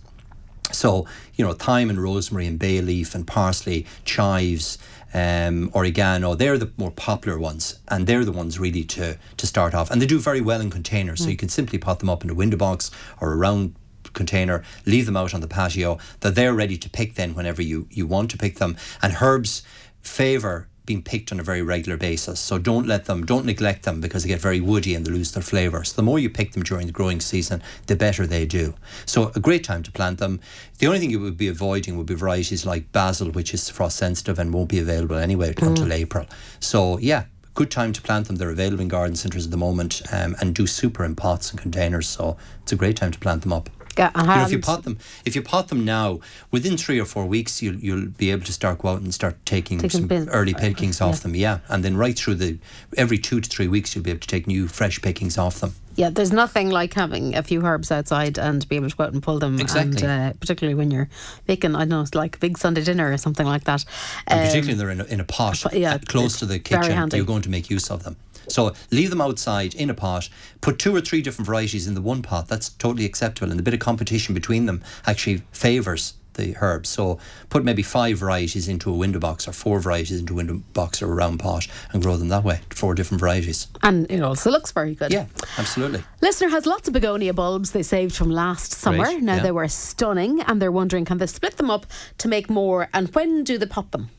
So, 0.72 1.06
you 1.34 1.44
know, 1.44 1.52
thyme 1.52 1.90
and 1.90 2.02
rosemary 2.02 2.46
and 2.46 2.58
bay 2.58 2.80
leaf 2.80 3.14
and 3.14 3.26
parsley, 3.26 3.86
chives, 4.04 4.78
um, 5.12 5.70
oregano, 5.74 6.34
they're 6.34 6.58
the 6.58 6.72
more 6.76 6.90
popular 6.90 7.38
ones, 7.38 7.78
and 7.88 8.06
they're 8.06 8.24
the 8.24 8.32
ones 8.32 8.58
really 8.58 8.84
to, 8.84 9.16
to 9.36 9.46
start 9.46 9.74
off. 9.74 9.90
And 9.90 10.02
they 10.02 10.06
do 10.06 10.18
very 10.18 10.40
well 10.40 10.60
in 10.60 10.70
containers, 10.70 11.20
mm. 11.20 11.24
so 11.24 11.30
you 11.30 11.36
can 11.36 11.48
simply 11.48 11.78
pot 11.78 12.00
them 12.00 12.10
up 12.10 12.24
in 12.24 12.30
a 12.30 12.34
window 12.34 12.56
box 12.56 12.90
or 13.20 13.32
a 13.32 13.36
round 13.36 13.76
container, 14.12 14.62
leave 14.86 15.06
them 15.06 15.16
out 15.16 15.34
on 15.34 15.40
the 15.40 15.48
patio. 15.48 15.98
That 16.20 16.34
they're 16.34 16.54
ready 16.54 16.76
to 16.78 16.90
pick 16.90 17.14
then 17.14 17.34
whenever 17.34 17.62
you, 17.62 17.86
you 17.90 18.06
want 18.06 18.30
to 18.32 18.38
pick 18.38 18.56
them. 18.58 18.76
And 19.02 19.16
herbs 19.20 19.62
favour 20.02 20.68
being 20.86 21.02
picked 21.02 21.32
on 21.32 21.40
a 21.40 21.42
very 21.42 21.62
regular 21.62 21.96
basis. 21.96 22.38
So 22.38 22.58
don't 22.58 22.86
let 22.86 23.06
them, 23.06 23.24
don't 23.24 23.46
neglect 23.46 23.84
them 23.84 24.00
because 24.00 24.22
they 24.22 24.28
get 24.28 24.40
very 24.40 24.60
woody 24.60 24.94
and 24.94 25.06
they 25.06 25.10
lose 25.10 25.32
their 25.32 25.42
flavour. 25.42 25.82
So 25.84 25.96
the 25.96 26.02
more 26.02 26.18
you 26.18 26.28
pick 26.28 26.52
them 26.52 26.62
during 26.62 26.86
the 26.86 26.92
growing 26.92 27.20
season, 27.20 27.62
the 27.86 27.96
better 27.96 28.26
they 28.26 28.44
do. 28.46 28.74
So 29.06 29.32
a 29.34 29.40
great 29.40 29.64
time 29.64 29.82
to 29.84 29.92
plant 29.92 30.18
them. 30.18 30.40
The 30.78 30.86
only 30.86 30.98
thing 30.98 31.10
you 31.10 31.20
would 31.20 31.38
be 31.38 31.48
avoiding 31.48 31.96
would 31.96 32.06
be 32.06 32.14
varieties 32.14 32.66
like 32.66 32.92
basil, 32.92 33.30
which 33.30 33.54
is 33.54 33.70
frost 33.70 33.96
sensitive 33.96 34.38
and 34.38 34.52
won't 34.52 34.68
be 34.68 34.78
available 34.78 35.16
anyway 35.16 35.54
mm. 35.54 35.66
until 35.66 35.92
April. 35.92 36.26
So 36.60 36.98
yeah, 36.98 37.24
good 37.54 37.70
time 37.70 37.92
to 37.92 38.02
plant 38.02 38.26
them. 38.26 38.36
They're 38.36 38.50
available 38.50 38.82
in 38.82 38.88
garden 38.88 39.16
centres 39.16 39.46
at 39.46 39.50
the 39.50 39.56
moment 39.56 40.02
um, 40.12 40.36
and 40.40 40.54
do 40.54 40.66
super 40.66 41.04
in 41.04 41.14
pots 41.14 41.50
and 41.50 41.60
containers. 41.60 42.08
So 42.08 42.36
it's 42.62 42.72
a 42.72 42.76
great 42.76 42.96
time 42.96 43.12
to 43.12 43.18
plant 43.18 43.42
them 43.42 43.52
up. 43.52 43.70
You 43.98 44.22
know, 44.22 44.42
if 44.44 44.52
you 44.52 44.60
pot 44.60 44.82
them, 44.82 44.98
if 45.24 45.34
you 45.34 45.42
pot 45.42 45.68
them 45.68 45.84
now, 45.84 46.20
within 46.50 46.76
three 46.76 47.00
or 47.00 47.04
four 47.04 47.26
weeks, 47.26 47.62
you'll 47.62 47.76
you'll 47.76 48.08
be 48.08 48.30
able 48.30 48.44
to 48.44 48.52
start 48.52 48.78
go 48.78 48.88
out 48.88 49.00
and 49.00 49.12
start 49.12 49.36
taking, 49.44 49.78
taking 49.78 50.00
some 50.00 50.06
bin, 50.06 50.28
early 50.28 50.54
pickings 50.54 51.00
off 51.00 51.16
yeah. 51.16 51.20
them. 51.20 51.34
Yeah, 51.34 51.58
and 51.68 51.84
then 51.84 51.96
right 51.96 52.18
through 52.18 52.36
the 52.36 52.58
every 52.96 53.18
two 53.18 53.40
to 53.40 53.48
three 53.48 53.68
weeks, 53.68 53.94
you'll 53.94 54.04
be 54.04 54.10
able 54.10 54.20
to 54.20 54.28
take 54.28 54.46
new 54.46 54.68
fresh 54.68 55.00
pickings 55.00 55.38
off 55.38 55.60
them. 55.60 55.74
Yeah, 55.96 56.10
there's 56.10 56.32
nothing 56.32 56.70
like 56.70 56.92
having 56.94 57.36
a 57.36 57.42
few 57.42 57.64
herbs 57.64 57.92
outside 57.92 58.36
and 58.36 58.68
be 58.68 58.76
able 58.76 58.90
to 58.90 58.96
go 58.96 59.04
out 59.04 59.12
and 59.12 59.22
pull 59.22 59.38
them. 59.38 59.60
Exactly. 59.60 60.02
And, 60.02 60.32
uh, 60.32 60.32
particularly 60.40 60.74
when 60.74 60.90
you're 60.90 61.08
making, 61.46 61.76
I 61.76 61.80
don't 61.80 61.88
know, 61.88 62.04
like 62.14 62.36
a 62.36 62.38
big 62.40 62.58
Sunday 62.58 62.82
dinner 62.82 63.12
or 63.12 63.16
something 63.16 63.46
like 63.46 63.64
that. 63.64 63.84
Um, 64.26 64.38
particularly 64.38 64.74
they're 64.74 64.90
in 64.90 65.00
a, 65.00 65.04
in 65.04 65.20
a 65.20 65.24
pot, 65.24 65.72
yeah, 65.72 65.98
close 65.98 66.38
to 66.40 66.46
the 66.46 66.58
kitchen, 66.58 67.10
you're 67.12 67.24
going 67.24 67.42
to 67.42 67.50
make 67.50 67.70
use 67.70 67.90
of 67.90 68.02
them. 68.02 68.16
So 68.48 68.74
leave 68.90 69.10
them 69.10 69.20
outside 69.20 69.74
in 69.74 69.90
a 69.90 69.94
pot. 69.94 70.28
Put 70.60 70.78
two 70.78 70.94
or 70.94 71.00
three 71.00 71.22
different 71.22 71.46
varieties 71.46 71.86
in 71.86 71.94
the 71.94 72.02
one 72.02 72.22
pot. 72.22 72.48
That's 72.48 72.70
totally 72.70 73.04
acceptable. 73.04 73.50
And 73.50 73.60
a 73.60 73.62
bit 73.62 73.74
of 73.74 73.80
competition 73.80 74.34
between 74.34 74.66
them 74.66 74.82
actually 75.06 75.42
favours 75.52 76.14
the 76.34 76.56
herbs. 76.60 76.88
So 76.88 77.18
put 77.48 77.64
maybe 77.64 77.82
five 77.82 78.18
varieties 78.18 78.68
into 78.68 78.90
a 78.90 78.94
window 78.94 79.18
box 79.18 79.48
or 79.48 79.52
four 79.52 79.80
varieties 79.80 80.20
into 80.20 80.34
a 80.34 80.36
window 80.36 80.62
box 80.72 81.02
or 81.02 81.10
a 81.10 81.14
round 81.14 81.40
pot 81.40 81.66
and 81.92 82.02
grow 82.02 82.16
them 82.16 82.28
that 82.28 82.44
way. 82.44 82.60
Four 82.70 82.94
different 82.94 83.20
varieties. 83.20 83.68
And 83.82 84.10
it 84.10 84.20
also 84.20 84.50
looks 84.50 84.72
very 84.72 84.94
good. 84.94 85.12
Yeah, 85.12 85.26
absolutely. 85.58 86.02
Listener 86.20 86.48
has 86.50 86.66
lots 86.66 86.88
of 86.88 86.94
begonia 86.94 87.32
bulbs 87.32 87.72
they 87.72 87.82
saved 87.82 88.14
from 88.14 88.30
last 88.30 88.72
summer. 88.72 89.04
Great, 89.04 89.22
now 89.22 89.36
yeah. 89.36 89.42
they 89.42 89.52
were 89.52 89.68
stunning 89.68 90.40
and 90.42 90.60
they're 90.60 90.72
wondering 90.72 91.04
can 91.04 91.18
they 91.18 91.26
split 91.26 91.56
them 91.56 91.70
up 91.70 91.86
to 92.18 92.28
make 92.28 92.50
more 92.50 92.88
and 92.92 93.14
when 93.14 93.44
do 93.44 93.58
they 93.58 93.66
pop 93.66 93.90
them? 93.90 94.10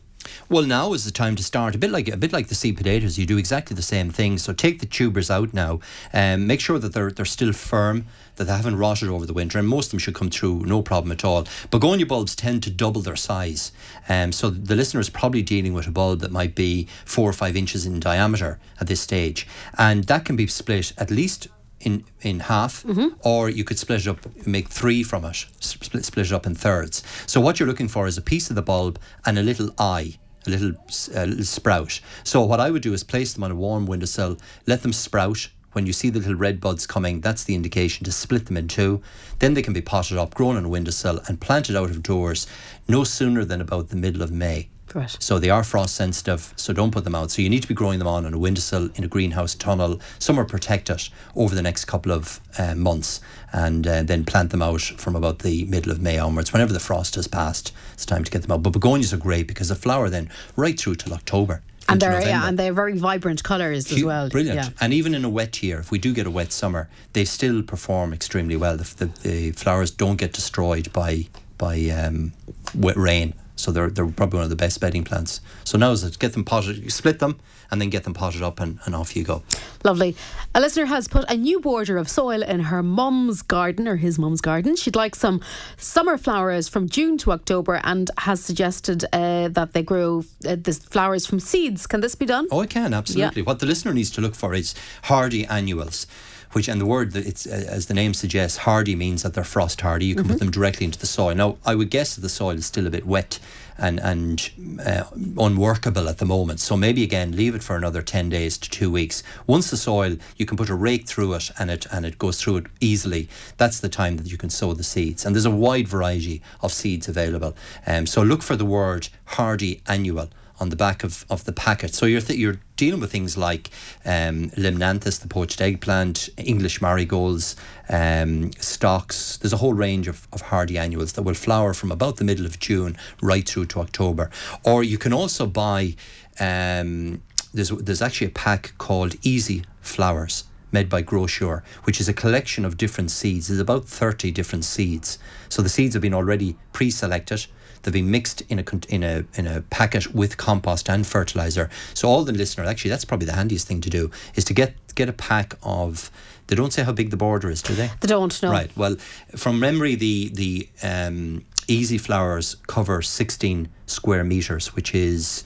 Well, 0.47 0.63
now 0.63 0.93
is 0.93 1.05
the 1.05 1.11
time 1.11 1.35
to 1.37 1.43
start. 1.43 1.73
A 1.73 1.77
bit 1.79 1.89
like 1.89 2.07
a 2.07 2.17
bit 2.17 2.31
like 2.31 2.49
the 2.49 2.55
seed 2.55 2.77
potatoes, 2.77 3.17
you 3.17 3.25
do 3.25 3.37
exactly 3.37 3.75
the 3.75 3.81
same 3.81 4.11
thing. 4.11 4.37
So 4.37 4.53
take 4.53 4.79
the 4.79 4.85
tubers 4.85 5.31
out 5.31 5.53
now, 5.53 5.79
and 6.13 6.41
um, 6.41 6.47
make 6.47 6.59
sure 6.59 6.77
that 6.77 6.93
they're 6.93 7.09
they're 7.09 7.25
still 7.25 7.51
firm, 7.51 8.05
that 8.35 8.43
they 8.43 8.55
haven't 8.55 8.77
rotted 8.77 9.09
over 9.09 9.25
the 9.25 9.33
winter, 9.33 9.57
and 9.57 9.67
most 9.67 9.87
of 9.87 9.91
them 9.91 9.99
should 9.99 10.13
come 10.13 10.29
through 10.29 10.65
no 10.65 10.83
problem 10.83 11.11
at 11.11 11.25
all. 11.25 11.47
Begonia 11.71 12.05
bulbs 12.05 12.35
tend 12.35 12.61
to 12.63 12.69
double 12.69 13.01
their 13.01 13.15
size, 13.15 13.71
um, 14.07 14.31
so 14.31 14.51
the 14.51 14.75
listener 14.75 14.99
is 14.99 15.09
probably 15.09 15.41
dealing 15.41 15.73
with 15.73 15.87
a 15.87 15.91
bulb 15.91 16.19
that 16.19 16.31
might 16.31 16.53
be 16.53 16.87
four 17.05 17.27
or 17.27 17.33
five 17.33 17.55
inches 17.55 17.87
in 17.87 17.99
diameter 17.99 18.59
at 18.79 18.85
this 18.85 19.01
stage, 19.01 19.47
and 19.79 20.03
that 20.03 20.25
can 20.25 20.35
be 20.35 20.45
split 20.45 20.93
at 20.99 21.09
least 21.09 21.47
in 21.79 22.03
in 22.21 22.41
half, 22.41 22.83
mm-hmm. 22.83 23.07
or 23.23 23.49
you 23.49 23.63
could 23.63 23.79
split 23.79 24.01
it 24.01 24.07
up, 24.07 24.45
make 24.45 24.67
three 24.67 25.01
from 25.01 25.25
it, 25.25 25.45
split, 25.59 26.05
split 26.05 26.27
it 26.27 26.33
up 26.33 26.45
in 26.45 26.53
thirds. 26.53 27.01
So 27.25 27.41
what 27.41 27.59
you're 27.59 27.67
looking 27.67 27.87
for 27.87 28.05
is 28.05 28.17
a 28.17 28.21
piece 28.21 28.51
of 28.51 28.55
the 28.55 28.61
bulb 28.61 28.99
and 29.25 29.39
a 29.39 29.43
little 29.43 29.71
eye. 29.79 30.17
A 30.47 30.49
little, 30.49 30.73
uh, 31.15 31.25
little 31.25 31.43
sprout. 31.43 31.99
So 32.23 32.43
what 32.43 32.59
I 32.59 32.69
would 32.71 32.81
do 32.81 32.93
is 32.93 33.03
place 33.03 33.33
them 33.33 33.43
on 33.43 33.51
a 33.51 33.55
warm 33.55 33.85
windowsill, 33.85 34.37
let 34.67 34.81
them 34.83 34.93
sprout, 34.93 35.49
when 35.75 35.85
you 35.85 35.91
see 35.91 36.09
the 36.09 36.19
little 36.19 36.35
red 36.35 36.61
buds 36.61 36.87
coming, 36.87 37.19
that's 37.19 37.43
the 37.43 37.53
indication 37.53 38.05
to 38.05 38.11
split 38.13 38.45
them 38.45 38.55
in 38.55 38.69
two. 38.69 39.01
Then 39.39 39.55
they 39.55 39.61
can 39.61 39.73
be 39.73 39.81
potted 39.81 40.17
up, 40.17 40.33
grown 40.33 40.55
on 40.55 40.63
a 40.63 40.69
windowsill, 40.69 41.19
and 41.27 41.41
planted 41.41 41.75
out 41.75 41.89
of 41.89 42.01
doors 42.01 42.47
no 42.87 43.03
sooner 43.03 43.43
than 43.43 43.59
about 43.59 43.89
the 43.89 43.97
middle 43.97 44.21
of 44.21 44.31
May. 44.31 44.69
Right. 44.95 45.15
So 45.19 45.39
they 45.39 45.49
are 45.49 45.63
frost 45.63 45.93
sensitive, 45.93 46.53
so 46.55 46.71
don't 46.71 46.91
put 46.91 47.03
them 47.03 47.15
out. 47.15 47.29
So 47.29 47.41
you 47.41 47.49
need 47.49 47.61
to 47.63 47.67
be 47.67 47.73
growing 47.73 47.99
them 47.99 48.07
on 48.07 48.25
on 48.25 48.33
a 48.33 48.39
windowsill 48.39 48.89
in 48.95 49.03
a 49.03 49.07
greenhouse 49.09 49.53
tunnel, 49.53 49.99
somewhere 50.19 50.45
protected 50.45 51.09
over 51.35 51.53
the 51.53 51.61
next 51.61 51.83
couple 51.85 52.13
of 52.13 52.39
uh, 52.57 52.75
months, 52.75 53.19
and 53.51 53.85
uh, 53.85 54.03
then 54.03 54.23
plant 54.23 54.51
them 54.51 54.61
out 54.61 54.81
from 54.81 55.15
about 55.17 55.39
the 55.39 55.65
middle 55.65 55.91
of 55.91 56.01
May 56.01 56.17
onwards. 56.17 56.53
Whenever 56.53 56.71
the 56.71 56.79
frost 56.79 57.15
has 57.15 57.27
passed, 57.27 57.73
it's 57.93 58.05
time 58.05 58.23
to 58.23 58.31
get 58.31 58.41
them 58.43 58.51
out. 58.53 58.63
But 58.63 58.71
begonias 58.71 59.11
are 59.13 59.17
great 59.17 59.47
because 59.47 59.67
they 59.67 59.75
flower 59.75 60.09
then 60.09 60.29
right 60.55 60.79
through 60.79 60.95
till 60.95 61.13
October. 61.13 61.61
and 61.89 61.99
they're 61.99 62.11
November. 62.11 62.29
yeah, 62.29 62.47
and 62.47 62.57
they're 62.57 62.73
very 62.73 62.97
vibrant 62.97 63.43
colours 63.43 63.91
as 63.91 64.01
well. 64.01 64.29
Brilliant. 64.29 64.57
Yeah. 64.57 64.69
And 64.79 64.93
even 64.93 65.13
in 65.13 65.25
a 65.25 65.29
wet 65.29 65.61
year, 65.61 65.79
if 65.79 65.91
we 65.91 65.99
do 65.99 66.13
get 66.13 66.25
a 66.25 66.31
wet 66.31 66.51
summer, 66.53 66.87
they 67.11 67.25
still 67.25 67.61
perform 67.63 68.13
extremely 68.13 68.55
well. 68.55 68.77
The, 68.77 69.05
the, 69.05 69.05
the 69.27 69.51
flowers 69.51 69.91
don't 69.91 70.15
get 70.15 70.31
destroyed 70.33 70.91
by 70.93 71.27
by 71.57 71.89
um, 71.89 72.31
wet 72.73 72.95
rain. 72.97 73.33
So 73.65 73.71
they're 73.71 73.89
they're 73.89 74.05
probably 74.05 74.37
one 74.37 74.43
of 74.43 74.51
the 74.51 74.55
best 74.55 74.79
bedding 74.79 75.03
plants. 75.03 75.41
So 75.63 75.75
now 75.75 75.89
is 75.89 76.03
it 76.03 76.19
get 76.19 76.33
them 76.33 76.45
potted, 76.45 76.77
you 76.77 76.91
split 76.91 77.17
them, 77.17 77.39
and 77.71 77.81
then 77.81 77.89
get 77.89 78.03
them 78.03 78.13
potted 78.13 78.43
up, 78.43 78.59
and, 78.59 78.77
and 78.85 78.93
off 78.93 79.15
you 79.15 79.23
go. 79.23 79.41
Lovely. 79.83 80.15
A 80.53 80.61
listener 80.61 80.85
has 80.85 81.07
put 81.07 81.25
a 81.31 81.35
new 81.35 81.59
border 81.59 81.97
of 81.97 82.07
soil 82.07 82.43
in 82.43 82.59
her 82.59 82.83
mum's 82.83 83.41
garden 83.41 83.87
or 83.87 83.95
his 83.95 84.19
mum's 84.19 84.39
garden. 84.39 84.75
She'd 84.75 84.95
like 84.95 85.15
some 85.15 85.41
summer 85.77 86.15
flowers 86.15 86.69
from 86.69 86.87
June 86.87 87.17
to 87.17 87.31
October, 87.31 87.81
and 87.83 88.11
has 88.19 88.39
suggested 88.39 89.03
uh, 89.11 89.47
that 89.47 89.73
they 89.73 89.81
grow 89.81 90.19
uh, 90.47 90.57
the 90.61 90.73
flowers 90.73 91.25
from 91.25 91.39
seeds. 91.39 91.87
Can 91.87 92.01
this 92.01 92.13
be 92.13 92.27
done? 92.27 92.47
Oh, 92.51 92.61
it 92.61 92.69
can 92.69 92.93
absolutely. 92.93 93.41
Yeah. 93.41 93.47
What 93.47 93.57
the 93.61 93.65
listener 93.65 93.95
needs 93.95 94.11
to 94.11 94.21
look 94.21 94.35
for 94.35 94.53
is 94.53 94.75
hardy 95.05 95.43
annuals 95.47 96.05
which 96.55 96.69
and 96.69 96.79
the 96.79 96.85
word 96.85 97.11
that 97.11 97.27
it's 97.27 97.45
uh, 97.45 97.65
as 97.67 97.87
the 97.87 97.93
name 97.93 98.13
suggests, 98.13 98.59
hardy 98.59 98.95
means 98.95 99.23
that 99.23 99.33
they're 99.33 99.43
frost 99.43 99.81
hardy. 99.81 100.05
You 100.05 100.15
can 100.15 100.23
mm-hmm. 100.23 100.31
put 100.31 100.39
them 100.39 100.51
directly 100.51 100.85
into 100.85 100.97
the 100.97 101.05
soil. 101.05 101.35
Now, 101.35 101.57
I 101.65 101.75
would 101.75 101.89
guess 101.89 102.15
that 102.15 102.21
the 102.21 102.29
soil 102.29 102.55
is 102.57 102.65
still 102.65 102.87
a 102.87 102.89
bit 102.89 103.05
wet 103.05 103.39
and 103.77 103.99
and 103.99 104.49
uh, 104.85 105.03
unworkable 105.37 106.07
at 106.07 106.19
the 106.19 106.25
moment. 106.25 106.61
So 106.61 106.77
maybe 106.77 107.03
again, 107.03 107.35
leave 107.35 107.55
it 107.55 107.63
for 107.63 107.75
another 107.75 108.01
ten 108.01 108.29
days 108.29 108.57
to 108.59 108.69
two 108.69 108.89
weeks. 108.89 109.21
Once 109.47 109.69
the 109.69 109.75
soil, 109.75 110.15
you 110.37 110.45
can 110.45 110.55
put 110.55 110.69
a 110.69 110.75
rake 110.75 111.05
through 111.07 111.33
it, 111.33 111.51
and 111.59 111.69
it 111.69 111.85
and 111.91 112.05
it 112.05 112.17
goes 112.17 112.41
through 112.41 112.57
it 112.57 112.67
easily. 112.79 113.27
That's 113.57 113.81
the 113.81 113.89
time 113.89 114.15
that 114.15 114.31
you 114.31 114.37
can 114.37 114.49
sow 114.49 114.73
the 114.73 114.83
seeds. 114.83 115.25
And 115.25 115.35
there's 115.35 115.45
a 115.45 115.51
wide 115.51 115.89
variety 115.89 116.41
of 116.61 116.71
seeds 116.71 117.09
available. 117.09 117.53
Um, 117.85 118.05
so 118.05 118.23
look 118.23 118.41
for 118.41 118.55
the 118.55 118.65
word 118.65 119.09
hardy 119.25 119.81
annual 119.87 120.29
on 120.59 120.69
the 120.69 120.75
back 120.77 121.03
of, 121.03 121.25
of 121.29 121.43
the 121.43 121.51
packet. 121.51 121.93
So 121.93 122.05
you're 122.05 122.21
th- 122.21 122.39
you're 122.39 122.59
dealing 122.75 122.99
with 122.99 123.11
things 123.11 123.37
like 123.37 123.69
um, 124.05 124.49
limnanthes, 124.51 125.21
the 125.21 125.27
poached 125.27 125.61
eggplant, 125.61 126.29
English 126.37 126.81
marigolds, 126.81 127.55
um, 127.89 128.51
stocks. 128.53 129.37
There's 129.37 129.53
a 129.53 129.57
whole 129.57 129.73
range 129.73 130.07
of, 130.07 130.27
of 130.33 130.41
hardy 130.41 130.77
annuals 130.77 131.13
that 131.13 131.23
will 131.23 131.33
flower 131.33 131.73
from 131.73 131.91
about 131.91 132.17
the 132.17 132.23
middle 132.23 132.45
of 132.45 132.59
June 132.59 132.97
right 133.21 133.47
through 133.47 133.67
to 133.67 133.79
October. 133.79 134.29
Or 134.63 134.83
you 134.83 134.97
can 134.97 135.13
also 135.13 135.45
buy. 135.45 135.95
Um, 136.39 137.21
there's 137.53 137.69
there's 137.69 138.01
actually 138.01 138.27
a 138.27 138.31
pack 138.31 138.73
called 138.77 139.15
Easy 139.21 139.63
Flowers 139.81 140.43
made 140.71 140.89
by 140.89 141.01
Gro-Sure, 141.01 141.63
which 141.85 142.01
is 142.01 142.09
a 142.09 142.13
collection 142.13 142.65
of 142.65 142.75
different 142.75 143.09
seeds. 143.09 143.47
There's 143.47 143.61
about 143.61 143.85
30 143.85 144.31
different 144.31 144.65
seeds. 144.65 145.17
So 145.47 145.61
the 145.61 145.69
seeds 145.69 145.93
have 145.93 146.01
been 146.01 146.13
already 146.13 146.57
pre-selected 146.73 147.45
They've 147.85 147.93
been 147.93 148.09
mixed 148.09 148.41
in 148.49 148.59
a 148.59 148.65
in 148.89 149.03
a 149.03 149.25
in 149.35 149.45
a 149.45 149.61
packet 149.61 150.13
with 150.13 150.37
compost 150.37 150.89
and 150.89 151.05
fertilizer. 151.05 151.69
So 151.93 152.09
all 152.09 152.23
the 152.23 152.33
listener, 152.33 152.65
actually, 152.65 152.89
that's 152.89 153.05
probably 153.05 153.27
the 153.27 153.33
handiest 153.33 153.67
thing 153.67 153.79
to 153.81 153.89
do 153.89 154.09
is 154.33 154.43
to 154.45 154.53
get 154.53 154.73
get 154.95 155.07
a 155.07 155.13
pack 155.13 155.53
of. 155.63 156.09
They 156.47 156.55
don't 156.55 156.71
say 156.71 156.83
how 156.83 156.91
big 156.91 157.09
the 157.09 157.17
border 157.17 157.49
is, 157.49 157.63
do 157.63 157.73
they? 157.73 157.89
They 158.01 158.07
don't 158.07 158.43
know. 158.43 158.51
Right. 158.51 158.69
Well, 158.75 158.97
from 159.35 159.59
memory, 159.59 159.95
the 159.95 160.29
the 160.29 160.69
um, 160.83 161.45
easy 161.67 161.97
flowers 161.97 162.55
cover 162.67 163.01
16 163.01 163.69
square 163.85 164.23
meters, 164.23 164.75
which 164.75 164.93
is 164.93 165.43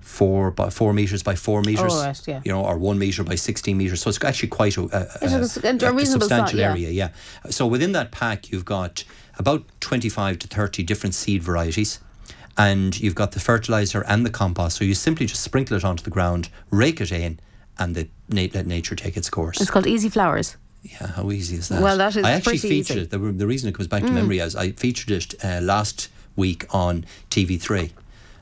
four 0.00 0.50
by 0.50 0.68
four 0.68 0.92
meters 0.92 1.22
by 1.22 1.34
four 1.34 1.62
meters. 1.62 1.92
Oh, 1.92 2.04
right, 2.04 2.28
yeah. 2.28 2.42
You 2.44 2.52
know, 2.52 2.64
or 2.64 2.76
one 2.76 2.98
meter 2.98 3.24
by 3.24 3.34
16 3.34 3.76
meters. 3.76 4.02
So 4.02 4.10
it's 4.10 4.22
actually 4.22 4.50
quite 4.50 4.76
a, 4.76 4.82
a, 4.82 5.26
a, 5.26 5.40
a 5.40 6.06
substantial 6.06 6.58
yeah. 6.58 6.70
area. 6.70 6.90
Yeah. 6.90 7.08
So 7.50 7.66
within 7.66 7.92
that 7.92 8.10
pack, 8.10 8.50
you've 8.52 8.64
got 8.64 9.04
about 9.38 9.64
25 9.80 10.38
to 10.40 10.48
30 10.48 10.82
different 10.82 11.14
seed 11.14 11.42
varieties 11.42 11.98
and 12.56 12.98
you've 13.00 13.14
got 13.14 13.32
the 13.32 13.40
fertilizer 13.40 14.04
and 14.06 14.26
the 14.26 14.30
compost. 14.30 14.76
So 14.76 14.84
you 14.84 14.94
simply 14.94 15.26
just 15.26 15.42
sprinkle 15.42 15.76
it 15.76 15.84
onto 15.84 16.02
the 16.02 16.10
ground, 16.10 16.48
rake 16.70 17.00
it 17.00 17.12
in, 17.12 17.40
and 17.78 17.94
the, 17.94 18.08
let 18.28 18.66
nature 18.66 18.94
take 18.94 19.16
its 19.16 19.30
course. 19.30 19.60
It's 19.60 19.70
called 19.70 19.86
Easy 19.86 20.08
Flowers. 20.08 20.56
Yeah, 20.82 21.06
how 21.08 21.30
easy 21.30 21.56
is 21.56 21.68
that? 21.68 21.80
Well, 21.80 21.96
that 21.98 22.16
is 22.16 22.24
I 22.24 22.32
actually 22.32 22.58
featured 22.58 22.96
easy. 22.96 23.00
it. 23.06 23.10
The, 23.10 23.18
the, 23.18 23.46
reason 23.46 23.68
it 23.68 23.74
comes 23.74 23.86
back 23.86 24.02
to 24.02 24.08
mm. 24.08 24.14
memory 24.14 24.40
is 24.40 24.56
I 24.56 24.72
featured 24.72 25.10
it 25.12 25.44
uh, 25.44 25.60
last 25.62 26.08
week 26.34 26.66
on 26.70 27.06
TV3. 27.30 27.90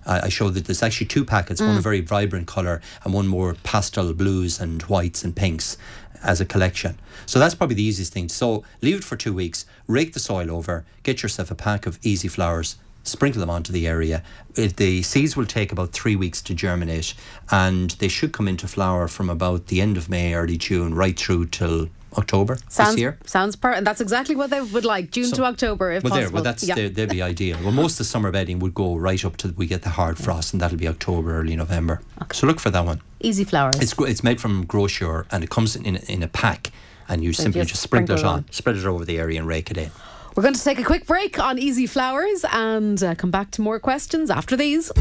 I 0.07 0.31
showed 0.31 0.55
that 0.55 0.65
there's 0.65 0.83
actually 0.83 1.07
two 1.07 1.25
packets, 1.25 1.61
mm. 1.61 1.69
one 1.69 1.77
a 1.77 1.81
very 1.81 2.01
vibrant 2.01 2.49
colour 2.49 2.81
and 3.05 3.13
one 3.13 3.29
more 3.29 3.55
pastel 3.63 4.13
blues 4.15 4.59
and 4.59 4.83
whites 4.83 5.23
and 5.23 5.37
pinks 5.37 5.77
as 6.23 6.41
a 6.41 6.45
collection. 6.45 6.99
So 7.27 7.39
that's 7.39 7.55
probably 7.55 7.77
the 7.77 7.83
easiest 7.83 8.13
thing. 8.13 8.29
So 8.29 8.65
leave 8.83 8.97
it 8.97 9.05
for 9.05 9.17
two 9.17 9.33
weeks, 9.33 9.67
rake 9.87 10.13
the 10.13 10.21
soil 10.21 10.51
over, 10.51 10.85
get 11.03 11.23
yourself 11.23 11.51
a 11.51 11.55
pack 11.55 11.87
of 11.87 11.99
easy 12.03 12.29
flowers, 12.29 12.77
sprinkle 13.03 13.41
them 13.41 13.51
onto 13.51 13.73
the 13.73 13.87
area. 13.87 14.23
the 14.55 15.03
seeds 15.03 15.37
will 15.37 15.47
take 15.47 15.73
about 15.73 15.93
three 15.93 16.17
weeks 16.17 16.43
to 16.43 16.55
germinate, 16.55 17.15
and 17.51 17.93
they 17.93 18.09
should 18.09 18.33
come 18.33 18.49
into 18.49 18.69
flower 18.69 19.09
from 19.09 19.31
about 19.31 19.67
the 19.67 19.81
end 19.81 19.97
of 19.97 20.09
May, 20.09 20.35
early 20.35 20.57
June, 20.57 20.95
right 20.95 21.19
through 21.19 21.47
till 21.47 21.89
October 22.17 22.57
sounds, 22.69 22.91
this 22.91 23.01
year. 23.01 23.19
Sounds 23.25 23.57
perfect. 23.57 23.79
And 23.79 23.87
that's 23.87 24.01
exactly 24.01 24.37
what 24.37 24.51
they 24.51 24.61
would 24.61 24.85
like, 24.85 25.11
June 25.11 25.27
so, 25.27 25.37
to 25.37 25.45
October, 25.45 25.93
if 25.93 26.03
well, 26.03 26.11
possible. 26.11 26.27
There, 26.27 26.35
well, 26.35 26.43
that's 26.43 26.67
yeah. 26.67 26.75
they'd 26.75 27.11
be 27.11 27.23
ideal. 27.23 27.59
Well, 27.63 27.73
most 27.73 27.93
of 27.93 27.99
the 27.99 28.05
summer 28.05 28.31
bedding 28.31 28.59
would 28.59 28.75
go 28.75 28.97
right 28.97 29.25
up 29.25 29.37
to 29.39 29.49
we 29.57 29.67
get 29.67 29.83
the 29.83 29.91
hard 29.91 30.19
frost, 30.19 30.53
and 30.53 30.61
that'll 30.61 30.79
be 30.79 30.89
October, 30.89 31.39
early 31.39 31.57
November. 31.57 32.01
Okay. 32.23 32.37
So 32.37 32.47
look 32.47 32.61
for 32.61 32.71
that 32.71 32.85
one. 32.85 33.01
Easy 33.21 33.45
flowers. 33.45 33.77
It's 33.81 33.95
it's 33.99 34.25
made 34.25 34.41
from 34.41 34.65
Gro-Sure, 34.67 35.27
and 35.31 35.45
it 35.45 35.51
comes 35.51 35.77
in 35.77 35.97
in 35.97 36.23
a 36.23 36.29
pack, 36.29 36.71
and 37.09 37.23
you 37.23 37.33
so 37.33 37.45
simply 37.45 37.61
just, 37.63 37.71
just 37.71 37.83
sprinkle, 37.83 38.17
sprinkle 38.17 38.31
it 38.31 38.33
on, 38.33 38.45
on, 38.45 38.53
spread 38.53 38.77
it 38.77 38.87
over 38.87 39.05
the 39.05 39.19
area, 39.19 39.39
and 39.39 39.47
rake 39.47 39.71
it 39.71 39.77
in. 39.77 39.91
We're 40.35 40.43
going 40.43 40.55
to 40.55 40.63
take 40.63 40.79
a 40.79 40.85
quick 40.85 41.07
break 41.07 41.39
on 41.39 41.59
Easy 41.59 41.87
Flowers 41.87 42.45
and 42.53 43.03
uh, 43.03 43.15
come 43.17 43.31
back 43.31 43.51
to 43.53 43.63
more 43.63 43.81
questions 43.81 44.31
after 44.31 44.57
these. 44.57 44.93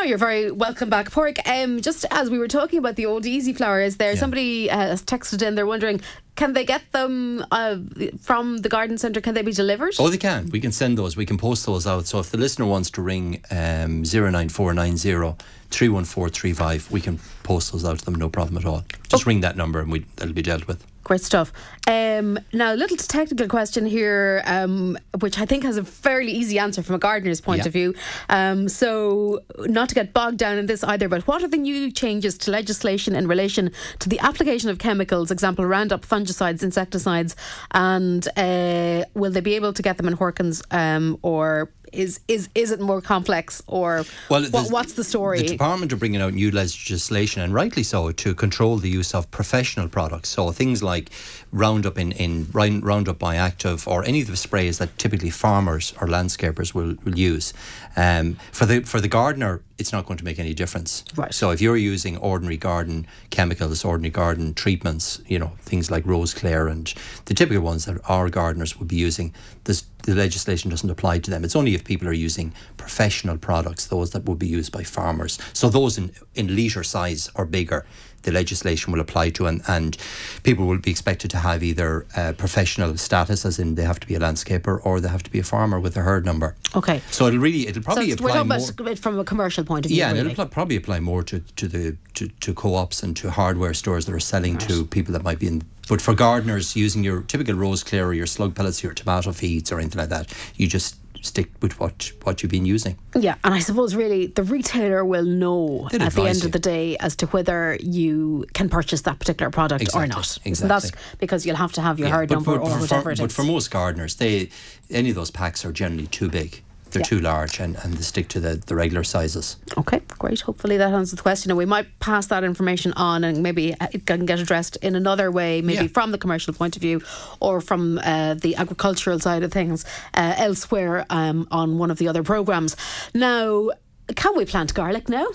No, 0.00 0.06
you're 0.06 0.16
very 0.16 0.50
welcome 0.50 0.88
back, 0.88 1.10
Pádraic. 1.10 1.46
Um, 1.46 1.82
just 1.82 2.06
as 2.10 2.30
we 2.30 2.38
were 2.38 2.48
talking 2.48 2.78
about 2.78 2.96
the 2.96 3.04
old 3.04 3.26
Easy 3.26 3.52
Flowers, 3.52 3.96
there 3.96 4.14
yeah. 4.14 4.18
somebody 4.18 4.70
uh, 4.70 4.78
has 4.78 5.02
texted 5.02 5.46
in. 5.46 5.56
They're 5.56 5.66
wondering, 5.66 6.00
can 6.36 6.54
they 6.54 6.64
get 6.64 6.90
them 6.92 7.44
uh, 7.50 7.76
from 8.18 8.56
the 8.58 8.70
garden 8.70 8.96
centre? 8.96 9.20
Can 9.20 9.34
they 9.34 9.42
be 9.42 9.52
delivered? 9.52 9.92
Oh, 9.98 10.08
they 10.08 10.16
can. 10.16 10.48
We 10.48 10.58
can 10.58 10.72
send 10.72 10.96
those. 10.96 11.18
We 11.18 11.26
can 11.26 11.36
post 11.36 11.66
those 11.66 11.86
out. 11.86 12.06
So 12.06 12.18
if 12.18 12.30
the 12.30 12.38
listener 12.38 12.64
wants 12.64 12.90
to 12.92 13.02
ring 13.02 13.44
um, 13.50 14.00
09490 14.00 15.36
31435, 15.68 16.90
we 16.90 17.02
can 17.02 17.20
post 17.42 17.72
those 17.72 17.84
out 17.84 17.98
to 17.98 18.04
them. 18.06 18.14
No 18.14 18.30
problem 18.30 18.56
at 18.56 18.64
all. 18.64 18.82
Just 19.10 19.26
oh. 19.26 19.28
ring 19.28 19.42
that 19.42 19.54
number 19.54 19.80
and 19.80 19.92
we, 19.92 20.06
that'll 20.16 20.32
be 20.32 20.40
dealt 20.40 20.66
with. 20.66 20.82
Great 21.10 21.22
stuff. 21.22 21.52
Um, 21.88 22.38
now, 22.52 22.72
a 22.72 22.76
little 22.76 22.96
technical 22.96 23.48
question 23.48 23.84
here, 23.84 24.44
um, 24.46 24.96
which 25.18 25.40
I 25.40 25.44
think 25.44 25.64
has 25.64 25.76
a 25.76 25.82
fairly 25.82 26.30
easy 26.30 26.56
answer 26.56 26.84
from 26.84 26.94
a 26.94 27.00
gardener's 27.00 27.40
point 27.40 27.62
yeah. 27.62 27.66
of 27.66 27.72
view. 27.72 27.94
Um, 28.28 28.68
so, 28.68 29.40
not 29.58 29.88
to 29.88 29.96
get 29.96 30.14
bogged 30.14 30.38
down 30.38 30.56
in 30.56 30.66
this 30.66 30.84
either, 30.84 31.08
but 31.08 31.26
what 31.26 31.42
are 31.42 31.48
the 31.48 31.56
new 31.56 31.90
changes 31.90 32.38
to 32.38 32.52
legislation 32.52 33.16
in 33.16 33.26
relation 33.26 33.72
to 33.98 34.08
the 34.08 34.20
application 34.20 34.70
of 34.70 34.78
chemicals, 34.78 35.32
example, 35.32 35.66
Roundup, 35.66 36.06
fungicides, 36.06 36.62
insecticides, 36.62 37.34
and 37.72 38.28
uh, 38.36 39.04
will 39.14 39.32
they 39.32 39.40
be 39.40 39.56
able 39.56 39.72
to 39.72 39.82
get 39.82 39.96
them 39.96 40.06
in 40.06 40.16
Horkans 40.16 40.62
um, 40.70 41.18
or 41.22 41.72
is 41.92 42.20
is 42.28 42.48
is 42.54 42.70
it 42.70 42.80
more 42.80 43.00
complex 43.00 43.62
or 43.66 44.04
well, 44.28 44.44
what, 44.50 44.70
what's 44.70 44.94
the 44.94 45.04
story? 45.04 45.38
The 45.38 45.48
department 45.48 45.92
are 45.92 45.96
bringing 45.96 46.20
out 46.20 46.34
new 46.34 46.50
legislation, 46.50 47.42
and 47.42 47.54
rightly 47.54 47.82
so, 47.82 48.10
to 48.10 48.34
control 48.34 48.76
the 48.78 48.88
use 48.88 49.14
of 49.14 49.30
professional 49.30 49.88
products. 49.88 50.28
So 50.28 50.50
things 50.52 50.82
like 50.82 51.10
Roundup 51.52 51.98
in, 51.98 52.12
in 52.12 52.46
Roundup 52.52 53.18
Bioactive 53.18 53.86
or 53.86 54.04
any 54.04 54.20
of 54.20 54.28
the 54.28 54.36
sprays 54.36 54.78
that 54.78 54.96
typically 54.98 55.30
farmers 55.30 55.92
or 56.00 56.06
landscapers 56.06 56.74
will, 56.74 56.96
will 57.04 57.18
use. 57.18 57.52
Um, 57.96 58.36
for 58.52 58.66
the 58.66 58.80
for 58.82 59.00
the 59.00 59.08
gardener, 59.08 59.62
it's 59.78 59.92
not 59.92 60.06
going 60.06 60.18
to 60.18 60.24
make 60.24 60.38
any 60.38 60.54
difference. 60.54 61.04
Right. 61.16 61.34
So 61.34 61.50
if 61.50 61.60
you're 61.60 61.76
using 61.76 62.16
ordinary 62.18 62.56
garden 62.56 63.06
chemicals, 63.30 63.84
ordinary 63.84 64.10
garden 64.10 64.54
treatments, 64.54 65.20
you 65.26 65.38
know 65.38 65.52
things 65.62 65.90
like 65.90 66.06
rose 66.06 66.34
clear 66.34 66.68
and 66.68 66.92
the 67.24 67.34
typical 67.34 67.62
ones 67.62 67.86
that 67.86 67.98
our 68.08 68.28
gardeners 68.30 68.78
would 68.78 68.88
be 68.88 68.96
using, 68.96 69.34
this, 69.64 69.84
the 70.02 70.14
legislation 70.14 70.70
doesn't 70.70 70.90
apply 70.90 71.18
to 71.20 71.30
them. 71.30 71.44
It's 71.44 71.56
only 71.56 71.74
if 71.74 71.84
people 71.84 72.08
are 72.08 72.12
using 72.12 72.52
professional 72.76 73.38
products, 73.38 73.86
those 73.86 74.10
that 74.10 74.24
would 74.24 74.38
be 74.38 74.46
used 74.46 74.72
by 74.72 74.82
farmers. 74.82 75.38
So 75.52 75.68
those 75.68 75.98
in 75.98 76.12
in 76.34 76.54
litre 76.56 76.84
size 76.84 77.30
or 77.34 77.46
bigger 77.46 77.86
the 78.22 78.32
legislation 78.32 78.92
will 78.92 79.00
apply 79.00 79.30
to, 79.30 79.46
and, 79.46 79.62
and 79.68 79.96
people 80.42 80.66
will 80.66 80.78
be 80.78 80.90
expected 80.90 81.30
to 81.32 81.38
have 81.38 81.62
either 81.62 82.06
uh, 82.16 82.32
professional 82.36 82.96
status, 82.96 83.44
as 83.44 83.58
in 83.58 83.74
they 83.74 83.82
have 83.82 84.00
to 84.00 84.06
be 84.06 84.14
a 84.14 84.20
landscaper, 84.20 84.80
or 84.84 85.00
they 85.00 85.08
have 85.08 85.22
to 85.22 85.30
be 85.30 85.38
a 85.38 85.44
farmer 85.44 85.80
with 85.80 85.96
a 85.96 86.00
herd 86.00 86.24
number. 86.24 86.56
Okay. 86.74 87.00
So 87.10 87.26
it'll 87.26 87.40
really, 87.40 87.66
it'll 87.66 87.82
probably 87.82 88.10
so 88.10 88.14
apply 88.14 88.42
more, 88.42 88.58
about 88.58 88.98
from 88.98 89.18
a 89.18 89.24
commercial 89.24 89.64
point 89.64 89.86
of 89.86 89.90
view. 89.90 89.98
Yeah, 89.98 90.12
really. 90.12 90.32
it'll 90.32 90.46
probably 90.46 90.76
apply 90.76 91.00
more 91.00 91.22
to, 91.24 91.40
to 91.40 91.68
the 91.68 91.96
to, 92.14 92.28
to 92.28 92.54
co-ops 92.54 93.02
and 93.02 93.16
to 93.16 93.30
hardware 93.30 93.74
stores 93.74 94.06
that 94.06 94.14
are 94.14 94.20
selling 94.20 94.54
right. 94.54 94.68
to 94.68 94.84
people 94.86 95.12
that 95.12 95.22
might 95.22 95.38
be 95.38 95.46
in 95.46 95.62
but 95.90 96.00
for 96.00 96.14
gardeners 96.14 96.76
using 96.76 97.02
your 97.02 97.22
typical 97.22 97.56
rose 97.56 97.82
clear 97.82 98.06
or 98.06 98.14
your 98.14 98.26
slug 98.26 98.54
pellets, 98.54 98.80
your 98.80 98.94
tomato 98.94 99.32
feeds 99.32 99.72
or 99.72 99.80
anything 99.80 99.98
like 99.98 100.10
that, 100.10 100.32
you 100.54 100.68
just 100.68 100.99
stick 101.22 101.50
with 101.60 101.78
what 101.80 102.12
what 102.22 102.42
you've 102.42 102.50
been 102.50 102.66
using. 102.66 102.98
Yeah, 103.14 103.36
and 103.44 103.54
I 103.54 103.60
suppose 103.60 103.94
really 103.94 104.26
the 104.26 104.42
retailer 104.42 105.04
will 105.04 105.24
know 105.24 105.88
They'd 105.90 106.02
at 106.02 106.12
the 106.12 106.22
end 106.22 106.40
you. 106.40 106.46
of 106.46 106.52
the 106.52 106.58
day 106.58 106.96
as 106.98 107.16
to 107.16 107.26
whether 107.28 107.76
you 107.80 108.44
can 108.54 108.68
purchase 108.68 109.02
that 109.02 109.18
particular 109.18 109.50
product 109.50 109.82
exactly, 109.82 110.04
or 110.04 110.06
not. 110.06 110.38
Exactly. 110.44 110.68
That's 110.68 111.16
because 111.18 111.46
you'll 111.46 111.56
have 111.56 111.72
to 111.72 111.80
have 111.80 111.98
your 111.98 112.08
yeah, 112.08 112.16
herd 112.16 112.30
number 112.30 112.52
or 112.58 112.78
whatever 112.78 113.02
for, 113.02 113.10
it 113.10 113.14
is. 113.14 113.20
But 113.20 113.32
for 113.32 113.44
most 113.44 113.70
gardeners, 113.70 114.16
they 114.16 114.50
any 114.90 115.10
of 115.10 115.16
those 115.16 115.30
packs 115.30 115.64
are 115.64 115.72
generally 115.72 116.06
too 116.06 116.28
big 116.28 116.62
they're 116.92 117.00
yeah. 117.00 117.06
too 117.06 117.20
large 117.20 117.60
and, 117.60 117.76
and 117.82 117.94
they 117.94 118.02
stick 118.02 118.28
to 118.28 118.40
the, 118.40 118.56
the 118.56 118.74
regular 118.74 119.04
sizes. 119.04 119.56
Okay, 119.76 120.00
great. 120.18 120.40
Hopefully 120.40 120.76
that 120.76 120.92
answers 120.92 121.16
the 121.16 121.22
question. 121.22 121.50
And 121.50 121.58
we 121.58 121.66
might 121.66 121.98
pass 122.00 122.26
that 122.26 122.44
information 122.44 122.92
on 122.94 123.24
and 123.24 123.42
maybe 123.42 123.74
it 123.92 124.06
can 124.06 124.26
get 124.26 124.38
addressed 124.38 124.76
in 124.76 124.94
another 124.94 125.30
way, 125.30 125.62
maybe 125.62 125.84
yeah. 125.84 125.90
from 125.90 126.10
the 126.12 126.18
commercial 126.18 126.54
point 126.54 126.76
of 126.76 126.82
view 126.82 127.00
or 127.40 127.60
from 127.60 127.98
uh, 127.98 128.34
the 128.34 128.56
agricultural 128.56 129.18
side 129.18 129.42
of 129.42 129.52
things 129.52 129.84
uh, 130.14 130.34
elsewhere 130.36 131.06
um, 131.10 131.46
on 131.50 131.78
one 131.78 131.90
of 131.90 131.98
the 131.98 132.08
other 132.08 132.22
programmes. 132.22 132.76
Now, 133.14 133.70
can 134.14 134.36
we 134.36 134.44
plant 134.44 134.74
garlic 134.74 135.08
now? 135.08 135.26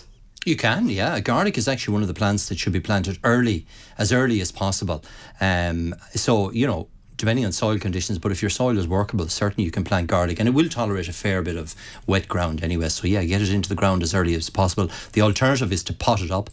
You 0.46 0.56
can, 0.56 0.90
yeah. 0.90 1.20
Garlic 1.22 1.58
is 1.58 1.68
actually 1.68 1.94
one 1.94 2.04
of 2.04 2.08
the 2.08 2.14
plants 2.14 2.50
that 2.50 2.60
should 2.60 2.72
be 2.72 2.80
planted 2.80 3.18
early, 3.24 3.66
as 3.98 4.14
early 4.14 4.42
as 4.42 4.52
possible. 4.52 5.04
Um, 5.42 5.96
so, 6.14 6.52
you 6.52 6.68
know, 6.68 6.88
depending 7.18 7.46
on 7.46 7.52
soil 7.52 7.80
conditions, 7.80 8.20
but 8.20 8.32
if 8.32 8.42
your 8.42 8.50
soil 8.50 8.78
is 8.78 8.88
workable, 8.88 9.28
certainly 9.28 9.64
you 9.64 9.72
can 9.72 9.84
plant 9.84 10.08
garlic 10.08 10.40
and 10.40 10.48
it 10.48 10.54
will 10.54 10.70
tolerate 10.70 11.08
a 11.08 11.14
fair 11.14 11.42
bit 11.42 11.56
of 11.56 11.76
wet 12.08 12.28
ground 12.28 12.64
anyway. 12.64 12.90
So, 12.90 13.08
yeah, 13.08 13.24
get 13.24 13.42
it 13.42 13.52
into 13.52 13.70
the 13.70 13.76
ground 13.76 14.04
as 14.04 14.14
early 14.14 14.36
as 14.36 14.50
possible. 14.50 14.90
The 15.14 15.22
alternative 15.22 15.72
is 15.72 15.84
to 15.86 15.94
pot 15.94 16.22
it 16.22 16.32
up. 16.32 16.50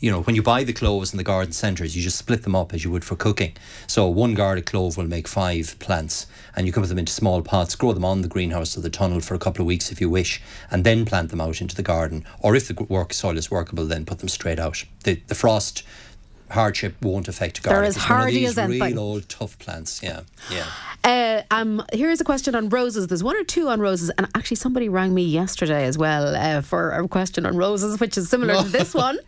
You 0.00 0.10
know, 0.10 0.22
when 0.22 0.36
you 0.36 0.42
buy 0.42 0.64
the 0.64 0.72
cloves 0.72 1.12
in 1.12 1.16
the 1.16 1.24
garden 1.24 1.52
centres, 1.52 1.96
you 1.96 2.02
just 2.02 2.18
split 2.18 2.42
them 2.42 2.54
up 2.54 2.74
as 2.74 2.84
you 2.84 2.90
would 2.90 3.04
for 3.04 3.16
cooking. 3.16 3.56
So, 3.86 4.06
one 4.08 4.34
garlic 4.34 4.66
clove 4.66 4.96
will 4.96 5.06
make 5.06 5.26
five 5.26 5.76
plants, 5.78 6.26
and 6.54 6.66
you 6.66 6.72
can 6.72 6.82
put 6.82 6.88
them 6.88 6.98
into 6.98 7.12
small 7.12 7.40
pots, 7.42 7.74
grow 7.74 7.92
them 7.92 8.04
on 8.04 8.20
the 8.20 8.28
greenhouse 8.28 8.76
or 8.76 8.80
the 8.82 8.90
tunnel 8.90 9.20
for 9.20 9.34
a 9.34 9.38
couple 9.38 9.62
of 9.62 9.66
weeks 9.66 9.90
if 9.90 10.00
you 10.00 10.10
wish, 10.10 10.42
and 10.70 10.84
then 10.84 11.06
plant 11.06 11.30
them 11.30 11.40
out 11.40 11.60
into 11.60 11.76
the 11.76 11.82
garden. 11.82 12.26
Or 12.40 12.54
if 12.54 12.68
the 12.68 12.74
work 12.84 13.14
soil 13.14 13.38
is 13.38 13.50
workable, 13.50 13.86
then 13.86 14.04
put 14.04 14.18
them 14.18 14.28
straight 14.28 14.58
out. 14.58 14.84
The, 15.04 15.22
the 15.28 15.34
frost 15.34 15.84
hardship 16.50 16.94
won't 17.02 17.28
affect 17.28 17.62
garlic. 17.62 17.76
They're 17.76 17.84
as 17.84 17.96
it's 17.96 18.04
hardy 18.04 18.46
as 18.46 18.58
anything. 18.58 18.94
Real 18.94 19.00
old 19.00 19.28
tough 19.28 19.58
plants. 19.58 20.02
Yeah, 20.02 20.20
yeah. 20.50 20.66
Uh, 21.04 21.42
um, 21.50 21.84
here's 21.92 22.20
a 22.20 22.24
question 22.24 22.54
on 22.54 22.68
roses. 22.68 23.06
There's 23.08 23.22
one 23.22 23.36
or 23.36 23.44
two 23.44 23.68
on 23.68 23.80
roses, 23.80 24.10
and 24.16 24.26
actually 24.34 24.56
somebody 24.56 24.88
rang 24.88 25.12
me 25.12 25.22
yesterday 25.24 25.84
as 25.84 25.98
well 25.98 26.34
uh, 26.34 26.60
for 26.62 26.90
a 26.92 27.06
question 27.08 27.44
on 27.46 27.56
roses, 27.56 28.00
which 28.00 28.16
is 28.16 28.28
similar 28.30 28.62
to 28.62 28.68
this 28.68 28.94
one. 29.06 29.18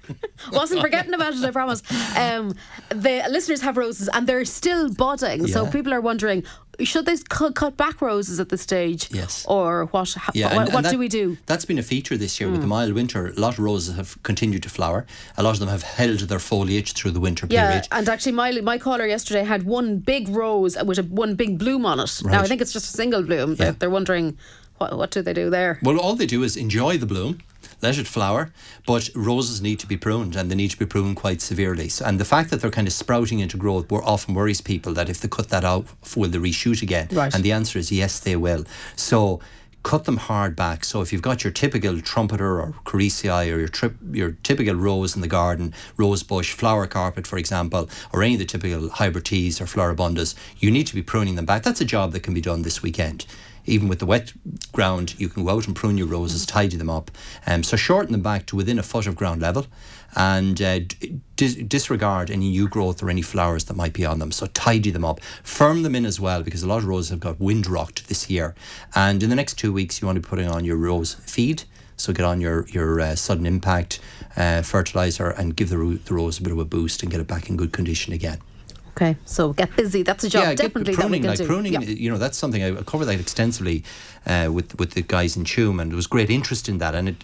Wasn't 0.53 0.81
forgetting 0.81 1.15
about 1.15 1.35
it, 1.35 1.45
I 1.45 1.51
promise. 1.51 1.83
Um, 2.17 2.55
the 2.89 3.27
listeners 3.31 3.61
have 3.61 3.77
roses, 3.77 4.09
and 4.13 4.27
they're 4.27 4.45
still 4.45 4.93
budding. 4.93 5.47
Yeah. 5.47 5.55
So 5.55 5.67
people 5.67 5.93
are 5.93 6.01
wondering, 6.01 6.45
should 6.85 7.07
they 7.07 7.17
cut, 7.17 7.55
cut 7.55 7.77
back 7.77 8.01
roses 8.01 8.41
at 8.41 8.49
this 8.49 8.63
stage? 8.63 9.09
Yes. 9.13 9.45
Or 9.49 9.87
what? 9.87 10.17
Yeah, 10.35 10.55
what, 10.55 10.67
and, 10.67 10.75
what 10.75 10.85
that, 10.85 10.93
do 10.93 10.99
we 10.99 11.09
do? 11.09 11.39
That's 11.47 11.65
been 11.65 11.79
a 11.79 11.83
feature 11.83 12.17
this 12.17 12.41
year 12.41 12.49
mm. 12.49 12.53
with 12.53 12.61
the 12.61 12.67
hmm. 12.67 12.71
mild 12.71 12.93
winter. 12.93 13.29
A 13.29 13.41
lot 13.41 13.55
of 13.55 13.61
roses 13.61 13.97
have 13.97 14.23
continued 14.23 14.63
to 14.65 14.69
flower. 14.69 15.07
A 15.37 15.43
lot 15.43 15.55
of 15.55 15.61
them 15.61 15.69
have 15.69 15.83
held 15.83 16.21
their 16.21 16.39
foliage 16.39 16.93
through 16.93 17.13
the 17.13 17.21
winter 17.21 17.47
yeah, 17.49 17.69
period. 17.69 17.89
and 17.93 18.09
actually, 18.09 18.33
my 18.33 18.51
my 18.61 18.79
caller 18.79 19.07
yesterday 19.07 19.45
had 19.45 19.65
one 19.65 19.99
big 19.99 20.29
rose 20.29 20.77
with 20.85 20.99
a, 20.99 21.03
one 21.03 21.35
big 21.35 21.59
bloom 21.59 21.87
on 21.87 22.01
it. 22.01 22.21
Right. 22.23 22.33
Now 22.33 22.43
I 22.43 22.47
think 22.47 22.61
it's 22.61 22.73
just 22.73 22.87
a 22.87 22.97
single 22.97 23.23
bloom. 23.23 23.51
Yeah. 23.51 23.57
They're, 23.57 23.73
they're 23.73 23.91
wondering 23.91 24.37
what 24.79 24.97
what 24.97 25.11
do 25.11 25.23
they 25.23 25.33
do 25.33 25.51
there? 25.51 25.79
Well, 25.83 25.99
all 25.99 26.15
they 26.15 26.27
do 26.27 26.43
is 26.43 26.57
enjoy 26.57 26.99
the 26.99 27.07
bloom 27.07 27.39
let 27.83 27.99
it 27.99 28.07
flower. 28.07 28.53
But 28.87 29.11
roses 29.15 29.61
need 29.61 29.79
to 29.81 29.87
be 29.87 29.97
pruned 29.97 30.37
and 30.37 30.51
they 30.51 30.55
need 30.55 30.71
to 30.71 30.79
be 30.79 30.87
pruned 30.87 31.17
quite 31.17 31.41
severely. 31.41 31.89
So, 31.89 32.05
and 32.05 32.19
the 32.19 32.25
fact 32.25 32.51
that 32.51 32.61
they're 32.61 32.71
kind 32.71 32.87
of 32.87 32.93
sprouting 32.93 33.41
into 33.41 33.57
growth 33.57 33.91
often 33.91 34.35
worries 34.35 34.61
people 34.61 34.93
that 34.95 35.09
if 35.09 35.21
they 35.21 35.29
cut 35.29 35.49
that 35.49 35.65
out, 35.65 35.87
will 36.17 36.31
they 36.31 36.39
reshoot 36.39 36.83
again? 36.83 37.09
Right. 37.13 37.35
And 37.35 37.45
the 37.45 37.53
answer 37.53 37.79
is 37.79 37.91
yes, 37.93 38.21
they 38.21 38.37
will. 38.37 38.65
So 38.95 39.41
cut 39.87 40.05
them 40.05 40.17
hard 40.17 40.57
back. 40.57 40.85
So 40.85 41.01
if 41.01 41.13
you've 41.13 41.23
got 41.23 41.45
your 41.45 41.53
typical 41.53 42.01
trumpeter 42.01 42.61
or 42.61 42.75
Korresia 42.85 43.53
or 43.53 43.59
your 43.61 43.69
trip, 43.69 43.95
your 44.11 44.33
typical 44.43 44.75
rose 44.75 45.15
in 45.15 45.23
the 45.23 45.29
garden, 45.29 45.73
rose 45.97 46.25
bush, 46.25 46.53
flower 46.53 46.89
carpet, 46.89 47.25
for 47.25 47.39
example, 47.39 47.89
or 48.13 48.25
any 48.25 48.35
of 48.35 48.41
the 48.41 48.47
typical 48.47 48.89
hybrid 48.89 49.27
teas 49.27 49.61
or 49.61 49.67
floribundas, 49.67 50.35
you 50.59 50.73
need 50.73 50.89
to 50.89 50.95
be 50.97 51.03
pruning 51.03 51.37
them 51.37 51.47
back. 51.47 51.63
That's 51.63 51.81
a 51.81 51.85
job 51.85 52.11
that 52.13 52.25
can 52.25 52.35
be 52.35 52.41
done 52.41 52.63
this 52.63 52.83
weekend 52.83 53.27
even 53.67 53.89
with 53.89 53.99
the 53.99 54.07
wet 54.07 54.33
ground, 54.73 55.19
you 55.19 55.29
can 55.29 55.45
go 55.45 55.51
out 55.51 55.67
and 55.67 55.77
prune 55.77 55.99
your 55.99 56.07
roses, 56.07 56.47
tidy 56.47 56.77
them 56.77 56.91
up. 56.91 57.11
Um, 57.47 57.63
so 57.63 57.77
shorten 57.77 58.13
them 58.13 58.23
back 58.23 58.47
to 58.47 58.57
within 58.57 58.79
a 58.79 58.83
foot 58.83 59.07
of 59.07 59.17
ground 59.17 59.43
level 59.43 59.67
and 60.15 60.61
uh, 60.63 60.81
dis- 61.37 61.57
disregard 61.57 62.31
any 62.31 62.51
new 62.51 62.69
growth 62.69 63.03
or 63.03 63.11
any 63.11 63.23
flowers 63.23 63.65
that 63.65 63.75
might 63.75 63.93
be 63.93 64.05
on 64.05 64.19
them. 64.19 64.33
So 64.33 64.47
tidy 64.47 64.91
them 64.91 65.05
up, 65.05 65.21
firm 65.43 65.83
them 65.83 65.95
in 65.95 66.07
as 66.07 66.21
well 66.21 66.43
because 66.43 66.63
a 66.63 66.69
lot 66.69 66.79
of 66.79 66.87
roses 66.87 67.11
have 67.11 67.21
got 67.21 67.41
wind 67.41 67.67
rocked 67.67 68.09
this 68.09 68.31
year. 68.31 68.55
And 68.95 69.23
in 69.23 69.31
the 69.31 69.37
next 69.37 69.55
two 69.55 69.73
weeks, 69.73 70.01
you 70.01 70.07
want 70.07 70.17
to 70.17 70.21
be 70.21 70.29
putting 70.29 70.49
on 70.49 70.65
your 70.65 70.77
rose 70.77 71.15
feed. 71.15 71.65
So 71.99 72.13
get 72.13 72.27
on 72.27 72.43
your 72.43 72.69
your 72.69 73.01
uh, 73.01 73.15
sudden 73.15 73.47
impact 73.47 74.01
uh, 74.37 74.61
fertilizer 74.61 75.31
and 75.31 75.57
give 75.57 75.71
the, 75.71 75.79
ro- 75.79 75.95
the 75.95 76.15
rose 76.15 76.39
a 76.39 76.43
bit 76.43 76.53
of 76.53 76.59
a 76.59 76.65
boost 76.65 77.03
and 77.03 77.11
get 77.11 77.21
it 77.21 77.27
back 77.27 77.49
in 77.49 77.57
good 77.57 77.73
condition 77.73 78.13
again. 78.13 78.39
Okay, 78.97 79.19
so 79.27 79.53
get 79.53 79.77
busy. 79.77 80.03
That's 80.03 80.25
a 80.25 80.31
job 80.31 80.45
yeah, 80.45 80.55
definitely 80.55 80.95
pruning, 80.95 80.97
that 80.97 81.11
we 81.11 81.19
can 81.21 81.29
like 81.29 81.39
do. 81.39 81.47
Pruning, 81.47 81.73
yeah. 81.75 81.81
you 81.81 82.11
know, 82.11 82.17
that's 82.17 82.39
something 82.39 82.63
I 82.63 82.83
covered 82.83 83.05
that 83.05 83.21
extensively 83.21 83.85
uh, 84.25 84.49
with 84.51 84.79
with 84.79 84.93
the 84.93 85.03
guys 85.03 85.37
in 85.37 85.45
Tuam, 85.45 85.83
and 85.83 85.91
there 85.91 85.97
was 85.97 86.07
great 86.07 86.31
interest 86.31 86.69
in 86.69 86.79
that, 86.79 86.95
and 86.95 87.11
it. 87.11 87.17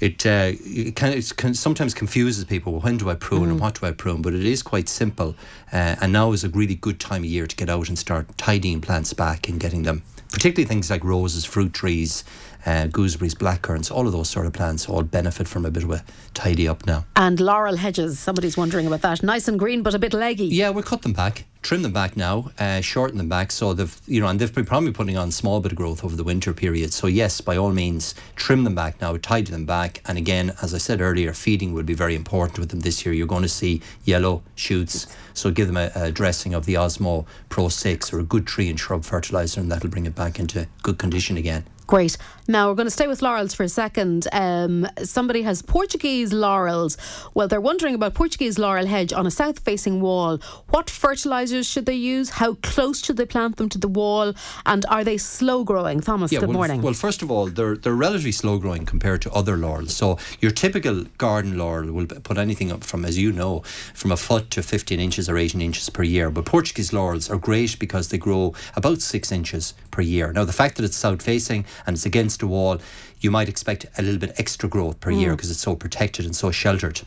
It, 0.00 0.26
uh, 0.26 0.50
it 0.64 0.96
kind 0.96 1.14
of 1.14 1.36
can 1.36 1.54
sometimes 1.54 1.94
confuses 1.94 2.44
people. 2.44 2.80
When 2.80 2.96
do 2.96 3.08
I 3.08 3.14
prune 3.14 3.46
mm. 3.46 3.50
and 3.52 3.60
what 3.60 3.78
do 3.78 3.86
I 3.86 3.92
prune? 3.92 4.20
But 4.20 4.34
it 4.34 4.44
is 4.44 4.60
quite 4.60 4.88
simple, 4.88 5.36
uh, 5.72 5.94
and 6.00 6.12
now 6.12 6.32
is 6.32 6.42
a 6.42 6.48
really 6.48 6.74
good 6.74 6.98
time 6.98 7.22
of 7.22 7.30
year 7.30 7.46
to 7.46 7.54
get 7.54 7.70
out 7.70 7.88
and 7.88 7.96
start 7.96 8.36
tidying 8.36 8.80
plants 8.80 9.12
back 9.12 9.48
and 9.48 9.60
getting 9.60 9.84
them, 9.84 10.02
particularly 10.32 10.66
things 10.66 10.90
like 10.90 11.04
roses, 11.04 11.44
fruit 11.44 11.72
trees, 11.72 12.24
uh, 12.66 12.86
gooseberries, 12.86 13.34
blackcurrants, 13.34 13.90
all 13.90 14.06
of 14.06 14.12
those 14.12 14.30
sort 14.30 14.46
of 14.46 14.52
plants 14.52 14.88
all 14.88 15.02
benefit 15.02 15.48
from 15.48 15.64
a 15.64 15.70
bit 15.70 15.82
of 15.82 15.90
a 15.90 16.04
tidy 16.34 16.68
up 16.68 16.86
now. 16.86 17.04
And 17.16 17.40
laurel 17.40 17.76
hedges, 17.76 18.18
somebody's 18.18 18.56
wondering 18.56 18.86
about 18.86 19.02
that. 19.02 19.22
Nice 19.22 19.48
and 19.48 19.58
green, 19.58 19.82
but 19.82 19.94
a 19.94 19.98
bit 19.98 20.14
leggy. 20.14 20.46
Yeah, 20.46 20.70
we'll 20.70 20.82
cut 20.82 21.02
them 21.02 21.12
back 21.12 21.44
trim 21.62 21.82
them 21.82 21.92
back 21.92 22.16
now, 22.16 22.50
uh, 22.58 22.80
shorten 22.80 23.18
them 23.18 23.28
back. 23.28 23.52
So 23.52 23.72
they've, 23.72 24.00
you 24.06 24.20
know, 24.20 24.26
and 24.26 24.38
they've 24.38 24.52
been 24.52 24.64
probably 24.64 24.92
putting 24.92 25.16
on 25.16 25.30
small 25.30 25.60
bit 25.60 25.72
of 25.72 25.78
growth 25.78 26.04
over 26.04 26.16
the 26.16 26.24
winter 26.24 26.52
period. 26.52 26.92
So 26.92 27.06
yes, 27.06 27.40
by 27.40 27.56
all 27.56 27.72
means, 27.72 28.14
trim 28.36 28.64
them 28.64 28.74
back 28.74 29.00
now, 29.00 29.16
tidy 29.16 29.50
them 29.50 29.64
back. 29.64 30.02
And 30.06 30.18
again, 30.18 30.54
as 30.60 30.74
I 30.74 30.78
said 30.78 31.00
earlier, 31.00 31.32
feeding 31.32 31.72
will 31.72 31.84
be 31.84 31.94
very 31.94 32.14
important 32.14 32.58
with 32.58 32.70
them 32.70 32.80
this 32.80 33.06
year. 33.06 33.14
You're 33.14 33.26
going 33.26 33.42
to 33.42 33.48
see 33.48 33.80
yellow 34.04 34.42
shoots. 34.54 35.06
So 35.34 35.50
give 35.50 35.68
them 35.68 35.76
a, 35.76 35.90
a 35.94 36.10
dressing 36.10 36.52
of 36.52 36.66
the 36.66 36.74
Osmo 36.74 37.26
Pro 37.48 37.68
6 37.68 38.12
or 38.12 38.18
a 38.18 38.24
good 38.24 38.46
tree 38.46 38.68
and 38.68 38.78
shrub 38.78 39.04
fertilizer, 39.04 39.60
and 39.60 39.70
that'll 39.70 39.90
bring 39.90 40.06
it 40.06 40.14
back 40.14 40.38
into 40.38 40.66
good 40.82 40.98
condition 40.98 41.36
again. 41.36 41.64
Great. 41.86 42.16
Now 42.48 42.68
we're 42.68 42.74
going 42.74 42.86
to 42.86 42.90
stay 42.90 43.06
with 43.06 43.22
laurels 43.22 43.54
for 43.54 43.62
a 43.62 43.68
second. 43.68 44.26
Um, 44.32 44.86
somebody 45.04 45.42
has 45.42 45.62
Portuguese 45.62 46.32
laurels. 46.32 46.96
Well, 47.34 47.48
they're 47.48 47.60
wondering 47.60 47.94
about 47.94 48.14
Portuguese 48.14 48.58
laurel 48.58 48.86
hedge 48.86 49.12
on 49.12 49.26
a 49.26 49.30
south 49.30 49.60
facing 49.60 50.00
wall. 50.00 50.38
What 50.70 50.90
fertilisers 50.90 51.66
should 51.66 51.86
they 51.86 51.94
use? 51.94 52.30
How 52.30 52.54
close 52.54 53.04
should 53.04 53.16
they 53.16 53.26
plant 53.26 53.56
them 53.56 53.68
to 53.70 53.78
the 53.78 53.88
wall? 53.88 54.34
And 54.66 54.84
are 54.88 55.04
they 55.04 55.18
slow 55.18 55.64
growing? 55.64 56.00
Thomas, 56.00 56.32
yeah, 56.32 56.40
good 56.40 56.48
well, 56.48 56.58
morning. 56.58 56.82
Well, 56.82 56.94
first 56.94 57.22
of 57.22 57.30
all, 57.30 57.46
they're, 57.46 57.76
they're 57.76 57.94
relatively 57.94 58.32
slow 58.32 58.58
growing 58.58 58.86
compared 58.86 59.22
to 59.22 59.32
other 59.32 59.56
laurels. 59.56 59.94
So 59.94 60.18
your 60.40 60.50
typical 60.50 61.04
garden 61.18 61.58
laurel 61.58 61.92
will 61.92 62.06
put 62.06 62.38
anything 62.38 62.72
up 62.72 62.84
from, 62.84 63.04
as 63.04 63.18
you 63.18 63.32
know, 63.32 63.60
from 63.94 64.12
a 64.12 64.16
foot 64.16 64.50
to 64.52 64.62
15 64.62 64.98
inches 64.98 65.28
or 65.28 65.36
18 65.36 65.60
inches 65.60 65.90
per 65.90 66.02
year. 66.02 66.30
But 66.30 66.44
Portuguese 66.44 66.92
laurels 66.92 67.30
are 67.30 67.38
great 67.38 67.78
because 67.78 68.08
they 68.08 68.18
grow 68.18 68.54
about 68.74 69.00
six 69.00 69.30
inches 69.30 69.74
per 69.90 70.02
year. 70.02 70.32
Now, 70.32 70.44
the 70.44 70.52
fact 70.52 70.76
that 70.76 70.84
it's 70.84 70.96
south 70.96 71.22
facing 71.22 71.64
and 71.86 71.94
it's 71.94 72.06
against 72.06 72.42
a 72.42 72.46
wall, 72.46 72.80
you 73.20 73.30
might 73.30 73.48
expect 73.48 73.86
a 73.98 74.02
little 74.02 74.20
bit 74.20 74.32
extra 74.38 74.68
growth 74.68 75.00
per 75.00 75.10
mm. 75.10 75.20
year 75.20 75.30
because 75.32 75.50
it's 75.50 75.60
so 75.60 75.74
protected 75.76 76.24
and 76.24 76.34
so 76.34 76.50
sheltered. 76.50 77.02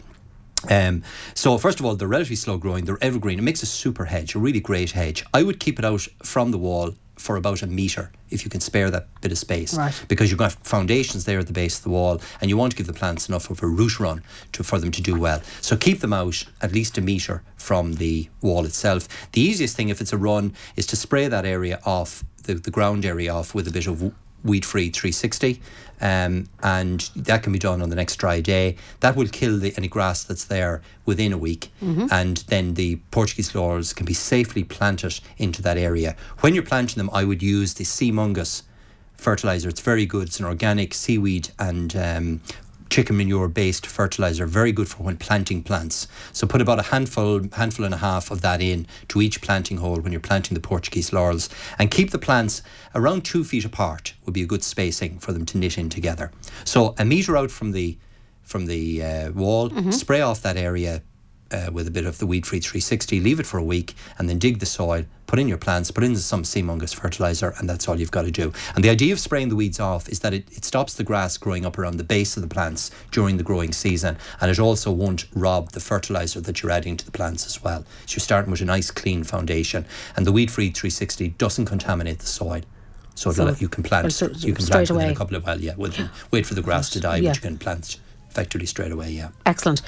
Um, 0.69 1.03
so 1.33 1.57
first 1.57 1.79
of 1.79 1.85
all, 1.85 1.95
they're 1.95 2.07
relatively 2.07 2.35
slow 2.35 2.57
growing. 2.57 2.85
They're 2.85 2.97
evergreen. 3.01 3.39
It 3.39 3.43
makes 3.43 3.61
a 3.63 3.67
super 3.67 4.05
hedge, 4.05 4.35
a 4.35 4.39
really 4.39 4.59
great 4.59 4.91
hedge. 4.91 5.25
I 5.33 5.43
would 5.43 5.59
keep 5.59 5.79
it 5.79 5.85
out 5.85 6.07
from 6.23 6.51
the 6.51 6.57
wall 6.57 6.95
for 7.17 7.37
about 7.37 7.61
a 7.61 7.67
metre 7.67 8.11
if 8.29 8.43
you 8.43 8.49
can 8.49 8.59
spare 8.59 8.89
that 8.91 9.07
bit 9.21 9.31
of 9.31 9.37
space 9.37 9.77
right. 9.77 10.05
because 10.07 10.29
you've 10.29 10.39
got 10.39 10.51
foundations 10.51 11.25
there 11.25 11.39
at 11.39 11.47
the 11.47 11.53
base 11.53 11.77
of 11.77 11.83
the 11.83 11.89
wall 11.89 12.21
and 12.41 12.49
you 12.49 12.57
want 12.57 12.71
to 12.71 12.77
give 12.77 12.87
the 12.87 12.93
plants 12.93 13.29
enough 13.29 13.49
of 13.49 13.63
a 13.63 13.67
root 13.67 13.99
run 13.99 14.21
to, 14.51 14.63
for 14.63 14.79
them 14.79 14.91
to 14.91 15.01
do 15.01 15.17
well 15.17 15.41
so 15.61 15.77
keep 15.77 16.01
them 16.01 16.11
out 16.11 16.43
at 16.61 16.73
least 16.73 16.97
a 16.97 17.01
metre 17.01 17.41
from 17.55 17.93
the 17.93 18.29
wall 18.41 18.65
itself 18.65 19.07
the 19.31 19.41
easiest 19.41 19.77
thing 19.77 19.89
if 19.89 20.01
it's 20.01 20.11
a 20.11 20.17
run 20.17 20.53
is 20.75 20.85
to 20.85 20.95
spray 20.95 21.27
that 21.27 21.45
area 21.45 21.79
off 21.85 22.23
the, 22.43 22.53
the 22.55 22.71
ground 22.71 23.05
area 23.05 23.33
off 23.33 23.55
with 23.55 23.67
a 23.67 23.71
bit 23.71 23.87
of 23.87 24.13
weed 24.45 24.63
free 24.63 24.89
360 24.89 25.61
um, 26.01 26.47
and 26.61 27.09
that 27.15 27.43
can 27.43 27.51
be 27.51 27.59
done 27.59 27.81
on 27.81 27.89
the 27.89 27.95
next 27.95 28.17
dry 28.17 28.41
day. 28.41 28.75
That 28.99 29.15
will 29.15 29.27
kill 29.27 29.57
the, 29.57 29.73
any 29.77 29.87
grass 29.87 30.23
that's 30.23 30.45
there 30.45 30.81
within 31.05 31.33
a 31.33 31.37
week 31.37 31.71
mm-hmm. 31.81 32.07
and 32.11 32.37
then 32.47 32.75
the 32.75 32.97
Portuguese 33.11 33.53
laurels 33.55 33.93
can 33.93 34.05
be 34.05 34.13
safely 34.13 34.63
planted 34.63 35.19
into 35.37 35.61
that 35.63 35.77
area. 35.77 36.15
When 36.39 36.53
you're 36.53 36.63
planting 36.63 36.97
them 36.97 37.09
I 37.11 37.23
would 37.23 37.41
use 37.41 37.73
the 37.73 37.83
Seamungus 37.83 38.63
fertilizer. 39.17 39.69
It's 39.69 39.81
very 39.81 40.05
good. 40.05 40.27
It's 40.27 40.39
an 40.39 40.45
organic 40.45 40.93
seaweed 40.93 41.49
and 41.57 41.95
um, 41.95 42.41
chicken 42.95 43.17
manure 43.17 43.49
based 43.49 43.85
fertilizer, 43.85 44.45
very 44.45 44.71
good 44.71 44.87
for 44.87 45.03
when 45.03 45.17
planting 45.17 45.61
plants. 45.61 46.07
So 46.31 46.47
put 46.47 46.61
about 46.61 46.79
a 46.79 46.83
handful, 46.83 47.41
handful 47.51 47.83
and 47.83 47.93
a 47.93 47.97
half 47.97 48.31
of 48.31 48.39
that 48.39 48.61
in 48.61 48.87
to 49.09 49.21
each 49.21 49.41
planting 49.41 49.77
hole 49.77 49.99
when 49.99 50.13
you're 50.13 50.21
planting 50.21 50.55
the 50.55 50.61
Portuguese 50.61 51.11
laurels, 51.11 51.49
and 51.77 51.91
keep 51.91 52.11
the 52.11 52.17
plants 52.17 52.61
around 52.93 53.25
two 53.25 53.43
feet 53.43 53.65
apart. 53.65 54.13
Would 54.23 54.33
be 54.33 54.43
a 54.43 54.45
good 54.45 54.63
spacing 54.63 55.19
for 55.19 55.33
them 55.33 55.45
to 55.47 55.57
knit 55.57 55.77
in 55.77 55.89
together. 55.89 56.31
So 56.63 56.95
a 56.97 57.03
meter 57.03 57.35
out 57.35 57.51
from 57.51 57.73
the 57.73 57.97
from 58.43 58.65
the 58.65 59.03
uh, 59.03 59.31
wall, 59.31 59.71
mm-hmm. 59.71 59.91
spray 59.91 60.21
off 60.21 60.41
that 60.43 60.55
area 60.55 61.01
uh, 61.51 61.69
with 61.71 61.87
a 61.87 61.91
bit 61.91 62.05
of 62.05 62.17
the 62.17 62.25
weed 62.25 62.45
free 62.45 62.59
360, 62.59 63.19
leave 63.19 63.39
it 63.39 63.45
for 63.45 63.57
a 63.57 63.63
week, 63.63 63.93
and 64.17 64.29
then 64.29 64.39
dig 64.39 64.59
the 64.59 64.65
soil, 64.65 65.05
put 65.27 65.39
in 65.39 65.47
your 65.47 65.57
plants, 65.57 65.91
put 65.91 66.03
in 66.03 66.15
some 66.15 66.43
Seamungus 66.43 66.95
fertilizer, 66.95 67.53
and 67.57 67.69
that's 67.69 67.87
all 67.87 67.99
you've 67.99 68.11
got 68.11 68.23
to 68.23 68.31
do. 68.31 68.51
And 68.75 68.83
the 68.83 68.89
idea 68.89 69.13
of 69.13 69.19
spraying 69.19 69.49
the 69.49 69.55
weeds 69.55 69.79
off 69.79 70.09
is 70.09 70.19
that 70.19 70.33
it, 70.33 70.47
it 70.51 70.65
stops 70.65 70.93
the 70.93 71.03
grass 71.03 71.37
growing 71.37 71.65
up 71.65 71.77
around 71.77 71.97
the 71.97 72.03
base 72.03 72.35
of 72.35 72.41
the 72.41 72.49
plants 72.49 72.91
during 73.11 73.37
the 73.37 73.43
growing 73.43 73.71
season, 73.71 74.17
and 74.41 74.51
it 74.51 74.59
also 74.59 74.91
won't 74.91 75.25
rob 75.33 75.71
the 75.71 75.79
fertilizer 75.79 76.41
that 76.41 76.61
you're 76.61 76.71
adding 76.71 76.97
to 76.97 77.05
the 77.05 77.11
plants 77.11 77.45
as 77.45 77.63
well. 77.63 77.85
So 78.05 78.15
you're 78.15 78.21
starting 78.21 78.51
with 78.51 78.61
a 78.61 78.65
nice 78.65 78.91
clean 78.91 79.23
foundation, 79.23 79.85
and 80.15 80.25
the 80.25 80.31
weed 80.31 80.51
free 80.51 80.71
360 80.71 81.29
doesn't 81.29 81.65
contaminate 81.65 82.19
the 82.19 82.25
soil. 82.25 82.61
So, 83.15 83.31
so 83.31 83.55
you 83.59 83.69
can 83.69 83.81
plant, 83.83 84.11
so 84.11 84.27
you 84.27 84.53
can 84.53 84.65
plant 84.65 84.89
within 84.89 85.09
a 85.09 85.15
couple 85.15 85.37
of 85.37 85.45
well, 85.45 85.59
yeah. 85.59 85.75
Wait, 85.77 85.97
wait 86.31 86.45
for 86.45 86.53
the 86.53 86.61
grass 86.61 86.89
to 86.91 86.99
die, 86.99 87.17
yeah. 87.17 87.29
but 87.29 87.37
you 87.37 87.41
can 87.41 87.57
plant 87.57 87.97
effectively 88.29 88.67
straight 88.67 88.91
away. 88.91 89.11
Yeah. 89.11 89.29
Excellent. 89.45 89.81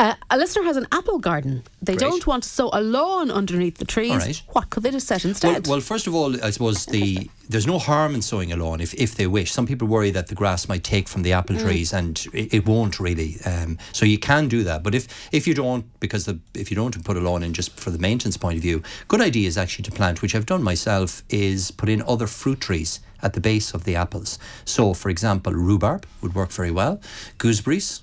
Uh, 0.00 0.14
a 0.30 0.38
listener 0.38 0.64
has 0.64 0.78
an 0.78 0.86
apple 0.92 1.18
garden. 1.18 1.62
They 1.82 1.94
Great. 1.94 2.08
don't 2.08 2.26
want 2.26 2.44
to 2.44 2.48
sow 2.48 2.70
a 2.72 2.80
lawn 2.80 3.30
underneath 3.30 3.76
the 3.76 3.84
trees. 3.84 4.12
Right. 4.12 4.42
What 4.48 4.70
could 4.70 4.82
they 4.82 4.90
just 4.92 5.06
set 5.06 5.26
instead? 5.26 5.66
Well, 5.66 5.76
well, 5.76 5.80
first 5.82 6.06
of 6.06 6.14
all, 6.14 6.42
I 6.42 6.48
suppose 6.48 6.86
the 6.86 7.28
there's 7.50 7.66
no 7.66 7.78
harm 7.78 8.14
in 8.14 8.22
sowing 8.22 8.50
a 8.50 8.56
lawn 8.56 8.80
if, 8.80 8.94
if 8.94 9.14
they 9.16 9.26
wish. 9.26 9.52
Some 9.52 9.66
people 9.66 9.86
worry 9.86 10.10
that 10.12 10.28
the 10.28 10.34
grass 10.34 10.68
might 10.70 10.84
take 10.84 11.06
from 11.06 11.22
the 11.22 11.34
apple 11.34 11.56
mm. 11.56 11.60
trees, 11.60 11.92
and 11.92 12.18
it, 12.32 12.54
it 12.54 12.66
won't 12.66 12.98
really. 12.98 13.36
Um, 13.44 13.76
so 13.92 14.06
you 14.06 14.16
can 14.16 14.48
do 14.48 14.62
that, 14.64 14.82
but 14.82 14.94
if 14.94 15.06
if 15.32 15.46
you 15.46 15.52
don't, 15.52 15.84
because 16.00 16.24
the, 16.24 16.38
if 16.54 16.70
you 16.70 16.76
don't 16.76 17.04
put 17.04 17.18
a 17.18 17.20
lawn 17.20 17.42
in 17.42 17.52
just 17.52 17.78
for 17.78 17.90
the 17.90 17.98
maintenance 17.98 18.38
point 18.38 18.56
of 18.56 18.62
view, 18.62 18.82
good 19.06 19.20
idea 19.20 19.46
is 19.46 19.58
actually 19.58 19.82
to 19.82 19.90
plant, 19.90 20.22
which 20.22 20.34
I've 20.34 20.46
done 20.46 20.62
myself, 20.62 21.22
is 21.28 21.70
put 21.72 21.90
in 21.90 22.00
other 22.08 22.26
fruit 22.26 22.62
trees 22.62 23.00
at 23.22 23.34
the 23.34 23.40
base 23.40 23.74
of 23.74 23.84
the 23.84 23.96
apples. 23.96 24.38
So, 24.64 24.94
for 24.94 25.10
example, 25.10 25.52
rhubarb 25.52 26.06
would 26.22 26.34
work 26.34 26.52
very 26.52 26.70
well, 26.70 27.02
gooseberries 27.36 28.00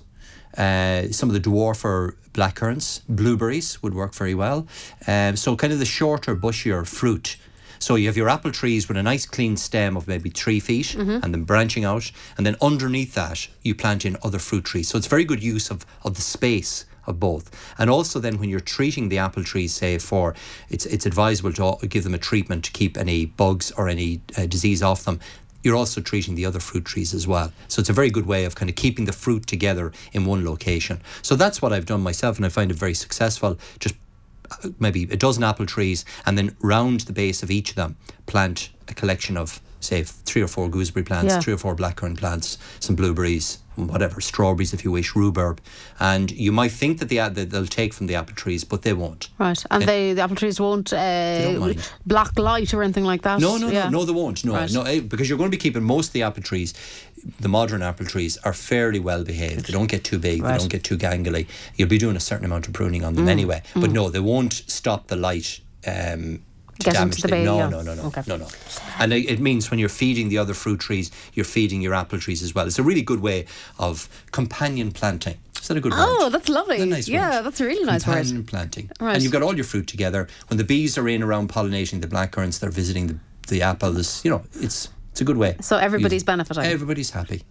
uh, 0.56 1.08
some 1.10 1.28
of 1.28 1.34
the 1.34 1.40
dwarfer 1.40 2.14
blackcurrants, 2.32 3.00
blueberries 3.08 3.82
would 3.82 3.94
work 3.94 4.14
very 4.14 4.34
well. 4.34 4.66
Um, 5.06 5.36
so 5.36 5.56
kind 5.56 5.72
of 5.72 5.78
the 5.78 5.84
shorter, 5.84 6.36
bushier 6.36 6.86
fruit. 6.86 7.36
So 7.80 7.94
you 7.94 8.06
have 8.06 8.16
your 8.16 8.28
apple 8.28 8.52
trees 8.52 8.88
with 8.88 8.96
a 8.96 9.02
nice 9.02 9.26
clean 9.26 9.56
stem 9.56 9.96
of 9.96 10.08
maybe 10.08 10.30
three 10.30 10.60
feet 10.60 10.86
mm-hmm. 10.86 11.22
and 11.22 11.32
then 11.32 11.44
branching 11.44 11.84
out. 11.84 12.10
And 12.36 12.44
then 12.44 12.56
underneath 12.60 13.14
that, 13.14 13.48
you 13.62 13.74
plant 13.74 14.04
in 14.04 14.16
other 14.22 14.38
fruit 14.38 14.64
trees. 14.64 14.88
So 14.88 14.98
it's 14.98 15.06
very 15.06 15.24
good 15.24 15.42
use 15.42 15.70
of, 15.70 15.86
of 16.04 16.14
the 16.14 16.22
space 16.22 16.84
of 17.06 17.18
both. 17.20 17.50
And 17.78 17.88
also 17.88 18.18
then 18.20 18.38
when 18.38 18.50
you're 18.50 18.60
treating 18.60 19.08
the 19.08 19.18
apple 19.18 19.44
trees, 19.44 19.74
say 19.74 19.98
for, 19.98 20.34
it's, 20.68 20.86
it's 20.86 21.06
advisable 21.06 21.52
to 21.52 21.86
give 21.86 22.04
them 22.04 22.14
a 22.14 22.18
treatment 22.18 22.64
to 22.64 22.72
keep 22.72 22.96
any 22.96 23.26
bugs 23.26 23.70
or 23.72 23.88
any 23.88 24.20
uh, 24.36 24.46
disease 24.46 24.82
off 24.82 25.04
them 25.04 25.20
you're 25.62 25.76
also 25.76 26.00
treating 26.00 26.34
the 26.34 26.46
other 26.46 26.60
fruit 26.60 26.84
trees 26.84 27.12
as 27.14 27.26
well. 27.26 27.52
So 27.68 27.80
it's 27.80 27.88
a 27.88 27.92
very 27.92 28.10
good 28.10 28.26
way 28.26 28.44
of 28.44 28.54
kind 28.54 28.70
of 28.70 28.76
keeping 28.76 29.04
the 29.06 29.12
fruit 29.12 29.46
together 29.46 29.92
in 30.12 30.24
one 30.24 30.44
location. 30.44 31.00
So 31.22 31.36
that's 31.36 31.60
what 31.60 31.72
I've 31.72 31.86
done 31.86 32.00
myself, 32.00 32.36
and 32.36 32.46
I 32.46 32.48
find 32.48 32.70
it 32.70 32.76
very 32.76 32.94
successful. 32.94 33.58
Just 33.78 33.94
uh, 34.50 34.68
maybe 34.78 35.04
a 35.04 35.16
dozen 35.16 35.42
apple 35.42 35.66
trees, 35.66 36.04
and 36.24 36.38
then 36.38 36.56
round 36.60 37.00
the 37.00 37.12
base 37.12 37.42
of 37.42 37.50
each 37.50 37.70
of 37.70 37.76
them, 37.76 37.96
plant 38.26 38.70
a 38.88 38.94
collection 38.94 39.36
of 39.36 39.60
say 39.80 40.02
three 40.02 40.42
or 40.42 40.48
four 40.48 40.68
gooseberry 40.68 41.04
plants, 41.04 41.34
yeah. 41.34 41.40
three 41.40 41.52
or 41.52 41.58
four 41.58 41.76
blackcurrant 41.76 42.18
plants, 42.18 42.58
some 42.80 42.96
blueberries, 42.96 43.58
whatever, 43.86 44.20
strawberries 44.20 44.74
if 44.74 44.84
you 44.84 44.90
wish, 44.90 45.14
rhubarb. 45.14 45.60
And 46.00 46.30
you 46.30 46.52
might 46.52 46.72
think 46.72 46.98
that, 46.98 47.08
the, 47.08 47.16
that 47.16 47.50
they'll 47.50 47.66
take 47.66 47.94
from 47.94 48.06
the 48.06 48.14
apple 48.14 48.34
trees, 48.34 48.64
but 48.64 48.82
they 48.82 48.92
won't. 48.92 49.28
Right. 49.38 49.62
And 49.70 49.84
they, 49.84 50.12
the 50.12 50.22
apple 50.22 50.36
trees 50.36 50.60
won't 50.60 50.92
uh, 50.92 51.74
block 52.06 52.38
light 52.38 52.74
or 52.74 52.82
anything 52.82 53.04
like 53.04 53.22
that? 53.22 53.40
No, 53.40 53.56
no, 53.56 53.68
yeah. 53.68 53.84
no, 53.84 54.00
no, 54.00 54.04
they 54.04 54.12
won't. 54.12 54.44
No, 54.44 54.54
right. 54.54 54.72
no, 54.72 54.82
eh, 54.82 55.00
because 55.00 55.28
you're 55.28 55.38
going 55.38 55.50
to 55.50 55.56
be 55.56 55.60
keeping 55.60 55.82
most 55.82 56.08
of 56.08 56.12
the 56.12 56.22
apple 56.22 56.42
trees, 56.42 56.74
the 57.40 57.48
modern 57.48 57.82
apple 57.82 58.06
trees, 58.06 58.36
are 58.38 58.52
fairly 58.52 58.98
well 58.98 59.24
behaved. 59.24 59.66
They 59.66 59.72
don't 59.72 59.90
get 59.90 60.04
too 60.04 60.18
big, 60.18 60.42
right. 60.42 60.52
they 60.52 60.58
don't 60.58 60.70
get 60.70 60.84
too 60.84 60.96
gangly. 60.96 61.46
You'll 61.76 61.88
be 61.88 61.98
doing 61.98 62.16
a 62.16 62.20
certain 62.20 62.44
amount 62.44 62.66
of 62.66 62.74
pruning 62.74 63.04
on 63.04 63.14
them 63.14 63.26
mm. 63.26 63.30
anyway. 63.30 63.62
But 63.74 63.90
mm. 63.90 63.94
no, 63.94 64.08
they 64.10 64.20
won't 64.20 64.52
stop 64.52 65.08
the 65.08 65.16
light 65.16 65.60
um, 65.86 66.42
to 66.78 66.90
get 66.90 67.00
into 67.00 67.22
the 67.22 67.28
bay. 67.28 67.44
No, 67.44 67.68
no, 67.68 67.82
no, 67.82 67.94
no, 67.94 68.02
okay. 68.04 68.22
no, 68.26 68.36
no. 68.36 68.48
And 68.98 69.12
it 69.12 69.40
means 69.40 69.70
when 69.70 69.78
you're 69.80 69.88
feeding 69.88 70.28
the 70.28 70.38
other 70.38 70.54
fruit 70.54 70.80
trees, 70.80 71.10
you're 71.34 71.44
feeding 71.44 71.80
your 71.80 71.94
apple 71.94 72.18
trees 72.18 72.42
as 72.42 72.54
well. 72.54 72.66
It's 72.66 72.78
a 72.78 72.82
really 72.82 73.02
good 73.02 73.20
way 73.20 73.46
of 73.78 74.08
companion 74.32 74.92
planting. 74.92 75.38
Is 75.60 75.68
that 75.68 75.76
a 75.76 75.80
good 75.80 75.92
word? 75.92 76.00
Oh, 76.00 76.28
that's 76.30 76.48
lovely. 76.48 76.84
Nice 76.86 77.08
yeah, 77.08 77.36
word. 77.36 77.46
that's 77.46 77.60
a 77.60 77.66
really 77.66 77.84
nice 77.84 78.06
word. 78.06 78.14
companion 78.14 78.36
word. 78.38 78.46
planting. 78.46 78.90
Right. 79.00 79.14
And 79.14 79.22
you've 79.22 79.32
got 79.32 79.42
all 79.42 79.54
your 79.54 79.64
fruit 79.64 79.86
together. 79.86 80.28
When 80.48 80.56
the 80.56 80.64
bees 80.64 80.96
are 80.96 81.08
in 81.08 81.22
around 81.22 81.48
pollinating 81.48 82.00
the 82.00 82.06
blackcurrants, 82.06 82.60
they're 82.60 82.70
visiting 82.70 83.06
the, 83.08 83.18
the 83.48 83.62
apples. 83.62 84.24
You 84.24 84.30
know, 84.30 84.42
it's 84.54 84.88
it's 85.10 85.20
a 85.20 85.24
good 85.24 85.36
way. 85.36 85.56
So 85.60 85.76
everybody's 85.76 86.22
benefiting. 86.22 86.62
Everybody's 86.62 87.10
happy. 87.10 87.42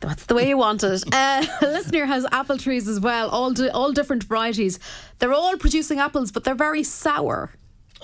That's 0.00 0.26
the 0.26 0.34
way 0.34 0.48
you 0.48 0.56
want 0.56 0.82
it. 0.82 1.04
Uh, 1.12 1.44
listener 1.62 2.06
has 2.06 2.26
apple 2.32 2.58
trees 2.58 2.88
as 2.88 2.98
well, 2.98 3.28
all 3.28 3.52
di- 3.52 3.68
all 3.68 3.92
different 3.92 4.24
varieties. 4.24 4.78
They're 5.18 5.32
all 5.32 5.56
producing 5.56 6.00
apples, 6.00 6.32
but 6.32 6.44
they're 6.44 6.54
very 6.54 6.82
sour. 6.82 7.50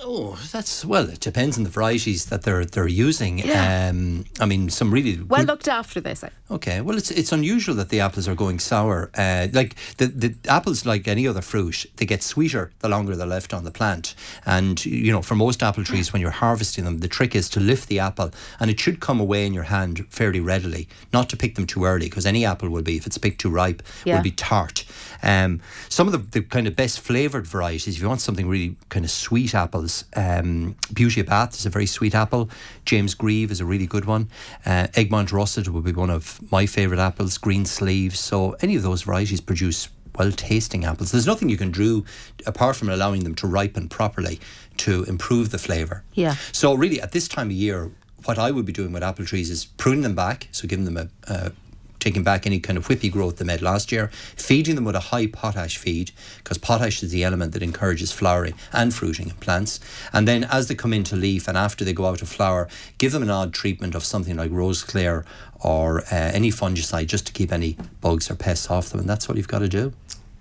Oh, 0.01 0.39
that's 0.51 0.85
well. 0.85 1.09
It 1.09 1.19
depends 1.19 1.57
on 1.57 1.63
the 1.63 1.69
varieties 1.69 2.25
that 2.27 2.43
they're 2.43 2.65
they're 2.65 2.87
using. 2.87 3.39
Yeah. 3.39 3.89
Um, 3.89 4.25
I 4.39 4.45
mean, 4.45 4.69
some 4.69 4.93
really 4.93 5.21
well 5.21 5.43
looked 5.43 5.67
after. 5.67 5.99
They 5.99 6.15
say. 6.15 6.29
Okay. 6.49 6.79
Well, 6.79 6.97
it's 6.97 7.11
it's 7.11 7.31
unusual 7.33 7.75
that 7.75 7.89
the 7.89 7.99
apples 7.99 8.27
are 8.27 8.35
going 8.35 8.59
sour. 8.59 9.11
Uh, 9.15 9.47
like 9.51 9.75
the 9.97 10.07
the 10.07 10.35
apples, 10.47 10.85
like 10.85 11.07
any 11.07 11.27
other 11.27 11.41
fruit, 11.41 11.85
they 11.97 12.05
get 12.05 12.23
sweeter 12.23 12.71
the 12.79 12.87
longer 12.87 13.15
they're 13.15 13.27
left 13.27 13.53
on 13.53 13.65
the 13.65 13.71
plant. 13.71 14.15
And 14.45 14.83
you 14.85 15.11
know, 15.11 15.21
for 15.21 15.35
most 15.35 15.61
apple 15.61 15.83
trees, 15.83 16.13
when 16.13 16.21
you're 16.21 16.31
harvesting 16.31 16.85
them, 16.85 16.99
the 16.99 17.09
trick 17.09 17.35
is 17.35 17.49
to 17.49 17.59
lift 17.59 17.89
the 17.89 17.99
apple, 17.99 18.31
and 18.59 18.71
it 18.71 18.79
should 18.79 19.01
come 19.01 19.19
away 19.19 19.45
in 19.45 19.53
your 19.53 19.63
hand 19.63 20.05
fairly 20.09 20.39
readily. 20.39 20.87
Not 21.11 21.29
to 21.29 21.37
pick 21.37 21.55
them 21.55 21.67
too 21.67 21.83
early, 21.83 22.07
because 22.07 22.25
any 22.25 22.45
apple 22.45 22.69
will 22.69 22.83
be, 22.83 22.95
if 22.95 23.05
it's 23.05 23.17
picked 23.17 23.41
too 23.41 23.49
ripe, 23.49 23.83
yeah. 24.05 24.15
will 24.15 24.23
be 24.23 24.31
tart. 24.31 24.85
Um, 25.21 25.61
some 25.89 26.07
of 26.07 26.13
the, 26.13 26.39
the 26.39 26.41
kind 26.41 26.67
of 26.67 26.75
best 26.75 27.01
flavoured 27.01 27.45
varieties, 27.45 27.95
if 27.95 28.01
you 28.01 28.07
want 28.07 28.21
something 28.21 28.47
really 28.47 28.77
kind 28.87 29.03
of 29.03 29.11
sweet 29.11 29.53
apples, 29.53 29.88
um, 30.15 30.75
Beauty 30.93 31.21
of 31.21 31.27
Bath 31.27 31.53
is 31.55 31.65
a 31.65 31.69
very 31.69 31.85
sweet 31.85 32.15
apple. 32.15 32.49
James 32.85 33.13
Grieve 33.15 33.51
is 33.51 33.59
a 33.61 33.65
really 33.65 33.87
good 33.87 34.05
one. 34.05 34.29
Uh, 34.65 34.87
Egremont 34.95 35.31
Russet 35.31 35.67
would 35.69 35.83
be 35.83 35.91
one 35.91 36.09
of 36.09 36.39
my 36.51 36.65
favourite 36.65 37.01
apples. 37.01 37.37
Green 37.37 37.65
Sleeves. 37.65 38.19
So 38.19 38.55
any 38.61 38.75
of 38.75 38.83
those 38.83 39.03
varieties 39.03 39.41
produce 39.41 39.89
well 40.17 40.31
tasting 40.31 40.85
apples. 40.85 41.11
There's 41.11 41.25
nothing 41.25 41.49
you 41.49 41.57
can 41.57 41.71
do 41.71 42.05
apart 42.45 42.75
from 42.75 42.89
allowing 42.89 43.23
them 43.23 43.35
to 43.35 43.47
ripen 43.47 43.89
properly 43.89 44.39
to 44.77 45.03
improve 45.03 45.51
the 45.51 45.57
flavour. 45.57 46.03
Yeah. 46.13 46.35
So 46.51 46.73
really 46.73 47.01
at 47.01 47.11
this 47.11 47.27
time 47.27 47.47
of 47.47 47.53
year, 47.53 47.91
what 48.25 48.37
I 48.37 48.51
would 48.51 48.65
be 48.65 48.73
doing 48.73 48.91
with 48.91 49.03
apple 49.03 49.25
trees 49.25 49.49
is 49.49 49.65
pruning 49.65 50.01
them 50.01 50.15
back, 50.15 50.49
so 50.51 50.67
giving 50.67 50.85
them 50.85 50.97
a, 50.97 51.07
a 51.33 51.51
taking 51.99 52.23
back 52.23 52.45
any 52.45 52.59
kind 52.59 52.77
of 52.77 52.87
whippy 52.87 53.11
growth 53.11 53.37
they 53.37 53.45
made 53.45 53.61
last 53.61 53.91
year, 53.91 54.07
feeding 54.35 54.75
them 54.75 54.85
with 54.85 54.95
a 54.95 54.99
high 54.99 55.27
potash 55.27 55.77
feed, 55.77 56.11
because 56.37 56.57
potash 56.57 57.03
is 57.03 57.11
the 57.11 57.23
element 57.23 57.53
that 57.53 57.63
encourages 57.63 58.11
flowering 58.11 58.53
and 58.71 58.93
fruiting 58.93 59.29
in 59.29 59.35
plants. 59.35 59.79
And 60.13 60.27
then 60.27 60.43
as 60.45 60.67
they 60.67 60.75
come 60.75 60.93
into 60.93 61.15
leaf 61.15 61.47
and 61.47 61.57
after 61.57 61.85
they 61.85 61.93
go 61.93 62.05
out 62.05 62.21
of 62.21 62.29
flower, 62.29 62.67
give 62.97 63.11
them 63.11 63.23
an 63.23 63.29
odd 63.29 63.53
treatment 63.53 63.95
of 63.95 64.03
something 64.03 64.37
like 64.37 64.51
rose 64.51 64.83
clear 64.83 65.25
or 65.61 66.01
uh, 66.03 66.05
any 66.11 66.49
fungicide 66.49 67.07
just 67.07 67.27
to 67.27 67.33
keep 67.33 67.51
any 67.51 67.77
bugs 68.01 68.31
or 68.31 68.35
pests 68.35 68.69
off 68.69 68.89
them. 68.89 69.01
And 69.01 69.09
that's 69.09 69.27
what 69.27 69.37
you've 69.37 69.47
got 69.47 69.59
to 69.59 69.69
do. 69.69 69.93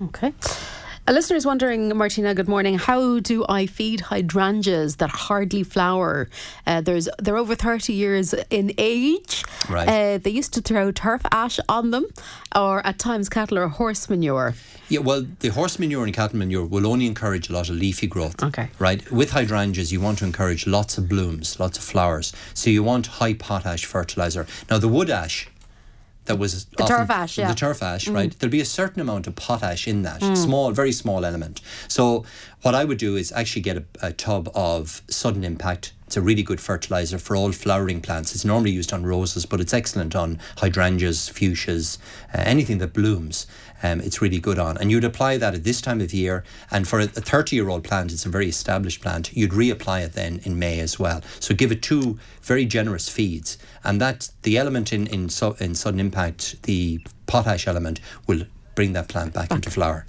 Okay. 0.03 0.33
A 1.09 1.13
listener 1.13 1.37
is 1.37 1.47
wondering, 1.47 1.97
Martina, 1.97 2.35
good 2.35 2.49
morning. 2.49 2.77
How 2.77 3.19
do 3.21 3.43
I 3.49 3.65
feed 3.65 4.01
hydrangeas 4.01 4.97
that 4.97 5.09
hardly 5.09 5.63
flower? 5.63 6.29
Uh, 6.67 6.83
there's 6.83 7.09
They're 7.19 7.39
over 7.39 7.55
30 7.55 7.95
years 7.95 8.35
in 8.51 8.75
age. 8.77 9.43
Right. 9.71 9.89
Uh, 9.89 10.19
they 10.19 10.29
used 10.29 10.53
to 10.53 10.61
throw 10.61 10.93
turf 10.93 11.23
ash 11.33 11.59
on 11.67 11.93
them 11.93 12.09
or 12.55 12.87
at 12.87 12.99
times 12.99 13.31
cattle 13.31 13.57
or 13.57 13.69
horse 13.69 14.11
manure. 14.11 14.53
Yeah, 14.91 15.01
well, 15.01 15.25
the 15.41 15.49
horse 15.49 15.79
manure 15.79 16.05
and 16.05 16.13
cattle 16.13 16.37
manure 16.37 16.67
will 16.67 16.87
only 16.87 17.07
encourage 17.07 17.49
a 17.49 17.55
lot 17.55 17.71
of 17.71 17.77
leafy 17.77 18.07
growth. 18.07 18.43
Okay. 18.43 18.69
Right? 18.79 19.11
With 19.11 19.31
hydrangeas, 19.31 19.91
you 19.91 20.03
want 20.03 20.19
to 20.19 20.27
encourage 20.27 20.67
lots 20.67 20.99
of 20.99 21.09
blooms, 21.09 21.59
lots 21.59 21.79
of 21.79 21.85
flowers. 21.85 22.35
So 22.53 22.69
you 22.69 22.83
want 22.83 23.07
high 23.07 23.33
potash 23.33 23.87
fertilizer. 23.87 24.47
Now, 24.69 24.77
the 24.77 24.89
wood 24.89 25.09
ash 25.09 25.49
that 26.29 26.39
was 26.39 26.67
the 26.67 26.85
turf 26.85 27.11
ash, 27.11 27.39
yeah. 27.39 27.49
The 27.49 27.55
turf 27.55 27.83
ash, 27.83 28.05
mm. 28.05 28.15
right? 28.15 28.39
There'll 28.39 28.53
be 28.53 28.61
a 28.61 28.67
certain 28.67 29.01
amount 29.01 29.27
of 29.27 29.35
potash 29.35 29.89
in 29.89 30.03
that, 30.03 30.21
mm. 30.21 30.37
small, 30.37 30.71
very 30.73 30.93
small 30.93 31.25
element. 31.25 31.63
So 31.89 32.25
what 32.63 32.75
I 32.75 32.85
would 32.85 32.99
do 32.99 33.17
is 33.17 33.33
actually 33.33 33.63
get 33.63 33.79
a, 33.79 33.85
a 34.03 34.13
tub 34.13 34.51
of 34.55 35.01
sudden 35.09 35.43
impact. 35.43 35.95
It's 36.09 36.17
a 36.17 36.23
really 36.23 36.43
good 36.43 36.59
fertilizer 36.59 37.19
for 37.19 37.37
all 37.37 37.53
flowering 37.53 38.01
plants. 38.01 38.35
It's 38.35 38.43
normally 38.43 38.71
used 38.71 38.95
on 38.95 39.05
roses, 39.05 39.45
but 39.45 39.61
it's 39.61 39.75
excellent 39.75 40.17
on 40.17 40.39
hydrangeas, 40.57 41.29
fuchsias, 41.29 41.99
uh, 42.35 42.43
anything 42.47 42.79
that 42.79 42.95
blooms 42.95 43.47
um, 43.83 44.01
it's 44.01 44.23
really 44.23 44.39
good 44.39 44.59
on. 44.59 44.79
And 44.79 44.91
you'd 44.91 45.05
apply 45.05 45.37
that 45.37 45.55
at 45.55 45.65
this 45.65 45.83
time 45.83 46.01
of 46.01 46.15
year. 46.15 46.45
And 46.71 46.89
for 46.89 46.99
a 47.01 47.07
30 47.07 47.57
year 47.57 47.69
old 47.69 47.85
plant, 47.85 48.11
it's 48.11 48.25
a 48.25 48.31
very 48.31 48.49
established 48.49 49.03
plant, 49.03 49.37
you'd 49.37 49.51
reapply 49.51 50.07
it 50.07 50.15
then 50.15 50.41
in 50.45 50.59
May 50.59 50.81
as 50.81 50.99
well. 50.99 51.21
So 51.41 51.55
give 51.55 51.71
it 51.71 51.83
two 51.83 52.19
very 52.41 52.65
generous 52.65 53.11
feeds. 53.11 53.59
And 53.85 54.01
that 54.01 54.31
the 54.45 54.57
element 54.57 54.95
in, 54.95 55.07
in, 55.09 55.29
in 55.61 55.75
sudden 55.75 56.01
impact, 56.01 56.63
the 56.63 57.01
potash 57.27 57.67
element, 57.67 58.01
will 58.27 58.45
bring 58.75 58.95
that 58.95 59.09
plant 59.09 59.35
back, 59.35 59.51
back. 59.51 59.57
into 59.57 59.71
flower. 59.71 60.07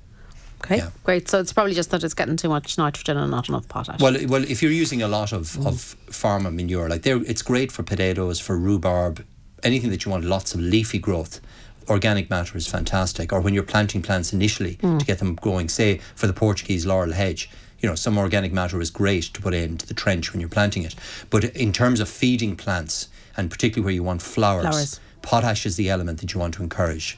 Okay, 0.64 0.78
yeah. 0.78 0.90
great. 1.04 1.30
So 1.30 1.40
it's 1.40 1.54
probably 1.54 1.74
just 1.74 1.92
that 1.92 2.04
it's 2.04 2.14
getting 2.14 2.38
too 2.38 2.50
much 2.50 2.78
nitrogen 2.78 3.18
and 3.18 3.32
not 3.32 3.50
enough 3.50 3.68
potash. 3.68 4.00
Well, 4.00 4.18
well, 4.28 4.44
if 4.44 4.62
you're 4.62 4.72
using 4.72 5.02
a 5.02 5.08
lot 5.08 5.32
of, 5.32 5.48
mm. 5.52 5.66
of 5.68 5.80
farmer 6.14 6.52
manure, 6.52 6.90
like 6.90 7.04
there, 7.04 7.22
it's 7.24 7.42
great 7.42 7.72
for 7.72 7.84
potatoes, 7.84 8.40
for 8.40 8.58
rhubarb, 8.58 9.26
anything 9.64 9.90
that 9.90 10.06
you 10.06 10.12
want 10.12 10.26
lots 10.26 10.54
of 10.54 10.60
leafy 10.60 11.00
growth 11.00 11.42
organic 11.90 12.30
matter 12.30 12.56
is 12.58 12.68
fantastic. 12.68 13.34
Or 13.34 13.42
when 13.42 13.54
you're 13.54 13.64
planting 13.64 14.02
plants 14.02 14.32
initially 14.32 14.76
Mm. 14.76 15.00
to 15.00 15.06
get 15.06 15.20
them 15.20 15.36
growing, 15.36 15.68
say 15.70 16.00
for 16.16 16.28
the 16.28 16.34
Portuguese 16.34 16.86
laurel 16.86 17.14
hedge, 17.14 17.50
you 17.80 17.90
know, 17.90 17.96
some 17.96 18.18
organic 18.18 18.52
matter 18.54 18.80
is 18.82 18.92
great 18.92 19.24
to 19.24 19.42
put 19.42 19.54
into 19.54 19.88
the 19.88 19.94
trench 19.94 20.32
when 20.32 20.40
you're 20.40 20.50
planting 20.50 20.84
it. 20.84 20.96
But 21.30 21.46
in 21.46 21.72
terms 21.74 22.00
of 22.00 22.10
feeding 22.10 22.56
plants, 22.56 23.08
and 23.36 23.50
particularly 23.50 23.86
where 23.86 23.94
you 23.94 24.04
want 24.04 24.22
flowers, 24.22 24.66
Flowers. 24.68 25.00
potash 25.22 25.66
is 25.66 25.78
the 25.78 25.90
element 25.90 26.20
that 26.20 26.34
you 26.34 26.40
want 26.40 26.54
to 26.56 26.64
encourage. 26.64 27.18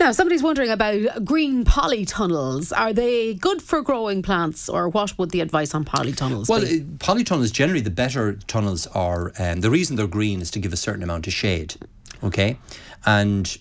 Now, 0.00 0.10
somebody's 0.12 0.42
wondering 0.42 0.70
about 0.70 1.24
green 1.24 1.64
polytunnels. 1.64 2.72
Are 2.76 2.92
they 2.92 3.34
good 3.34 3.62
for 3.62 3.82
growing 3.82 4.22
plants, 4.22 4.68
or 4.68 4.88
what 4.88 5.16
would 5.18 5.30
the 5.30 5.40
advice 5.40 5.74
on 5.74 5.84
polytunnels 5.84 6.48
Well, 6.48 6.60
be? 6.62 6.80
uh, 6.80 6.84
polytunnels 6.98 7.52
generally 7.52 7.80
the 7.80 7.90
better 7.90 8.34
tunnels 8.46 8.86
are. 8.88 9.32
Um, 9.38 9.60
the 9.60 9.70
reason 9.70 9.96
they're 9.96 10.06
green 10.06 10.40
is 10.40 10.50
to 10.52 10.58
give 10.58 10.72
a 10.72 10.76
certain 10.76 11.02
amount 11.02 11.26
of 11.26 11.32
shade. 11.32 11.76
Okay, 12.24 12.58
and 13.06 13.56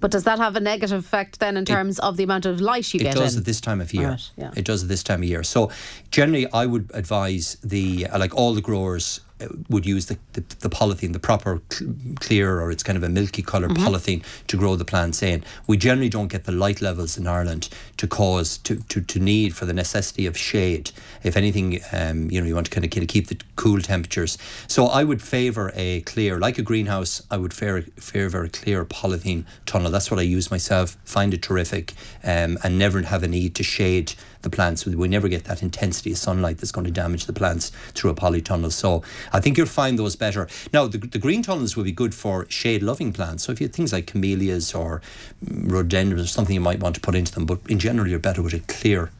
But 0.00 0.10
does 0.10 0.24
that 0.24 0.38
have 0.38 0.56
a 0.56 0.60
negative 0.60 0.98
effect 1.04 1.40
then 1.40 1.56
in 1.56 1.64
terms 1.64 1.98
of 1.98 2.16
the 2.16 2.22
amount 2.24 2.46
of 2.46 2.60
light 2.60 2.92
you 2.94 3.00
it 3.00 3.04
get 3.04 3.16
It 3.16 3.18
does 3.18 3.34
in? 3.34 3.40
at 3.40 3.44
this 3.46 3.60
time 3.60 3.80
of 3.80 3.92
year. 3.94 4.10
Right, 4.10 4.30
yeah. 4.36 4.50
It 4.56 4.64
does 4.64 4.82
at 4.82 4.88
this 4.88 5.02
time 5.02 5.22
of 5.22 5.28
year. 5.28 5.42
So 5.42 5.70
generally, 6.10 6.46
I 6.52 6.66
would 6.66 6.90
advise 6.94 7.56
the 7.62 8.06
like 8.18 8.34
all 8.34 8.54
the 8.54 8.60
growers 8.62 9.20
would 9.68 9.86
use 9.86 10.06
the, 10.06 10.18
the, 10.32 10.40
the 10.60 10.68
polythene, 10.68 11.12
the 11.12 11.18
proper 11.18 11.60
cl- 11.70 11.94
clear 12.16 12.60
or 12.60 12.70
it's 12.70 12.82
kind 12.82 12.96
of 12.96 13.02
a 13.02 13.08
milky 13.08 13.42
color 13.42 13.68
Mm-hmm. 13.68 13.86
polythene 13.86 14.22
to 14.46 14.56
grow 14.56 14.76
the 14.76 14.84
plants 14.84 15.22
in. 15.22 15.44
We 15.66 15.76
generally 15.76 16.08
don't 16.08 16.28
get 16.28 16.44
the 16.44 16.52
light 16.52 16.80
levels 16.80 17.18
in 17.18 17.26
Ireland 17.26 17.68
to 17.98 18.06
cause 18.06 18.56
to, 18.58 18.76
to, 18.88 19.00
to 19.02 19.18
need 19.20 19.54
for 19.54 19.66
the 19.66 19.72
necessity 19.74 20.26
of 20.26 20.36
shade. 20.38 20.90
If 21.22 21.36
anything, 21.36 21.80
um, 21.92 22.30
you 22.30 22.40
know, 22.40 22.46
you 22.46 22.54
want 22.54 22.66
to 22.66 22.70
kind 22.72 22.84
of, 22.84 22.90
kind 22.90 23.02
of 23.02 23.08
keep 23.08 23.26
the 23.28 23.38
cool 23.56 23.80
temperatures. 23.80 24.38
So 24.68 24.86
I 24.86 25.04
would 25.04 25.20
favour 25.20 25.70
a 25.74 26.00
clear, 26.02 26.38
like 26.38 26.56
a 26.58 26.62
greenhouse. 26.62 27.22
I 27.30 27.36
would 27.36 27.52
favor 27.52 27.82
favour 27.98 28.44
a 28.44 28.48
clear 28.48 28.84
polythene 28.84 29.44
tunnel. 29.66 29.90
That's 29.90 30.10
what 30.10 30.18
I 30.18 30.22
use 30.22 30.50
myself. 30.50 30.96
Find 31.04 31.34
it 31.34 31.42
terrific, 31.42 31.92
um, 32.24 32.58
and 32.64 32.78
never 32.78 33.02
have 33.02 33.22
a 33.22 33.28
need 33.28 33.54
to 33.56 33.62
shade 33.62 34.14
the 34.50 34.54
plants. 34.56 34.86
We 34.86 35.08
never 35.08 35.28
get 35.28 35.44
that 35.44 35.62
intensity 35.62 36.12
of 36.12 36.18
sunlight 36.18 36.58
that's 36.58 36.72
going 36.72 36.86
to 36.86 36.90
damage 36.90 37.26
the 37.26 37.32
plants 37.32 37.70
through 37.94 38.10
a 38.10 38.14
polytunnel. 38.14 38.72
So 38.72 39.02
I 39.32 39.40
think 39.40 39.56
you'll 39.56 39.66
find 39.66 39.98
those 39.98 40.16
better. 40.16 40.48
Now, 40.72 40.86
the, 40.86 40.98
the 40.98 41.18
green 41.18 41.42
tunnels 41.42 41.76
will 41.76 41.84
be 41.84 41.92
good 41.92 42.14
for 42.14 42.46
shade 42.48 42.82
loving 42.82 43.12
plants. 43.12 43.44
So 43.44 43.52
if 43.52 43.60
you 43.60 43.66
have 43.66 43.74
things 43.74 43.92
like 43.92 44.06
camellias 44.06 44.74
or 44.74 45.02
rhododendrons 45.42 46.22
or 46.22 46.26
something 46.26 46.54
you 46.54 46.60
might 46.60 46.80
want 46.80 46.94
to 46.94 47.00
put 47.00 47.14
into 47.14 47.32
them, 47.32 47.46
but 47.46 47.58
in 47.68 47.78
general, 47.78 48.08
you're 48.08 48.18
better 48.18 48.42
with 48.42 48.54
a 48.54 48.60
clear 48.60 49.10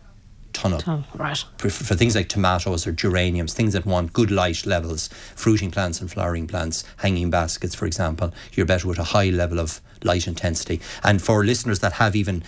tunnel. 0.53 0.83
Oh, 0.87 1.05
right. 1.14 1.45
For, 1.59 1.70
for 1.70 1.95
things 1.95 2.14
like 2.14 2.29
tomatoes 2.29 2.87
or 2.87 2.93
geraniums, 2.93 3.55
things 3.55 3.74
that 3.74 3.87
want 3.87 4.12
good 4.12 4.31
light 4.31 4.66
levels, 4.66 5.09
fruiting 5.37 5.70
plants 5.70 6.01
and 6.01 6.11
flowering 6.11 6.47
plants, 6.47 6.85
hanging 6.99 7.31
baskets, 7.31 7.74
for 7.74 7.87
example, 7.87 8.33
you're 8.53 8.66
better 8.66 8.89
with 8.89 8.99
a 8.99 9.05
high 9.05 9.31
level 9.31 9.61
of 9.61 9.81
light 10.03 10.26
intensity. 10.26 10.81
And 11.03 11.20
for 11.22 11.45
listeners 11.45 11.81
that 11.81 11.95
have 11.95 12.16
even 12.16 12.43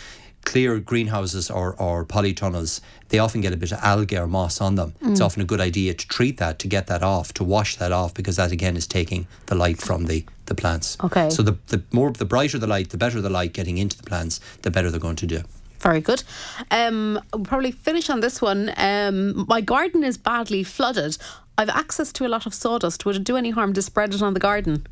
clear 0.45 0.79
greenhouses 0.81 1.51
or, 1.51 1.75
or 1.81 2.05
polytunnels, 2.05 2.81
they 3.09 3.19
often 3.19 3.41
get 3.41 3.53
a 3.53 3.57
bit 3.57 3.73
of 3.73 3.79
algae 3.83 4.17
or 4.17 4.27
moss 4.27 4.61
on 4.61 4.75
them. 4.75 4.95
It's 5.03 5.21
often 5.21 5.43
a 5.43 5.45
good 5.45 5.61
idea 5.61 5.95
to 5.95 6.09
treat 6.09 6.39
that, 6.39 6.59
to 6.61 6.69
get 6.69 6.87
that 6.87 7.03
off, 7.03 7.33
to 7.35 7.45
wash 7.45 7.77
that 7.77 7.93
off, 7.93 8.15
because 8.15 8.37
that 8.37 8.53
again 8.53 8.77
is 8.77 8.87
taking 8.87 9.27
the 9.47 9.55
light 9.55 9.79
from 9.79 10.07
the, 10.07 10.25
the 10.47 10.55
plants. 10.55 10.97
Okay. 11.03 11.31
So 11.31 11.43
the, 11.43 11.59
the 11.69 11.83
more 11.93 12.11
the 12.11 12.25
brighter 12.25 12.59
the 12.59 12.67
light, 12.67 12.91
the 12.91 12.97
better 12.97 13.21
the 13.21 13.31
light 13.31 13.53
getting 13.53 13.79
into 13.79 13.97
the 13.97 14.03
plants, 14.03 14.41
the 14.63 14.71
better 14.71 14.91
they're 14.91 15.01
going 15.01 15.17
to 15.17 15.27
do. 15.27 15.43
Very 15.81 16.01
good. 16.01 16.23
Um, 16.71 17.19
we'll 17.33 17.45
probably 17.45 17.73
finish 17.73 18.11
on 18.11 18.21
this 18.21 18.43
one. 18.43 18.73
Um, 18.77 19.47
my 19.49 19.61
garden 19.61 20.05
is 20.05 20.19
badly 20.19 20.63
flooded. 20.63 21.17
I've 21.57 21.71
access 21.71 22.13
to 22.13 22.27
a 22.27 22.29
lot 22.29 22.47
of 22.47 22.55
sawdust. 22.55 23.05
Would 23.05 23.17
it 23.17 23.25
do 23.25 23.37
any 23.37 23.51
harm 23.51 23.73
to 23.75 23.83
spread 23.83 24.15
it 24.15 24.23
on 24.23 24.35
the 24.35 24.41
garden? 24.41 24.87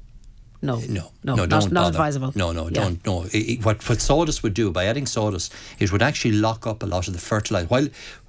No. 0.61 0.79
No, 0.81 1.11
No, 1.23 1.35
no, 1.35 1.45
not, 1.45 1.49
don't 1.49 1.73
not 1.73 1.89
advisable. 1.91 2.33
No, 2.35 2.51
no, 2.53 2.65
Yeah. 2.69 2.71
don't. 2.83 3.07
No, 3.07 3.27
It- 3.33 3.65
what 3.65 3.89
what 3.89 4.01
sawdust 4.01 4.43
would 4.43 4.55
do 4.55 4.71
by 4.73 4.87
adding 4.87 5.07
sawdust, 5.07 5.53
it 5.79 5.93
would 5.93 6.03
actually 6.03 6.33
lock 6.33 6.67
up 6.67 6.83
a 6.83 6.87
lot 6.87 7.07
of 7.09 7.15
the 7.15 7.21
fertilizer 7.21 7.67
while 7.69 7.89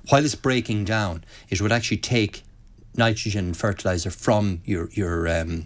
while 0.10 0.24
it's 0.24 0.36
breaking 0.36 0.86
down. 0.86 1.24
It 1.50 1.60
would 1.62 1.72
actually 1.72 1.98
take 1.98 2.44
nitrogen 2.96 3.54
fertilizer 3.54 4.12
from 4.12 4.62
your 4.66 4.90
your 4.94 5.28
um, 5.28 5.66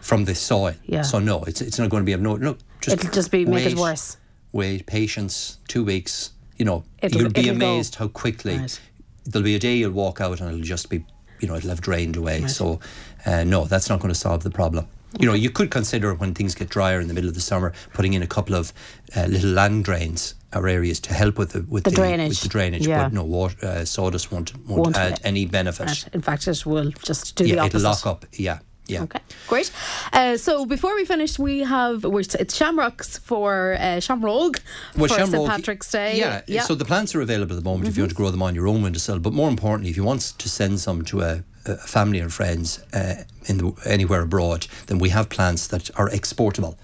from 0.00 0.24
the 0.24 0.34
soil. 0.34 0.74
Yeah. 0.86 1.02
So 1.02 1.18
no, 1.18 1.42
it's 1.44 1.60
it's 1.60 1.78
not 1.78 1.90
going 1.90 2.02
to 2.02 2.06
be 2.06 2.12
of 2.12 2.20
no 2.20 2.36
no. 2.36 2.56
Just 2.80 2.96
It'll 2.98 3.10
just 3.10 3.30
be 3.32 3.44
make 3.44 3.66
it 3.66 3.76
worse. 3.76 4.16
Wait, 4.52 4.86
patience, 4.86 5.58
two 5.66 5.84
weeks. 5.84 6.30
You 6.58 6.64
know, 6.64 6.84
It'll- 7.02 7.22
you'll 7.22 7.30
be 7.30 7.40
it'll 7.48 7.58
go. 7.58 7.66
amazed 7.74 7.96
how 7.96 8.08
quickly 8.08 8.56
Right. 8.56 8.80
there'll 9.24 9.44
be 9.44 9.54
a 9.54 9.58
day 9.58 9.76
you'll 9.76 9.90
walk 9.92 10.20
out 10.20 10.40
and 10.40 10.48
it'll 10.50 10.60
just 10.62 10.88
be, 10.90 11.04
you 11.40 11.46
know, 11.48 11.54
it'll 11.56 11.68
have 11.70 11.80
drained 11.80 12.16
away. 12.16 12.46
So, 12.48 12.80
uh, 13.26 13.44
no, 13.44 13.64
that's 13.66 13.88
not 13.88 14.00
going 14.00 14.12
to 14.12 14.18
solve 14.18 14.42
the 14.42 14.50
problem. 14.50 14.86
You 15.18 15.26
know, 15.26 15.32
you 15.34 15.50
could 15.50 15.70
consider 15.70 16.12
when 16.14 16.34
things 16.34 16.54
get 16.54 16.68
drier 16.68 17.00
in 17.00 17.08
the 17.08 17.14
middle 17.14 17.28
of 17.28 17.34
the 17.34 17.40
summer, 17.40 17.72
putting 17.94 18.12
in 18.12 18.22
a 18.22 18.26
couple 18.26 18.54
of 18.54 18.72
uh, 19.16 19.24
little 19.26 19.50
land 19.50 19.84
drains 19.84 20.34
or 20.54 20.68
areas 20.68 21.00
to 21.00 21.14
help 21.14 21.38
with 21.38 21.52
the 21.52 21.62
with 21.68 21.84
The 21.84 21.90
the, 21.90 21.96
drainage. 21.96 22.28
With 22.30 22.40
the 22.42 22.48
drainage, 22.48 22.86
Yeah. 22.86 23.04
but 23.04 23.12
no, 23.14 23.24
water, 23.24 23.56
uh, 23.66 23.84
sawdust 23.86 24.30
won't 24.30 24.54
won't, 24.66 24.82
Won't 24.84 24.96
add 24.96 25.20
any 25.24 25.46
benefit. 25.46 25.86
Right. 25.86 26.08
In 26.12 26.20
fact, 26.20 26.46
it 26.46 26.66
will 26.66 26.90
just 27.02 27.36
do 27.36 27.44
the 27.44 27.50
yeah, 27.50 27.62
opposite. 27.62 27.78
it'll 27.78 27.90
lock 27.90 28.06
up. 28.06 28.26
Yeah, 28.32 28.58
yeah. 28.86 29.02
Okay, 29.04 29.20
great. 29.46 29.70
Uh, 30.12 30.36
so 30.36 30.66
before 30.66 30.94
we 30.94 31.04
finish, 31.06 31.38
we 31.38 31.60
have 31.60 32.04
we're, 32.04 32.20
it's 32.20 32.54
Shamrocks 32.54 33.18
for 33.18 33.76
uh, 33.80 34.00
Shamrogue 34.00 34.58
for 34.94 35.08
St 35.08 35.20
Shamrock- 35.30 35.48
Patrick's 35.48 35.90
Day. 35.90 36.18
Yeah, 36.46 36.62
so 36.64 36.74
the 36.74 36.84
plants 36.84 37.14
are 37.14 37.22
available 37.22 37.56
at 37.56 37.62
the 37.64 37.68
moment 37.70 37.88
if 37.88 37.96
you 37.96 38.02
want 38.02 38.10
to 38.10 38.16
grow 38.16 38.30
them 38.30 38.42
on 38.42 38.54
your 38.54 38.68
own 38.68 38.82
windowsill. 38.82 39.20
But 39.20 39.32
more 39.32 39.48
importantly, 39.48 39.88
if 39.90 39.96
you 39.96 40.04
want 40.04 40.20
to 40.38 40.48
send 40.50 40.80
some 40.80 41.02
to 41.06 41.22
a 41.22 41.44
family 41.76 42.18
and 42.20 42.32
friends 42.32 42.80
uh, 42.92 43.24
in 43.46 43.58
the, 43.58 43.72
anywhere 43.86 44.22
abroad, 44.22 44.66
then 44.86 44.98
we 44.98 45.10
have 45.10 45.28
plants 45.28 45.66
that 45.68 45.90
are 45.98 46.08
exportable. 46.10 46.78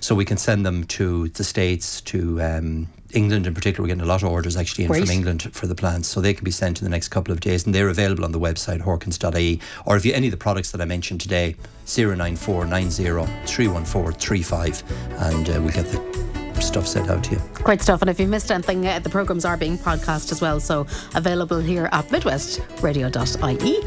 So 0.00 0.14
we 0.14 0.24
can 0.24 0.36
send 0.36 0.64
them 0.66 0.84
to 0.84 1.28
the 1.28 1.44
States, 1.44 2.00
to 2.02 2.40
um, 2.42 2.88
England 3.12 3.46
in 3.46 3.54
particular. 3.54 3.84
We're 3.84 3.94
getting 3.94 4.02
a 4.02 4.06
lot 4.06 4.22
of 4.22 4.28
orders 4.28 4.56
actually 4.56 4.84
in 4.84 4.92
from 4.92 5.10
England 5.10 5.42
for 5.52 5.66
the 5.66 5.74
plants. 5.74 6.08
So 6.08 6.20
they 6.20 6.34
can 6.34 6.44
be 6.44 6.50
sent 6.50 6.80
in 6.80 6.84
the 6.84 6.90
next 6.90 7.08
couple 7.08 7.32
of 7.32 7.40
days 7.40 7.64
and 7.64 7.74
they're 7.74 7.88
available 7.88 8.24
on 8.24 8.32
the 8.32 8.40
website 8.40 8.80
horkans.ie. 8.80 9.60
Or 9.86 9.96
if 9.96 10.04
you 10.04 10.12
any 10.12 10.28
of 10.28 10.30
the 10.30 10.36
products 10.36 10.70
that 10.72 10.80
I 10.80 10.84
mentioned 10.84 11.20
today, 11.20 11.56
09490 11.86 13.46
314 13.46 14.20
35 14.20 14.82
and 15.18 15.48
uh, 15.48 15.60
we'll 15.60 15.72
get 15.72 15.86
the 15.86 16.41
stuff 16.62 16.86
set 16.86 17.08
out 17.10 17.26
here. 17.26 17.40
Great 17.54 17.80
stuff. 17.82 18.02
And 18.02 18.10
if 18.10 18.18
you've 18.20 18.30
missed 18.30 18.50
anything, 18.50 18.86
uh, 18.86 18.98
the 18.98 19.10
programmes 19.10 19.44
are 19.44 19.56
being 19.56 19.76
podcast 19.78 20.32
as 20.32 20.40
well. 20.40 20.60
So 20.60 20.86
available 21.14 21.58
here 21.60 21.88
at 21.92 22.08
midwestradio.ie 22.08 23.78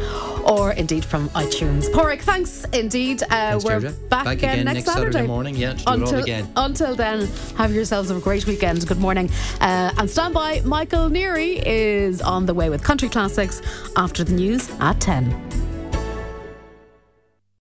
or 0.46 0.72
indeed 0.74 1.04
from 1.06 1.30
iTunes. 1.30 1.90
Pádraic, 1.92 2.22
thanks 2.22 2.66
indeed. 2.74 3.24
Uh, 3.24 3.28
Thanks, 3.28 3.66
we're 3.66 3.80
Georgia. 3.80 3.96
back, 4.10 4.26
Back 4.26 4.34
again, 4.38 4.54
again 4.54 4.66
next 4.66 4.76
next 4.76 4.94
Saturday 4.94 5.12
Saturday 5.14 5.28
morning, 5.28 5.56
yeah, 5.56 5.74
to 5.74 5.78
do 5.78 5.82
it 5.82 5.88
all 5.88 5.94
until, 6.02 6.20
again. 6.24 6.52
Until 6.56 6.96
then, 6.96 7.28
have 7.58 7.74
yourselves 7.74 8.12
a 8.12 8.20
great 8.20 8.46
weekend. 8.46 8.86
Good 8.88 9.00
morning. 9.00 9.30
Uh, 9.62 9.92
and 9.98 10.10
stand 10.10 10.34
by. 10.34 10.62
Michael 10.62 11.10
Neary 11.10 11.62
is 11.66 12.22
on 12.22 12.46
the 12.46 12.54
way 12.54 12.70
with 12.70 12.84
country 12.84 13.10
classics 13.10 13.62
after 13.96 14.24
the 14.24 14.34
news 14.34 14.70
at 14.80 15.00
10. 15.02 15.65